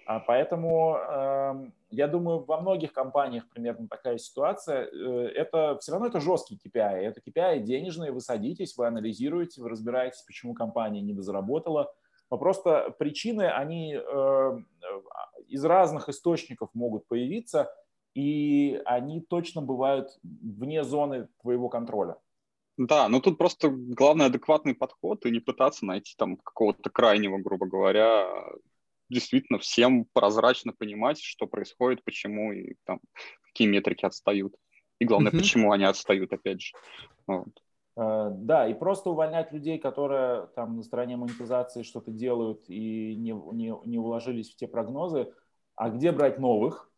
А 0.05 0.19
поэтому 0.19 0.97
эм, 0.97 1.73
я 1.89 2.07
думаю, 2.07 2.43
во 2.45 2.59
многих 2.59 2.91
компаниях 2.91 3.49
примерно 3.49 3.87
такая 3.89 4.17
ситуация. 4.17 4.85
Э, 4.85 5.27
это 5.35 5.77
все 5.81 5.91
равно 5.91 6.07
это 6.07 6.21
жесткий 6.21 6.55
KPI. 6.55 6.99
Это 6.99 7.19
KPI 7.19 7.59
денежные, 7.59 8.13
вы 8.13 8.21
садитесь, 8.21 8.77
вы 8.77 8.87
анализируете, 8.87 9.61
вы 9.61 9.69
разбираетесь, 9.69 10.21
почему 10.21 10.53
компания 10.53 11.01
не 11.01 11.13
заработала. 11.21 11.93
Но 12.29 12.37
просто 12.37 12.95
причины, 12.97 13.43
они 13.43 13.95
из 15.47 15.63
разных 15.63 16.09
источников 16.09 16.69
могут 16.73 17.07
появиться, 17.07 17.71
и 18.13 18.81
они 18.85 19.21
точно 19.21 19.61
бывают 19.61 20.09
вне 20.23 20.83
зоны 20.83 21.29
твоего 21.41 21.69
контроля. 21.69 22.17
Да, 22.77 23.07
но 23.07 23.19
тут 23.19 23.37
просто 23.37 23.69
главный 23.69 24.25
адекватный 24.25 24.73
подход 24.73 25.25
и 25.25 25.31
не 25.31 25.39
пытаться 25.39 25.85
найти 25.85 26.15
там 26.17 26.37
какого-то 26.37 26.89
крайнего, 26.89 27.37
грубо 27.37 27.67
говоря, 27.67 28.27
действительно 29.09 29.59
всем 29.59 30.05
прозрачно 30.13 30.73
понимать, 30.73 31.21
что 31.21 31.45
происходит, 31.45 32.03
почему 32.03 32.51
и 32.51 32.75
там 32.85 32.99
какие 33.43 33.67
метрики 33.67 34.05
отстают. 34.05 34.55
И 34.99 35.05
главное, 35.05 35.31
mm-hmm. 35.31 35.37
почему 35.37 35.71
они 35.71 35.83
отстают, 35.83 36.33
опять 36.33 36.61
же. 36.61 36.73
Вот. 37.27 37.49
Uh, 37.95 38.31
да, 38.31 38.67
и 38.67 38.73
просто 38.73 39.11
увольнять 39.11 39.51
людей, 39.51 39.77
которые 39.77 40.47
там 40.55 40.77
на 40.77 40.83
стороне 40.83 41.15
монетизации 41.15 41.83
что-то 41.83 42.09
делают 42.09 42.67
и 42.67 43.15
не, 43.15 43.33
не, 43.51 43.71
не 43.85 43.99
уложились 43.99 44.51
в 44.51 44.55
те 44.55 44.67
прогнозы, 44.67 45.31
а 45.75 45.89
где 45.89 46.11
брать 46.11 46.39
новых? 46.39 46.89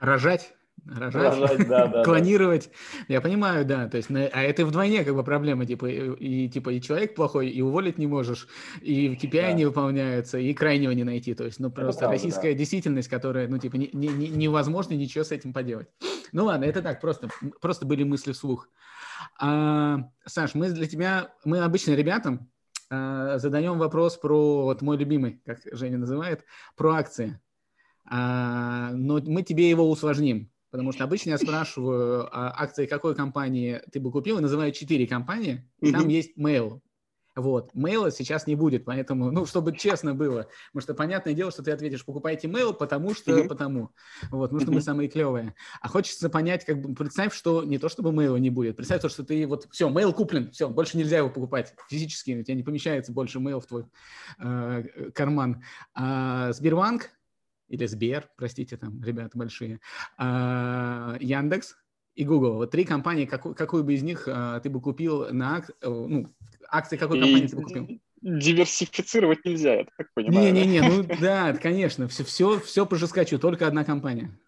Рожать? 0.00 0.54
Рожать, 0.86 1.38
Рожать 1.38 1.68
да, 1.68 1.86
да, 1.86 2.04
клонировать. 2.04 2.70
Да. 3.08 3.14
Я 3.14 3.20
понимаю, 3.22 3.64
да. 3.64 3.88
То 3.88 3.96
есть, 3.96 4.10
а 4.10 4.42
это 4.42 4.66
вдвойне 4.66 5.02
как 5.02 5.14
бы 5.14 5.24
проблема, 5.24 5.64
типа 5.64 5.86
и 5.86 6.48
типа 6.48 6.70
и 6.70 6.80
человек 6.80 7.14
плохой, 7.14 7.48
и 7.48 7.62
уволить 7.62 7.96
не 7.96 8.06
можешь, 8.06 8.48
и 8.82 9.14
KPI 9.14 9.30
да. 9.30 9.52
не 9.52 9.64
выполняются, 9.64 10.38
и 10.38 10.52
крайнего 10.52 10.90
не 10.90 11.04
найти. 11.04 11.34
То 11.34 11.44
есть, 11.44 11.58
ну 11.58 11.70
просто 11.70 12.00
правда, 12.00 12.16
российская 12.16 12.52
да. 12.52 12.58
действительность, 12.58 13.08
которая, 13.08 13.48
ну 13.48 13.56
типа 13.58 13.76
не, 13.76 13.88
не, 13.94 14.08
не, 14.08 14.28
невозможно 14.28 14.92
ничего 14.92 15.24
с 15.24 15.32
этим 15.32 15.54
поделать. 15.54 15.88
Ну 16.32 16.44
ладно, 16.44 16.64
это 16.64 16.82
так 16.82 17.00
просто 17.00 17.28
просто 17.62 17.86
были 17.86 18.02
мысли 18.02 18.32
вслух. 18.32 18.68
А, 19.38 20.10
Саш, 20.26 20.54
мы 20.54 20.70
для 20.70 20.86
тебя, 20.86 21.34
мы 21.44 21.60
обычно 21.60 21.92
ребятам 21.92 22.50
а, 22.90 23.38
задаем 23.38 23.78
вопрос 23.78 24.16
про 24.16 24.64
вот 24.64 24.82
мой 24.82 24.96
любимый, 24.96 25.40
как 25.44 25.60
Женя 25.72 25.98
называет, 25.98 26.44
про 26.76 26.94
акции. 26.94 27.40
А, 28.06 28.90
но 28.92 29.20
мы 29.24 29.42
тебе 29.42 29.68
его 29.68 29.90
усложним, 29.90 30.50
потому 30.70 30.92
что 30.92 31.04
обычно 31.04 31.30
я 31.30 31.38
спрашиваю, 31.38 32.28
а 32.32 32.54
акции 32.56 32.86
какой 32.86 33.14
компании 33.14 33.80
ты 33.92 34.00
бы 34.00 34.10
купил, 34.10 34.38
и 34.38 34.42
называю 34.42 34.72
четыре 34.72 35.06
компании, 35.06 35.68
и 35.80 35.92
там 35.92 36.08
есть 36.08 36.36
mail. 36.38 36.80
Вот, 37.36 37.74
мейла 37.74 38.10
сейчас 38.10 38.46
не 38.46 38.54
будет, 38.54 38.84
поэтому, 38.84 39.30
ну, 39.30 39.44
чтобы 39.44 39.76
честно 39.76 40.14
было, 40.14 40.48
потому 40.68 40.82
что 40.82 40.94
понятное 40.94 41.34
дело, 41.34 41.50
что 41.50 41.62
ты 41.62 41.72
ответишь, 41.72 42.04
покупайте 42.04 42.46
мейл, 42.46 42.72
потому 42.72 43.14
что, 43.14 43.44
потому, 43.44 43.90
вот, 44.30 44.50
потому 44.50 44.60
что 44.60 44.72
мы 44.72 44.80
самые 44.80 45.08
клевые. 45.08 45.54
А 45.80 45.88
хочется 45.88 46.30
понять, 46.30 46.64
как 46.64 46.80
бы, 46.80 46.94
представь, 46.94 47.34
что 47.34 47.64
не 47.64 47.78
то, 47.78 47.88
чтобы 47.88 48.12
мейла 48.12 48.36
не 48.36 48.50
будет, 48.50 48.76
представь 48.76 49.02
то, 49.02 49.08
что 49.08 49.24
ты 49.24 49.46
вот, 49.46 49.66
все, 49.72 49.88
мейл 49.88 50.12
куплен, 50.12 50.50
все, 50.52 50.68
больше 50.68 50.96
нельзя 50.96 51.18
его 51.18 51.28
покупать 51.28 51.74
физически, 51.88 52.38
у 52.38 52.44
тебя 52.44 52.54
не 52.54 52.62
помещается 52.62 53.12
больше 53.12 53.40
мейл 53.40 53.60
в 53.60 53.66
твой 53.66 53.86
э, 54.38 55.10
карман. 55.12 55.62
А 55.94 56.52
Сбербанк, 56.52 57.10
или 57.68 57.86
Сбер, 57.86 58.28
простите, 58.36 58.76
там, 58.76 59.02
ребята 59.02 59.36
большие, 59.36 59.80
а, 60.16 61.16
Яндекс 61.18 61.76
и 62.14 62.24
Google. 62.24 62.54
Вот 62.54 62.70
три 62.70 62.84
компании, 62.84 63.26
какую, 63.26 63.54
какую 63.54 63.84
бы 63.84 63.94
из 63.94 64.02
них 64.02 64.28
а, 64.28 64.60
ты 64.60 64.70
бы 64.70 64.80
купил 64.80 65.32
на 65.32 65.56
ак... 65.56 65.70
Э, 65.80 65.88
ну, 65.88 66.32
акции 66.68 66.96
какой 66.96 67.20
компании 67.20 67.44
и 67.44 67.48
ты 67.48 67.56
бы 67.56 67.62
купил? 67.62 68.00
Диверсифицировать 68.22 69.44
нельзя, 69.44 69.74
я 69.74 69.86
так 69.96 70.12
понимаю. 70.14 70.52
Не-не-не, 70.52 70.80
ну 70.82 71.02
да, 71.20 71.52
конечно, 71.54 72.08
все, 72.08 72.24
все, 72.24 72.58
все 72.60 72.86
по 72.86 72.96
жескачу, 72.96 73.38
только 73.38 73.66
одна 73.66 73.84
компания. 73.84 74.38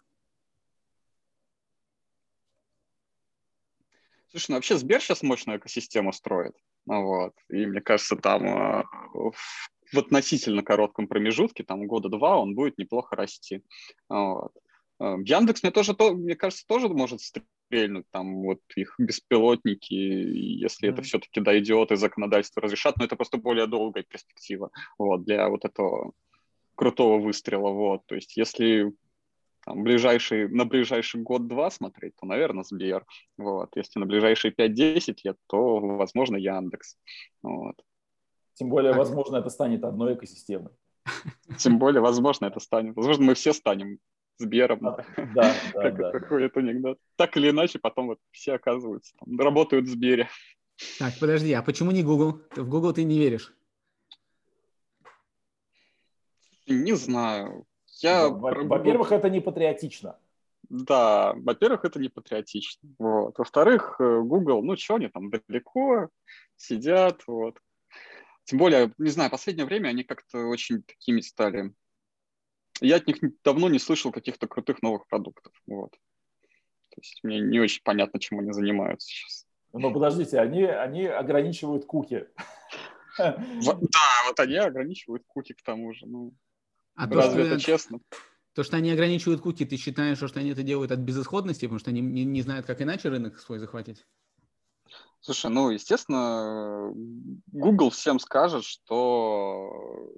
Слушай, 4.31 4.51
ну 4.51 4.55
вообще 4.55 4.77
Сбер 4.77 5.01
сейчас 5.01 5.23
мощную 5.23 5.59
экосистему 5.59 6.13
строит. 6.13 6.53
Вот. 6.85 7.33
И 7.49 7.65
мне 7.65 7.81
кажется, 7.81 8.15
там 8.15 8.45
э, 8.45 8.83
в 9.13 9.97
относительно 9.97 10.63
коротком 10.63 11.07
промежутке, 11.07 11.63
там 11.63 11.85
года 11.87 12.09
два, 12.09 12.37
он 12.37 12.55
будет 12.55 12.77
неплохо 12.77 13.15
расти. 13.15 13.63
Вот. 14.09 14.53
Э, 14.99 15.15
Яндекс 15.23 15.63
мне 15.63 15.71
тоже, 15.71 15.93
то, 15.95 16.13
мне 16.13 16.35
кажется, 16.35 16.65
тоже 16.67 16.87
может 16.89 17.21
стрельнуть, 17.67 18.05
там 18.11 18.43
вот 18.43 18.59
их 18.75 18.95
беспилотники, 18.97 19.93
если 19.93 20.89
mm-hmm. 20.89 20.93
это 20.93 21.01
все-таки 21.03 21.41
дойдет 21.41 21.91
и 21.91 21.95
законодательство 21.95 22.61
разрешат, 22.61 22.97
но 22.97 23.05
это 23.05 23.15
просто 23.15 23.37
более 23.37 23.67
долгая 23.67 24.03
перспектива 24.03 24.71
вот, 24.97 25.23
для 25.25 25.47
вот 25.49 25.65
этого 25.65 26.13
крутого 26.75 27.19
выстрела. 27.19 27.69
Вот. 27.69 28.05
То 28.05 28.15
есть 28.15 28.37
если 28.37 28.93
там, 29.65 29.83
ближайший, 29.83 30.47
на 30.47 30.63
ближайший 30.65 31.21
год-два 31.21 31.69
смотреть, 31.69 32.15
то, 32.15 32.25
наверное, 32.25 32.63
Сбер. 32.63 33.05
Вот. 33.37 33.69
Если 33.75 33.99
на 33.99 34.05
ближайшие 34.05 34.53
5-10 34.53 35.15
лет, 35.25 35.37
то, 35.47 35.79
возможно, 35.79 36.37
Яндекс. 36.37 36.97
Вот. 37.43 37.75
Тем 38.53 38.69
более, 38.69 38.93
возможно, 38.93 39.37
это 39.37 39.49
станет 39.49 39.83
одной 39.83 40.13
экосистемой. 40.13 40.71
Тем 41.57 41.79
более, 41.79 42.01
возможно, 42.01 42.45
это 42.45 42.59
станет. 42.59 42.95
Возможно, 42.95 43.25
мы 43.25 43.33
все 43.33 43.53
станем 43.53 43.99
Сбером. 44.37 44.79
Да, 44.81 44.97
да, 45.35 45.53
как, 45.73 45.97
да. 45.97 46.11
Какой-то 46.11 46.59
анекдот. 46.59 46.99
Так 47.15 47.37
или 47.37 47.49
иначе, 47.49 47.79
потом 47.79 48.07
вот 48.07 48.19
все 48.31 48.53
оказываются, 48.53 49.13
там, 49.19 49.39
работают 49.39 49.85
в 49.85 49.89
Сбере. 49.89 50.29
Так, 50.99 51.13
подожди, 51.19 51.53
а 51.53 51.63
почему 51.63 51.91
не 51.91 52.03
Google? 52.03 52.41
В 52.55 52.69
Google 52.69 52.93
ты 52.93 53.03
не 53.03 53.17
веришь? 53.17 53.53
Не 56.67 56.93
знаю. 56.93 57.65
Я... 58.01 58.29
Во-первых, 58.29 59.11
это 59.11 59.29
не 59.29 59.39
патриотично. 59.39 60.19
Да, 60.69 61.33
во-первых, 61.35 61.85
это 61.85 61.99
не 61.99 62.09
патриотично. 62.09 62.89
Вот. 62.99 63.37
Во-вторых, 63.37 63.95
э, 63.99 64.21
Google, 64.21 64.61
ну 64.63 64.75
что 64.75 64.95
они 64.95 65.07
там 65.07 65.29
далеко 65.29 66.09
сидят, 66.57 67.23
вот. 67.25 67.57
Тем 68.43 68.59
более, 68.59 68.93
не 68.97 69.09
знаю, 69.09 69.31
последнее 69.31 69.65
время 69.65 69.89
они 69.89 70.03
как-то 70.03 70.39
очень 70.47 70.83
такими 70.83 71.21
стали. 71.21 71.73
Я 72.81 72.97
от 72.97 73.07
них 73.07 73.17
давно 73.43 73.69
не 73.69 73.79
слышал 73.79 74.11
каких-то 74.11 74.47
крутых 74.47 74.81
новых 74.81 75.07
продуктов. 75.07 75.53
Вот. 75.65 75.91
То 76.89 77.01
есть 77.01 77.19
мне 77.23 77.39
не 77.39 77.59
очень 77.59 77.81
понятно, 77.83 78.19
чем 78.19 78.39
они 78.39 78.51
занимаются 78.51 79.07
сейчас. 79.07 79.45
Но 79.73 79.91
подождите, 79.91 80.39
они, 80.39 80.63
они 80.63 81.05
ограничивают 81.05 81.85
куки. 81.85 82.27
Да, 83.19 83.35
вот 84.27 84.39
они 84.39 84.57
ограничивают 84.57 85.23
куки 85.25 85.53
к 85.53 85.63
тому 85.63 85.91
же. 85.91 86.05
Ну, 86.05 86.33
а 86.93 87.09
разве 87.09 87.45
то, 87.45 87.49
это 87.49 87.59
честно? 87.59 87.99
То, 88.53 88.61
что 88.61 88.77
они 88.77 88.91
ограничивают 88.91 89.41
куки, 89.41 89.65
ты 89.65 89.75
считаешь, 89.77 90.17
что 90.17 90.39
они 90.39 90.51
это 90.51 90.61
делают 90.61 90.91
от 90.91 90.99
безысходности, 90.99 91.65
потому 91.65 91.79
что 91.79 91.89
они 91.89 92.01
не, 92.01 92.25
не 92.25 92.43
знают, 92.43 92.67
как 92.67 92.79
иначе 92.79 93.09
рынок 93.09 93.39
свой 93.39 93.57
захватить? 93.57 94.05
Слушай, 95.19 95.51
ну, 95.51 95.69
естественно, 95.69 96.91
Google 97.47 97.89
всем 97.89 98.19
скажет, 98.19 98.63
что 98.63 100.11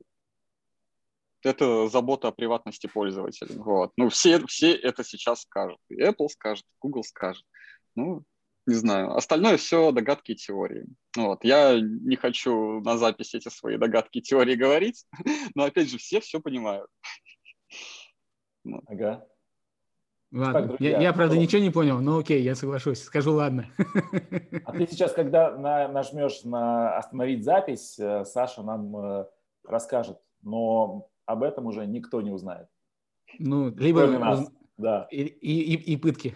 это 1.44 1.88
забота 1.88 2.28
о 2.28 2.32
приватности 2.32 2.88
пользователя. 2.88 3.54
Вот. 3.62 3.92
Ну, 3.98 4.10
все, 4.10 4.46
все 4.48 4.74
это 4.74 5.04
сейчас 5.04 5.42
скажут. 5.42 5.80
И 5.90 6.02
Apple 6.02 6.28
скажет, 6.30 6.66
Google 6.82 7.04
скажет. 7.04 7.44
Ну, 7.96 8.24
не 8.66 8.76
знаю. 8.76 9.16
Остальное 9.16 9.58
все 9.58 9.92
догадки 9.92 10.32
и 10.32 10.36
теории. 10.36 10.86
Вот. 11.16 11.44
Я 11.44 11.80
не 11.80 12.16
хочу 12.16 12.82
на 12.82 12.98
запись 12.98 13.34
эти 13.34 13.50
свои 13.50 13.78
догадки 13.78 14.20
и 14.20 14.22
теории 14.22 14.56
говорить, 14.56 15.06
но, 15.56 15.64
опять 15.64 15.90
же, 15.90 15.98
все 15.98 16.20
все 16.20 16.40
понимают. 16.40 16.88
Ага. 18.88 19.26
Ладно, 20.32 20.54
так, 20.54 20.68
друзья, 20.68 20.90
я, 20.92 21.02
я, 21.02 21.14
правда, 21.14 21.38
ничего 21.38 21.60
не 21.60 21.72
понял, 21.72 22.02
но 22.02 22.20
окей, 22.20 22.44
я 22.44 22.54
соглашусь, 22.54 23.02
скажу 23.02 23.34
ладно. 23.34 23.66
А 24.66 24.72
ты 24.74 24.86
сейчас, 24.86 25.12
когда 25.14 25.58
на, 25.58 25.88
нажмешь 25.88 26.44
на 26.44 26.96
остановить 26.96 27.44
запись, 27.44 27.98
э, 27.98 28.26
Саша 28.26 28.62
нам 28.62 28.96
э, 28.96 29.26
расскажет, 29.64 30.20
но 30.44 31.10
об 31.30 31.44
этом 31.44 31.68
уже 31.68 31.86
никто 31.86 32.22
не 32.22 32.32
узнает. 32.32 32.68
Ну, 33.38 33.70
либо 33.70 34.08
нас. 34.08 34.52
Да. 34.78 35.08
И, 35.12 35.22
и, 35.22 35.76
и, 35.76 35.94
и 35.94 35.98
пытки. 35.98 36.36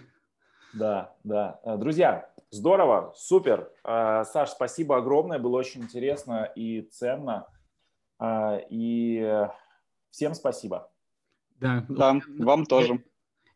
Да, 0.73 1.15
да. 1.23 1.59
Э, 1.63 1.77
друзья, 1.77 2.29
здорово, 2.51 3.13
супер. 3.15 3.71
Саш, 3.83 4.49
спасибо 4.49 4.97
огромное, 4.97 5.39
было 5.39 5.57
очень 5.57 5.81
интересно 5.81 6.43
и 6.55 6.81
ценно. 6.81 7.47
И 8.69 9.47
всем 10.11 10.35
спасибо. 10.35 10.91
Да, 11.59 11.83
да 11.89 12.19
вам 12.37 12.65
тоже. 12.65 13.03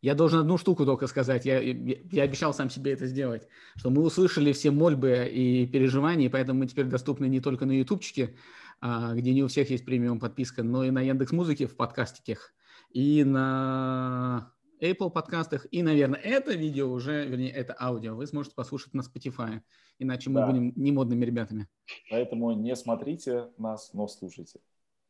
Я 0.02 0.14
должен 0.14 0.40
одну 0.40 0.58
штуку 0.58 0.86
только 0.86 1.08
сказать. 1.08 1.46
Я, 1.46 1.60
я, 1.60 1.98
я 2.12 2.24
обещал 2.24 2.54
сам 2.54 2.70
себе 2.70 2.94
это 2.94 3.08
сделать, 3.08 3.48
что 3.76 3.90
мы 3.90 4.04
услышали 4.04 4.52
все 4.54 4.72
мольбы 4.72 5.28
и 5.32 5.66
переживания, 5.66 6.30
поэтому 6.30 6.60
мы 6.60 6.68
теперь 6.68 6.86
доступны 6.86 7.26
не 7.26 7.42
только 7.42 7.66
на 7.66 7.72
ютубчике, 7.72 8.36
где 8.82 9.34
не 9.34 9.44
у 9.44 9.48
всех 9.48 9.70
есть 9.70 9.86
премиум 9.86 10.20
подписка, 10.20 10.64
но 10.64 10.84
и 10.84 10.92
на 10.92 11.02
Яндекс 11.02 11.32
Музыке 11.32 11.66
в 11.68 11.76
подкастиках 11.76 12.54
и 12.92 13.24
на 13.24 14.54
Apple 14.82 15.10
подкастах. 15.10 15.66
И, 15.72 15.82
наверное, 15.82 16.20
это 16.20 16.54
видео 16.54 16.92
уже, 16.92 17.26
вернее, 17.28 17.52
это 17.52 17.76
аудио 17.80 18.16
вы 18.16 18.28
сможете 18.28 18.56
послушать 18.56 18.94
на 18.94 19.02
Spotify. 19.02 19.62
Иначе 20.00 20.30
мы 20.30 20.42
Да. 20.42 20.48
будем 20.48 20.74
немодными 20.76 21.26
ребятами. 21.26 21.68
Поэтому 22.12 22.52
не 22.54 22.76
смотрите 22.76 23.50
нас, 23.58 23.94
но 23.94 24.08
слушайте, 24.08 24.60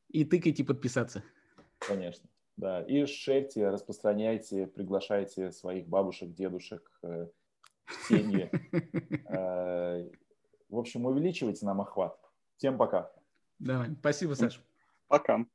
И 0.10 0.24
тыкайте 0.24 0.64
подписаться. 0.64 1.24
конечно. 1.80 2.30
Да, 2.56 2.82
и 2.82 3.06
шерьте, 3.06 3.70
распространяйте, 3.70 4.66
приглашайте 4.66 5.52
своих 5.52 5.88
бабушек, 5.88 6.34
дедушек, 6.34 6.90
э, 7.04 7.28
семьи. 8.08 8.50
Э, 9.30 10.10
В 10.70 10.78
общем, 10.78 11.06
увеличивайте 11.06 11.66
нам 11.66 11.82
охват. 11.82 12.18
Всем 12.58 12.78
пока. 12.78 13.12
Давай. 13.60 13.96
Спасибо, 14.00 14.34
Саша. 14.34 14.62
Пока. 15.08 15.46